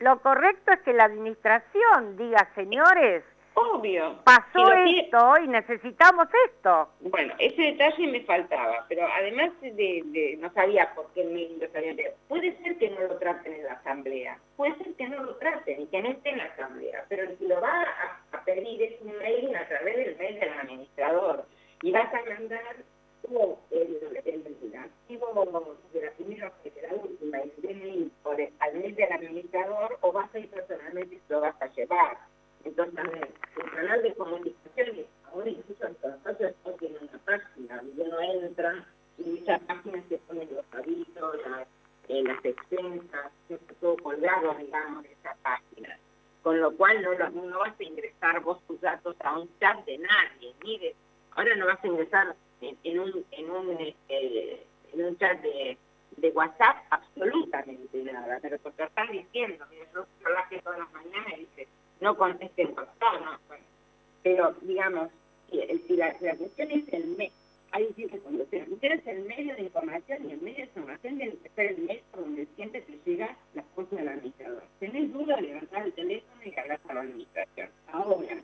lo 0.00 0.18
correcto 0.20 0.72
es 0.72 0.80
que 0.80 0.92
la 0.94 1.04
administración 1.04 2.16
diga, 2.16 2.48
señores, 2.54 3.24
Obvio. 3.54 4.18
pasó 4.24 4.64
Si 4.84 4.98
esto 5.00 5.38
y 5.44 5.48
necesitamos 5.48 6.26
esto. 6.46 6.88
Bueno, 7.00 7.34
ese 7.38 7.62
detalle 7.62 8.06
me 8.08 8.20
faltaba, 8.22 8.84
pero 8.88 9.06
además 9.06 9.50
de, 9.60 10.02
de- 10.06 10.36
no 10.40 10.52
sabía 10.52 10.92
por 10.94 11.06
qué 11.12 11.22
el 11.22 11.30
mail 11.32 11.58
lo 11.60 11.68
sabía 11.70 11.92
leer. 11.94 12.14
Puede 12.28 12.56
ser 12.62 12.76
que 12.78 12.90
no 12.90 13.00
lo 13.00 13.16
traten 13.18 13.52
en 13.54 13.64
la 13.64 13.72
asamblea, 13.74 14.38
puede 14.56 14.74
ser 14.78 14.94
que 14.94 15.08
no 15.08 15.22
lo 15.22 15.36
traten 15.36 15.82
y 15.82 15.86
que 15.86 16.02
no 16.02 16.08
esté 16.10 16.30
en 16.30 16.38
la 16.38 16.44
asamblea, 16.44 17.04
pero 17.08 17.22
el 17.24 17.36
que 17.38 17.46
lo 17.46 17.60
va 17.60 17.82
a, 17.82 18.36
a 18.36 18.44
pedir 18.44 18.82
es 18.82 19.00
un 19.02 19.16
mail 19.18 19.54
a 19.54 19.68
través 19.68 19.96
del 19.96 20.16
mail 20.16 20.40
del 20.40 20.48
administrador 20.52 21.44
y 21.82 21.92
vas 21.92 22.12
a 22.12 22.28
mandar 22.28 22.76
o 23.32 23.58
el, 23.70 24.20
el, 24.26 24.56
el 24.62 24.76
archivo 24.76 25.78
de 25.92 26.02
la 26.02 26.10
primera 26.12 26.52
de 26.62 26.82
la 26.82 26.94
última, 26.94 27.38
el 27.40 27.52
DNI 27.56 28.10
por 28.22 28.38
el, 28.40 28.52
al 28.60 28.74
mail 28.74 28.94
del 28.94 29.12
administrador 29.12 29.96
o 30.02 30.12
vas 30.12 30.34
a 30.34 30.38
ir 30.38 30.50
personalmente 30.50 31.14
y 31.14 31.20
lo 31.28 31.40
vas 31.40 31.54
a 31.62 31.66
llevar. 31.68 32.18
Entonces, 32.64 33.04
el 33.56 33.70
canal 33.72 34.02
de 34.02 34.14
comunicaciones, 34.14 35.06
ahora 35.30 35.50
incluso 35.50 35.86
el 35.86 35.96
consorcio 35.96 36.54
no 36.64 36.72
tiene 36.72 36.98
una 36.98 37.18
página, 37.18 37.82
uno 37.96 38.20
entra 38.20 38.86
y 39.18 39.38
esa 39.38 39.58
página 39.60 40.02
se 40.08 40.18
pone 40.18 40.46
los 40.46 40.64
avisos, 40.72 41.36
las, 41.48 41.68
eh, 42.08 42.22
las 42.22 42.44
expensas, 42.44 43.32
todo 43.80 43.96
colgado, 43.98 44.54
digamos, 44.54 45.02
de 45.02 45.12
esa 45.12 45.36
página. 45.42 45.98
Con 46.42 46.60
lo 46.60 46.74
cual 46.76 47.02
no, 47.02 47.12
no 47.30 47.58
vas 47.58 47.78
a 47.78 47.82
ingresar 47.82 48.40
vos 48.40 48.60
tus 48.66 48.80
datos 48.80 49.16
a 49.20 49.38
un 49.38 49.48
chat 49.60 49.84
de 49.84 49.98
nadie, 49.98 50.54
ni 50.64 50.78
de, 50.78 50.94
ahora 51.32 51.54
no 51.56 51.66
vas 51.66 51.82
a 51.82 51.86
ingresar 51.86 52.34
en, 52.60 52.98
un, 52.98 53.24
en 53.30 53.50
un, 53.50 53.70
este, 53.80 54.66
en 54.92 55.04
un 55.04 55.16
chat 55.18 55.40
de, 55.42 55.78
de 56.16 56.30
WhatsApp 56.30 56.76
absolutamente 56.90 58.02
nada, 58.04 58.38
pero 58.40 58.58
porque 58.58 58.84
están 58.84 59.10
diciendo, 59.10 59.64
mira, 59.70 59.86
trabajo 60.22 60.54
todas 60.62 60.78
las 60.78 60.92
mañanas 60.92 61.38
y 61.38 61.66
no 62.04 62.16
contesten 62.16 62.68
WhatsApp, 62.76 63.20
no, 63.24 63.38
bueno. 63.48 63.64
pero 64.22 64.54
digamos, 64.62 65.10
si, 65.50 65.58
si 65.86 65.96
la, 65.96 66.12
cuestión 66.36 66.70
es 66.70 66.84
el 66.92 67.06
medio, 67.16 67.32
hay 67.72 67.86
cuando 68.22 68.44
se 68.50 68.60
cuestión 68.64 68.92
es 68.92 69.06
el 69.06 69.24
medio 69.24 69.54
de 69.56 69.62
información 69.62 70.18
y 70.28 70.32
el 70.32 70.40
medio 70.42 70.56
de 70.58 70.62
información 70.72 71.18
que 71.42 71.48
ser 71.56 71.66
el 71.72 71.78
medio 71.78 72.02
donde 72.14 72.46
siempre 72.56 72.82
te 72.82 72.98
llega 73.10 73.36
las 73.54 73.64
cosas 73.74 73.98
del 73.98 74.08
administrador. 74.08 74.62
Tenés 74.80 75.12
duda, 75.12 75.40
levantar 75.40 75.86
el 75.86 75.92
teléfono 75.94 76.40
y 76.44 76.58
hablar 76.60 76.80
a 76.88 76.94
la 76.94 77.00
administración. 77.00 77.68
Ahora, 77.92 78.36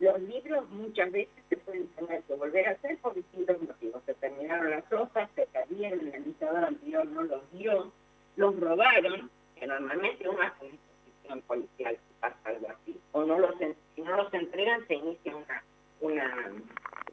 los 0.00 0.20
libros 0.22 0.68
muchas 0.70 1.12
veces 1.12 1.34
se 1.48 1.56
pueden 1.58 1.86
tener 1.88 2.22
que 2.24 2.34
volver 2.34 2.68
a 2.68 2.72
hacer 2.72 2.98
por 2.98 3.14
distintos 3.14 3.60
motivos. 3.62 4.02
Se 4.04 4.14
terminaron 4.14 4.70
las 4.70 4.90
hojas, 4.92 5.30
se 5.36 5.46
perdieron, 5.46 6.00
el 6.00 6.14
administrador 6.14 6.64
anterior 6.64 7.06
no 7.06 7.22
los 7.22 7.52
dio, 7.52 7.92
los 8.36 8.58
robaron, 8.60 9.30
que 9.58 9.66
normalmente 9.66 10.28
uno 10.28 10.42
hace 10.42 10.64
una 10.66 10.74
institución 10.74 11.40
policial 11.42 11.94
si 11.96 12.14
pasa 12.20 12.36
algo 12.44 12.68
así. 12.68 13.00
O 13.12 13.24
no 13.24 13.38
los, 13.38 13.58
en- 13.60 13.76
si 13.94 14.02
no 14.02 14.16
los 14.16 14.34
entregan, 14.34 14.86
se 14.86 14.94
inicia 14.96 15.34
una, 15.34 15.62
una, 16.02 16.52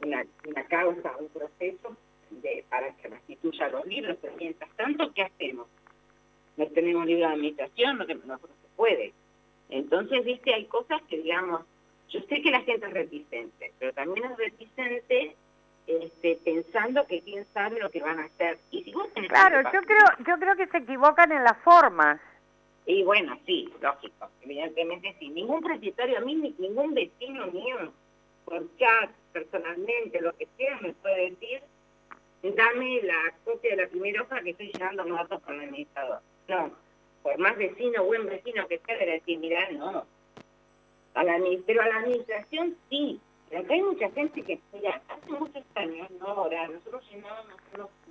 una, 0.06 0.26
una 0.50 0.64
causa, 0.66 1.16
un 1.18 1.30
proceso 1.30 1.96
de, 2.32 2.66
para 2.70 2.94
que 2.98 3.08
restituya 3.08 3.70
los 3.70 3.86
libros. 3.86 4.18
Pero 4.22 4.34
mientras 4.38 4.70
tanto, 4.76 5.14
¿qué 5.14 5.22
hacemos? 5.24 5.68
No 6.58 6.68
tenemos 6.68 7.06
no, 7.78 8.06
te- 8.06 8.16
no 8.16 8.38
se 8.38 8.48
puede. 8.76 9.14
Entonces, 9.70 10.24
viste, 10.26 10.54
hay 10.54 10.66
cosas 10.66 11.02
que, 11.04 11.18
digamos, 11.18 11.62
yo 12.10 12.20
sé 12.22 12.42
que 12.42 12.52
la 12.52 12.62
gente 12.62 12.86
es 12.86 12.94
reticente, 12.94 13.74
pero 13.80 13.94
también 13.94 14.32
es 14.32 14.38
reticente 14.38 15.36
este, 15.88 16.40
pensando 16.44 17.06
que 17.08 17.22
quién 17.22 17.46
sabe 17.54 17.80
lo 17.80 17.90
que 17.90 18.02
van 18.02 18.20
a 18.20 18.26
hacer. 18.26 18.58
Y 18.72 18.84
si 18.84 18.92
vos 18.94 19.12
tenés 19.14 19.30
Claro, 19.30 19.70
que 19.70 19.76
yo 19.78 19.82
creo, 19.84 20.06
yo 20.28 20.40
creo 20.40 20.56
que 20.56 20.68
se 20.68 20.78
equivocan 20.78 21.32
en 21.32 21.44
las 21.44 21.58
formas. 21.60 22.22
Y 22.86 23.04
bueno, 23.04 23.38
sí, 23.46 23.72
lógico, 23.82 24.30
evidentemente 24.42 25.16
sí. 25.20 25.30
Ningún 25.30 25.62
propietario, 25.62 26.18
a 26.18 26.22
mí, 26.22 26.36
ni- 26.36 26.56
ningún 26.60 26.94
vecino 26.94 27.48
mío, 27.48 27.92
por 28.46 28.62
chat, 28.78 29.10
personalmente, 29.32 30.22
lo 30.22 30.34
que 30.38 30.48
sea, 30.58 30.78
me 30.82 30.94
puede 30.94 31.32
decir, 31.32 31.62
dame 32.44 33.02
la 33.04 33.34
copia 33.46 33.72
de 33.76 33.84
la 33.84 33.88
primera 33.90 34.22
hoja 34.22 34.42
que 34.42 34.50
estoy 34.52 34.72
llenando 34.74 35.04
los 35.06 35.18
datos 35.18 35.42
con 35.44 35.56
el 35.56 35.62
administrador. 35.70 36.20
No, 36.50 36.72
por 37.24 37.38
más 37.40 37.56
vecino, 37.58 38.04
buen 38.04 38.26
vecino 38.28 38.68
que 38.68 38.78
sea, 38.80 38.98
debe 38.98 39.14
decir, 39.14 39.40
mirá, 39.40 39.68
no. 39.72 40.06
A 41.16 41.24
la, 41.24 41.38
admi- 41.38 41.64
pero 41.66 41.82
a 41.82 41.88
la 41.88 41.98
administración 41.98 42.76
sí. 42.90 43.20
Pero 43.50 43.64
acá 43.66 43.74
hay 43.76 43.82
mucha 43.84 44.10
gente 44.12 44.42
que, 44.42 44.60
mira, 44.74 45.02
hace 45.10 45.32
muchos 45.32 45.64
años, 45.76 46.10
no 46.20 46.26
ahora, 46.28 46.68
nosotros 46.68 47.08
llenábamos. 47.12 47.56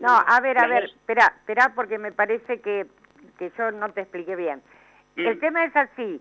No, 0.00 0.08
a 0.26 0.40
ver, 0.40 0.56
a 0.58 0.66
ver, 0.66 0.84
espera, 0.84 1.32
espera, 1.36 1.72
porque 1.74 1.98
me 1.98 2.12
parece 2.12 2.60
que, 2.60 2.86
que 3.38 3.50
yo 3.58 3.70
no 3.72 3.92
te 3.92 4.02
expliqué 4.02 4.36
bien. 4.36 4.62
El 5.16 5.36
Mm. 5.36 5.40
tema 5.40 5.64
es 5.64 5.76
así, 5.76 6.20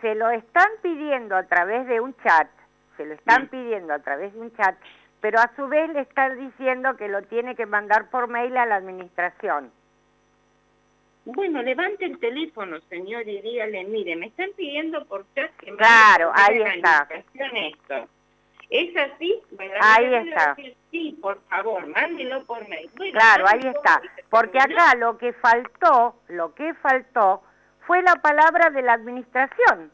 se 0.00 0.14
lo 0.14 0.30
están 0.30 0.68
pidiendo 0.82 1.36
a 1.36 1.42
través 1.44 1.86
de 1.86 2.00
un 2.00 2.14
chat, 2.22 2.48
se 2.96 3.04
lo 3.04 3.14
están 3.14 3.44
Mm. 3.44 3.48
pidiendo 3.48 3.92
a 3.94 3.98
través 3.98 4.32
de 4.32 4.40
un 4.40 4.52
chat, 4.56 4.74
pero 5.20 5.38
a 5.38 5.50
su 5.54 5.68
vez 5.68 5.90
le 5.90 6.00
están 6.00 6.38
diciendo 6.38 6.96
que 6.96 7.08
lo 7.08 7.22
tiene 7.22 7.54
que 7.56 7.66
mandar 7.66 8.08
por 8.10 8.26
mail 8.28 8.56
a 8.56 8.64
la 8.66 8.76
administración. 8.76 9.70
Bueno, 11.26 11.60
levante 11.60 12.04
el 12.04 12.18
teléfono, 12.20 12.80
señor, 12.88 13.28
y 13.28 13.40
dígale, 13.42 13.82
mire, 13.84 14.14
me 14.14 14.26
están 14.26 14.50
pidiendo 14.56 15.04
por 15.06 15.26
chat 15.34 15.50
que 15.56 15.74
Claro, 15.74 16.30
ahí 16.32 16.62
está. 16.62 17.08
esto. 17.10 18.08
¿Es 18.70 18.96
así? 18.96 19.42
Ahí 19.80 20.14
está. 20.14 20.54
decir, 20.54 20.76
Sí, 20.92 21.18
por 21.20 21.40
favor, 21.48 21.84
mándelo 21.88 22.44
por 22.44 22.66
mail. 22.68 22.88
Bueno, 22.96 23.12
Claro, 23.18 23.44
ahí 23.48 23.60
está. 23.60 24.00
Porque 24.30 24.58
acá 24.58 24.94
lo 24.96 25.18
que 25.18 25.32
faltó, 25.32 26.14
lo 26.28 26.54
que 26.54 26.74
faltó, 26.74 27.42
fue 27.86 28.02
la 28.02 28.16
palabra 28.16 28.70
de 28.70 28.82
la 28.82 28.92
administración. 28.94 29.90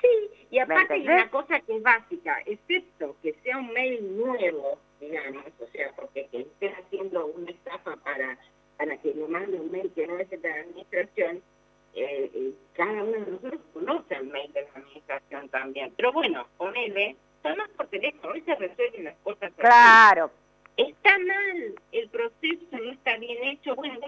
Sí, 0.00 0.46
y 0.50 0.58
aparte 0.58 0.94
hay 0.94 1.08
una 1.08 1.30
cosa 1.30 1.60
que 1.60 1.76
es 1.76 1.82
básica, 1.82 2.36
excepto 2.46 3.16
que 3.22 3.32
sea 3.42 3.58
un 3.58 3.72
mail 3.72 4.16
nuevo, 4.16 4.78
digamos, 5.00 5.44
o 5.60 5.66
sea, 5.72 5.90
porque 5.96 6.26
que 6.32 6.40
estén 6.40 6.74
haciendo 6.74 7.26
una 7.26 7.50
estafa 7.50 7.96
para, 7.96 8.36
para 8.78 8.96
que 8.98 9.12
le 9.12 9.26
mande 9.28 9.58
un 9.60 9.70
mail 9.70 9.92
que 9.94 10.06
no 10.06 10.18
es 10.18 10.30
de 10.30 10.38
la 10.38 10.54
administración, 10.54 11.42
eh, 11.94 12.30
eh, 12.32 12.52
cada 12.74 13.02
uno 13.02 13.12
de 13.12 13.30
nosotros 13.32 13.60
conoce 13.74 14.14
el 14.14 14.26
mail 14.28 14.52
de 14.52 14.62
la 14.62 14.68
administración 14.80 15.48
también. 15.48 15.92
Pero 15.96 16.12
bueno, 16.12 16.46
ponele, 16.56 17.16
llamas 17.44 17.68
por 17.76 17.88
teléfono, 17.88 18.32
hoy 18.32 18.40
se 18.42 18.54
resuelven 18.54 19.04
las 19.04 19.16
cosas. 19.18 19.42
así. 19.52 19.60
Claro, 19.60 20.30
Está 20.76 21.18
mal, 21.18 21.74
el 21.90 22.08
proceso 22.08 22.64
no 22.70 22.92
está 22.92 23.16
bien 23.16 23.42
hecho, 23.42 23.74
bueno, 23.74 23.98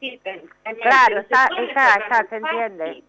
sí, 0.00 0.10
está, 0.16 0.32
está 0.32 0.50
mal, 0.64 0.76
Claro, 0.82 1.20
está- 1.20 1.48
está- 1.58 2.26
se 2.28 2.36
entiende. 2.36 3.02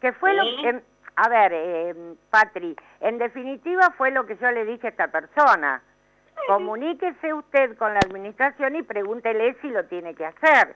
que 0.00 0.12
fue 0.14 0.32
lo 0.32 0.44
Sí. 0.44 0.56
que, 0.62 0.80
a 1.16 1.28
ver, 1.28 1.52
eh, 1.54 1.94
Patri, 2.30 2.74
en 3.00 3.18
definitiva 3.18 3.90
fue 3.98 4.10
lo 4.12 4.24
que 4.24 4.38
yo 4.38 4.50
le 4.50 4.64
dije 4.64 4.86
a 4.86 4.90
esta 4.90 5.08
persona. 5.08 5.82
Comuníquese 6.46 7.32
usted 7.34 7.76
con 7.76 7.94
la 7.94 8.00
administración 8.00 8.76
y 8.76 8.82
pregúntele 8.82 9.54
si 9.60 9.68
lo 9.70 9.84
tiene 9.86 10.14
que 10.14 10.26
hacer. 10.26 10.74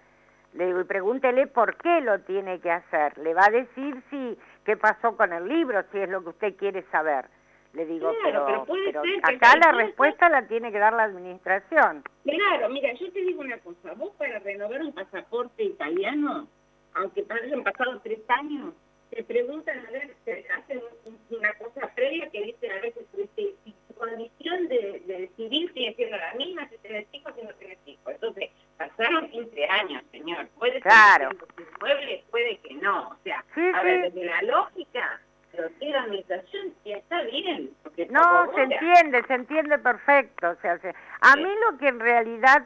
Le 0.55 0.67
digo, 0.67 0.81
y 0.81 0.85
pregúntele 0.85 1.47
por 1.47 1.77
qué 1.77 2.01
lo 2.01 2.21
tiene 2.21 2.59
que 2.61 2.71
hacer. 2.71 3.17
Le 3.19 3.35
va 3.35 3.45
a 3.47 3.51
decir 3.51 4.03
si 4.11 4.39
qué 4.65 4.77
pasó 4.77 5.17
con 5.17 5.33
el 5.33 5.47
libro, 5.47 5.83
si 5.93 5.99
es 5.99 6.09
lo 6.09 6.23
que 6.23 6.31
usted 6.31 6.57
quiere 6.57 6.83
saber. 6.91 7.27
Le 7.75 7.85
digo, 7.85 8.11
Claro, 8.23 8.65
pero, 8.67 9.03
acá 9.23 9.57
la 9.59 9.73
respuesta 9.73 10.31
la 10.31 10.49
tiene 10.49 10.73
que 10.73 10.79
dar 10.79 10.95
la 10.95 11.05
administración. 11.05 12.03
Claro, 12.25 12.71
mira, 12.71 12.93
yo 12.95 13.13
te 13.13 13.21
digo 13.21 13.43
una 13.43 13.59
cosa, 13.59 13.93
vos 13.95 14.13
para 14.17 14.39
renovar 14.39 14.81
un 14.81 14.93
pasaporte 14.95 15.65
italiano, 15.65 16.49
aunque 16.95 17.27
hayan 17.29 17.63
pasado 17.63 18.01
tres 18.03 18.21
años, 18.29 18.73
te 19.11 19.23
preguntan, 19.23 19.87
a 19.87 19.91
ver, 19.91 20.15
te 20.25 20.47
hacen 20.51 20.81
un- 21.05 21.19
una 21.39 21.53
cosa 21.55 21.87
previa 21.95 22.29
que 22.31 22.43
dice 22.43 22.71
a 22.71 22.81
veces 22.81 23.07
este, 23.17 23.55
si 23.65 23.75
condición 23.99 24.69
de, 24.69 25.03
de 25.07 25.19
decidir 25.23 25.73
sigue 25.75 25.95
siendo 25.95 26.17
la 26.17 26.33
misma, 26.35 26.69
si 26.69 26.79
tenés 26.79 27.07
hijos, 27.13 27.33
si 27.39 27.43
no 27.47 27.53
tenés 27.55 27.79
hijos. 27.87 28.13
Entonces, 28.15 28.51
pasaron 28.77 29.29
15 29.31 29.67
años, 29.67 30.03
señor. 30.11 30.49
Puede 30.59 30.81
Claro. 30.81 31.31
ser 31.31 31.39
que 31.57 31.63
inmueble, 31.63 32.25
puede 32.31 32.59
que 32.59 32.75
no. 32.75 33.09
O 33.11 33.17
sea, 33.25 33.45
Sí, 33.55 33.71
a 33.75 33.83
ver, 33.83 34.11
desde 34.13 34.25
la 34.27 34.43
lógica, 34.43 35.21
lo 35.57 35.69
que 35.79 35.87
la 35.91 36.03
administración, 36.03 36.75
ya 36.85 36.97
está 36.97 37.23
bien. 37.23 37.71
No, 38.11 38.53
se 38.55 38.63
entiende, 38.63 39.23
se 39.27 39.35
entiende 39.35 39.79
perfecto. 39.79 40.51
O 40.51 40.55
sea, 40.57 40.79
se- 40.79 40.95
a 41.21 41.33
Sí. 41.33 41.43
mí 41.45 41.51
lo 41.71 41.79
que 41.79 41.89
en 41.89 42.01
realidad 42.01 42.65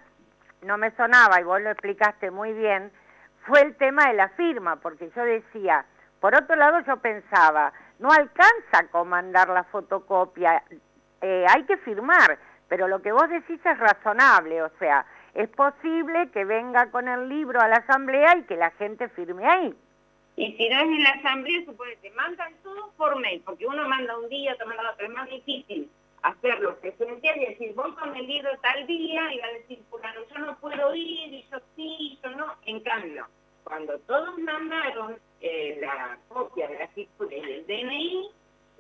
no 0.63 0.77
me 0.79 0.91
sonaba, 0.93 1.41
y 1.41 1.45
vos 1.45 1.61
lo 1.61 1.71
explicaste 1.71 2.31
muy 2.31 2.53
bien, 2.53 2.93
fue 3.47 3.63
el 3.63 3.75
tema 3.77 4.09
de 4.09 4.15
la 4.15 4.29
firma, 4.31 4.77
porque 4.77 5.11
yo 5.17 5.25
decía, 5.25 5.85
por 6.21 6.35
otro 6.37 6.55
lado 6.55 6.81
yo 6.87 6.99
pensaba, 6.99 7.73
no 7.99 8.11
alcanza 8.13 8.87
con 8.91 9.09
mandar 9.09 9.49
la 9.49 9.65
fotocopia, 9.65 10.63
eh, 11.23 11.47
hay 11.49 11.63
que 11.65 11.77
firmar, 11.79 12.39
pero 12.69 12.89
lo 12.89 13.01
que 13.01 13.13
vos 13.13 13.29
decís 13.29 13.61
es 13.65 13.79
razonable, 13.79 14.63
o 14.63 14.71
sea, 14.79 15.07
es 15.35 15.49
posible 15.49 16.31
que 16.31 16.45
venga 16.45 16.91
con 16.91 17.09
el 17.09 17.29
libro 17.29 17.61
a 17.61 17.69
la 17.69 17.77
asamblea 17.77 18.37
y 18.37 18.43
que 18.43 18.57
la 18.57 18.71
gente 18.73 19.09
firme 19.11 19.47
ahí. 19.47 19.75
Y 20.37 20.53
si 20.57 20.69
no 20.69 20.77
es 20.77 20.85
en 20.85 21.03
la 21.03 21.11
asamblea, 21.11 21.65
supone 21.65 21.97
te 21.97 22.11
mandan 22.11 22.53
todo 22.63 22.91
por 22.97 23.19
mail, 23.21 23.43
porque 23.45 23.67
uno 23.67 23.89
manda 23.89 24.19
un 24.19 24.29
día, 24.29 24.55
otro 24.55 24.67
manda 24.67 24.91
otro, 24.91 25.07
es 25.07 25.13
más 25.13 25.29
difícil 25.29 25.91
hacerlo 26.23 26.77
presencial 26.77 27.37
y 27.37 27.47
decir, 27.47 27.75
voy 27.75 27.93
con 27.93 28.17
el 28.17 28.27
libro 28.27 28.51
tal 28.63 28.87
día, 28.87 29.33
y 29.33 29.39
va 29.39 29.47
a 29.47 29.53
decir, 29.53 29.83
fulano, 29.91 30.21
yo 30.33 30.39
no 30.39 30.57
puedo 30.59 30.95
ir, 30.95 31.35
y 31.35 31.47
yo 31.51 31.59
sí, 31.77 31.97
y 31.99 32.19
yo 32.23 32.31
no. 32.31 32.55
En 32.67 32.81
cambio, 32.81 33.27
cuando 33.65 33.99
todos 34.01 34.39
mandaron 34.39 35.19
eh, 35.41 35.79
la 35.81 36.19
copia 36.29 36.69
de 36.69 36.79
la 36.79 36.89
y 36.95 37.09
del 37.29 37.67
DNI, 37.67 38.31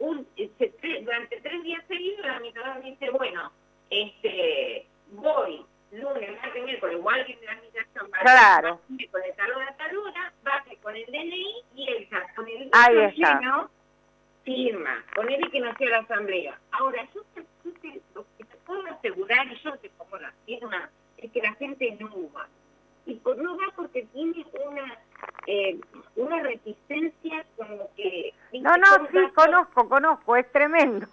un, 0.02 0.26
se- 0.36 0.72
tre- 0.80 1.04
durante 1.04 1.40
tres 1.40 1.62
días 1.62 1.84
seguidos, 1.86 2.26
la 2.26 2.40
mitad 2.40 2.76
dice, 2.82 3.10
bueno, 3.10 3.52
este, 3.90 4.86
voy 5.12 5.64
lunes, 5.92 6.40
martes, 6.40 6.64
miércoles, 6.64 6.96
igual 6.96 7.26
que 7.26 7.32
en 7.34 7.44
la 7.44 7.52
administración, 7.52 8.10
va 8.12 8.18
a 8.18 8.20
Claro. 8.22 8.80
con 8.86 8.96
de 9.22 9.32
tal 9.36 9.52
hora 9.52 9.68
a 9.68 9.76
tal 9.76 9.96
hora, 9.98 10.32
baje 10.42 10.76
con 10.78 10.96
el 10.96 11.04
DNI 11.06 11.54
y 11.76 11.88
ella 11.90 12.26
con 12.34 12.48
el 12.48 12.68
Ahí 12.72 13.12
lleno, 13.14 13.70
firma, 14.44 15.04
ponele 15.14 15.50
que 15.50 15.60
no 15.60 15.74
sea 15.76 15.90
la 15.90 15.98
asamblea. 15.98 16.58
Ahora, 16.72 17.06
yo 17.14 17.22
te, 17.34 17.42
yo 17.64 17.72
te- 17.80 18.00
lo 18.14 18.24
que 18.38 18.44
te 18.44 18.56
puedo 18.66 18.82
asegurar, 18.86 19.46
y 19.52 19.56
yo 19.62 19.76
te 19.78 19.90
pongo 19.90 20.18
la 20.18 20.32
firma, 20.46 20.90
es 21.18 21.30
que 21.30 21.40
la 21.42 21.52
gente 21.54 21.96
no 22.00 22.10
va. 22.34 22.48
Y 23.06 23.14
por, 23.16 23.36
no 23.36 23.56
va 23.56 23.64
porque 23.76 24.02
tiene 24.12 24.44
una 24.64 24.98
eh, 25.46 25.78
una 26.16 26.42
reticencia 26.42 27.44
como 27.56 27.88
que... 27.96 28.32
No, 28.52 28.76
no, 28.76 28.86
sí, 29.10 29.14
datos- 29.18 29.32
conozco, 29.34 29.88
conozco, 29.88 30.36
es 30.36 30.50
tremendo. 30.52 31.06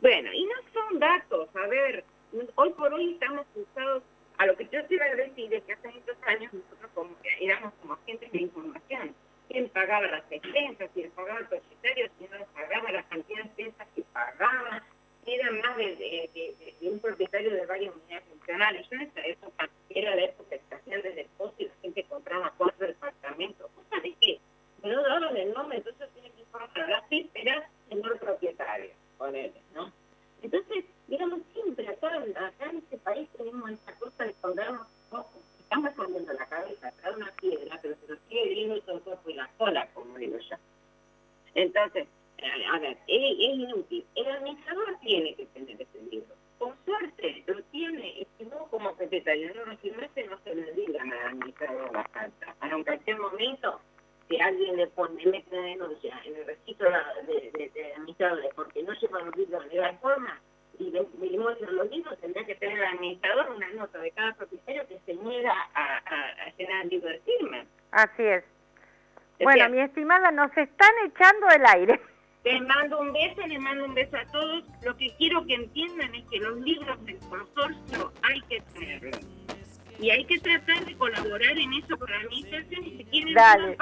bueno, 0.00 0.32
y 0.32 0.44
no 0.44 0.54
son 0.72 0.98
datos, 0.98 1.48
a 1.56 1.66
ver, 1.66 2.04
hoy 2.56 2.70
por 2.70 2.92
hoy 2.94 3.12
estamos 3.14 3.46
cruzados, 3.54 4.02
a 4.38 4.46
lo 4.46 4.56
que 4.56 4.64
yo 4.68 4.84
quiero 4.88 5.04
decir 5.16 5.52
es 5.54 5.62
que 5.64 5.72
hace 5.74 5.88
muchos 5.88 6.16
años 6.26 6.52
nosotros 6.52 6.90
como 6.94 7.10
que 7.22 7.28
éramos 7.40 7.72
como 7.80 7.94
agentes 7.94 8.30
de 8.32 8.38
información. 8.42 9.14
¿Quién 9.48 9.68
pagaba 9.68 10.06
las 10.06 10.24
expensas? 10.30 10.90
¿Quién 10.94 11.10
pagaba 11.12 11.38
el 11.40 11.46
propietario? 11.46 12.08
¿Quién 12.18 12.30
no 12.32 12.44
pagaba 12.46 12.90
las 12.90 13.04
cantidades 13.06 13.54
de 13.56 13.62
expensas 13.64 13.86
que 13.94 14.02
pagaba? 14.12 14.82
Era 15.26 15.50
más 15.50 15.76
de, 15.76 16.54
un 16.82 16.98
propietario 16.98 17.50
de 17.50 17.66
varias 17.66 17.94
unidades 17.94 18.28
funcionales. 18.28 18.86
Yo 18.90 18.96
en 18.96 19.02
esa 19.02 19.26
época, 19.26 19.70
era 19.88 20.14
la 20.14 20.24
época 20.24 20.50
de 20.50 20.56
estación 20.56 21.02
de 21.02 21.12
depósito, 21.12 21.62
y 21.62 21.66
la 21.66 21.74
gente 21.82 22.04
compraba 22.04 22.52
cuatro 22.56 22.86
departamentos. 22.86 23.70
Cosa 23.70 24.02
de 24.02 24.14
que 24.20 24.38
no 24.82 25.02
daban 25.02 25.36
el 25.36 25.52
nombre, 25.52 25.78
entonces 25.78 26.08
tiene 26.12 26.30
que 26.30 26.40
informar 26.40 26.80
a 26.80 26.86
las 26.88 27.08
vísperas 27.08 27.64
señor 27.88 28.18
propietario, 28.18 28.90
ponele, 29.18 29.54
¿no? 29.74 29.92
Entonces, 30.42 30.84
digamos, 31.08 31.40
siempre 31.52 31.88
acá, 31.88 32.10
en 32.70 32.76
este 32.78 32.98
país 32.98 33.28
tenemos 33.36 33.70
esta 33.70 33.94
cosa 33.94 34.24
de 34.24 34.34
colgarnos. 34.40 34.86
Estamos 35.58 35.90
escondiendo 35.90 36.32
la 36.34 36.46
cabeza 36.46 36.88
atrás 36.88 37.16
de 37.16 37.22
una 37.22 37.32
piedra, 37.32 37.78
pero 37.80 37.96
se 37.96 38.12
nos 38.12 38.18
sigue 38.28 38.48
viendo 38.50 38.80
todo 38.82 38.96
el 38.96 39.02
cuerpo 39.02 39.30
y 39.30 39.34
la 39.34 39.48
cola, 39.56 39.88
como 39.94 40.18
digo 40.18 40.38
yo. 40.38 40.56
Entonces, 41.54 42.06
a 42.72 42.78
ver, 42.78 42.96
es, 43.06 43.32
es 43.32 43.54
inútil. 43.58 44.04
El 44.14 44.26
administrador 44.26 44.96
tiene 45.02 45.34
que 45.34 45.46
tener 45.46 45.80
ese 45.80 46.02
libro. 46.10 46.34
Con 46.58 46.74
suerte 46.84 47.42
lo 47.46 47.62
tiene, 47.64 48.08
y 48.20 48.26
si 48.38 48.44
no, 48.44 48.66
como 48.66 48.94
secretario 48.96 49.52
no 49.54 49.66
lo 49.66 49.76
firmaste, 49.78 50.24
no 50.24 50.38
se 50.44 50.54
le 50.54 50.72
digan 50.72 51.12
al 51.12 51.28
administrador 51.28 51.92
la 51.92 52.04
carta. 52.04 52.54
Para 52.58 52.76
en 52.76 52.84
cualquier 52.84 53.18
momento, 53.18 53.80
si 54.28 54.40
alguien 54.40 54.76
le 54.76 54.86
pone, 54.88 55.26
mete 55.26 55.56
una 55.56 55.66
denuncia 55.66 56.20
en 56.24 56.36
el 56.36 56.46
registro 56.46 56.90
de, 57.26 57.50
de, 57.50 57.70
de 57.70 57.92
administradores 57.94 58.50
porque 58.54 58.82
no 58.82 58.92
llevan 58.94 59.26
los 59.26 59.36
libros 59.36 59.68
de 59.68 59.76
la 59.76 59.92
forma 59.94 60.40
y 60.78 61.38
muestran 61.38 61.76
los 61.76 61.90
libros, 61.90 62.18
tendrá 62.18 62.44
que 62.44 62.54
tener 62.56 62.78
el 62.78 62.84
administrador 62.84 63.50
una 63.50 63.70
nota 63.70 63.98
de 63.98 64.10
cada 64.10 64.34
propietario 64.34 64.86
que 64.88 64.98
se 65.06 65.14
niega 65.14 65.52
a, 65.74 65.98
a, 65.98 66.46
a 66.46 66.56
llenar 66.56 66.82
el 66.82 66.88
libro 66.88 67.08
de 67.10 67.20
firma. 67.20 67.64
Así 67.92 68.22
es. 68.22 68.44
Bueno, 69.40 69.68
mi 69.68 69.80
estimada, 69.80 70.30
nos 70.30 70.56
están 70.56 70.90
echando 71.06 71.48
el 71.48 71.66
aire. 71.66 72.00
Les 72.44 72.60
mando 72.62 73.00
un 73.00 73.12
beso, 73.12 73.40
les 73.46 73.58
mando 73.58 73.86
un 73.86 73.94
beso 73.94 74.16
a 74.16 74.24
todos. 74.26 74.64
Lo 74.82 74.96
que 74.96 75.14
quiero 75.16 75.44
que 75.46 75.54
entiendan 75.54 76.14
es 76.14 76.24
que 76.30 76.38
los 76.38 76.58
libros 76.60 77.04
del 77.06 77.18
consorcio 77.20 78.12
hay 78.22 78.40
que 78.42 78.60
tenerlos. 78.74 79.20
Y 79.98 80.10
hay 80.10 80.24
que 80.24 80.38
tratar 80.40 80.84
de 80.84 80.94
colaborar 80.96 81.56
en 81.56 81.72
eso 81.74 81.96
con 81.96 82.10
la 82.10 82.16
administración 82.18 82.84
y 82.84 82.96
si 82.96 83.04
quieren 83.04 83.34
Dale. 83.34 83.76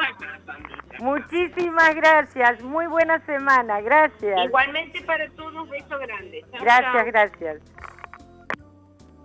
Muchísimas 1.00 1.94
gracias, 1.96 2.62
muy 2.62 2.86
buena 2.86 3.18
semana, 3.24 3.80
gracias. 3.80 4.44
Igualmente 4.44 5.00
para 5.02 5.28
todos, 5.30 5.68
beso 5.70 5.98
grande. 5.98 6.44
Chao, 6.52 6.60
Gracias, 6.62 6.92
chao. 6.92 7.06
gracias. 7.06 7.62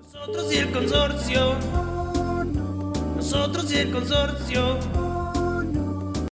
Nosotros 0.01 0.53
y 0.53 0.57
el 0.57 0.71
consorcio. 0.71 1.55
Nosotros 3.15 3.73
y 3.73 3.77
el 3.77 3.91
consorcio. 3.91 4.79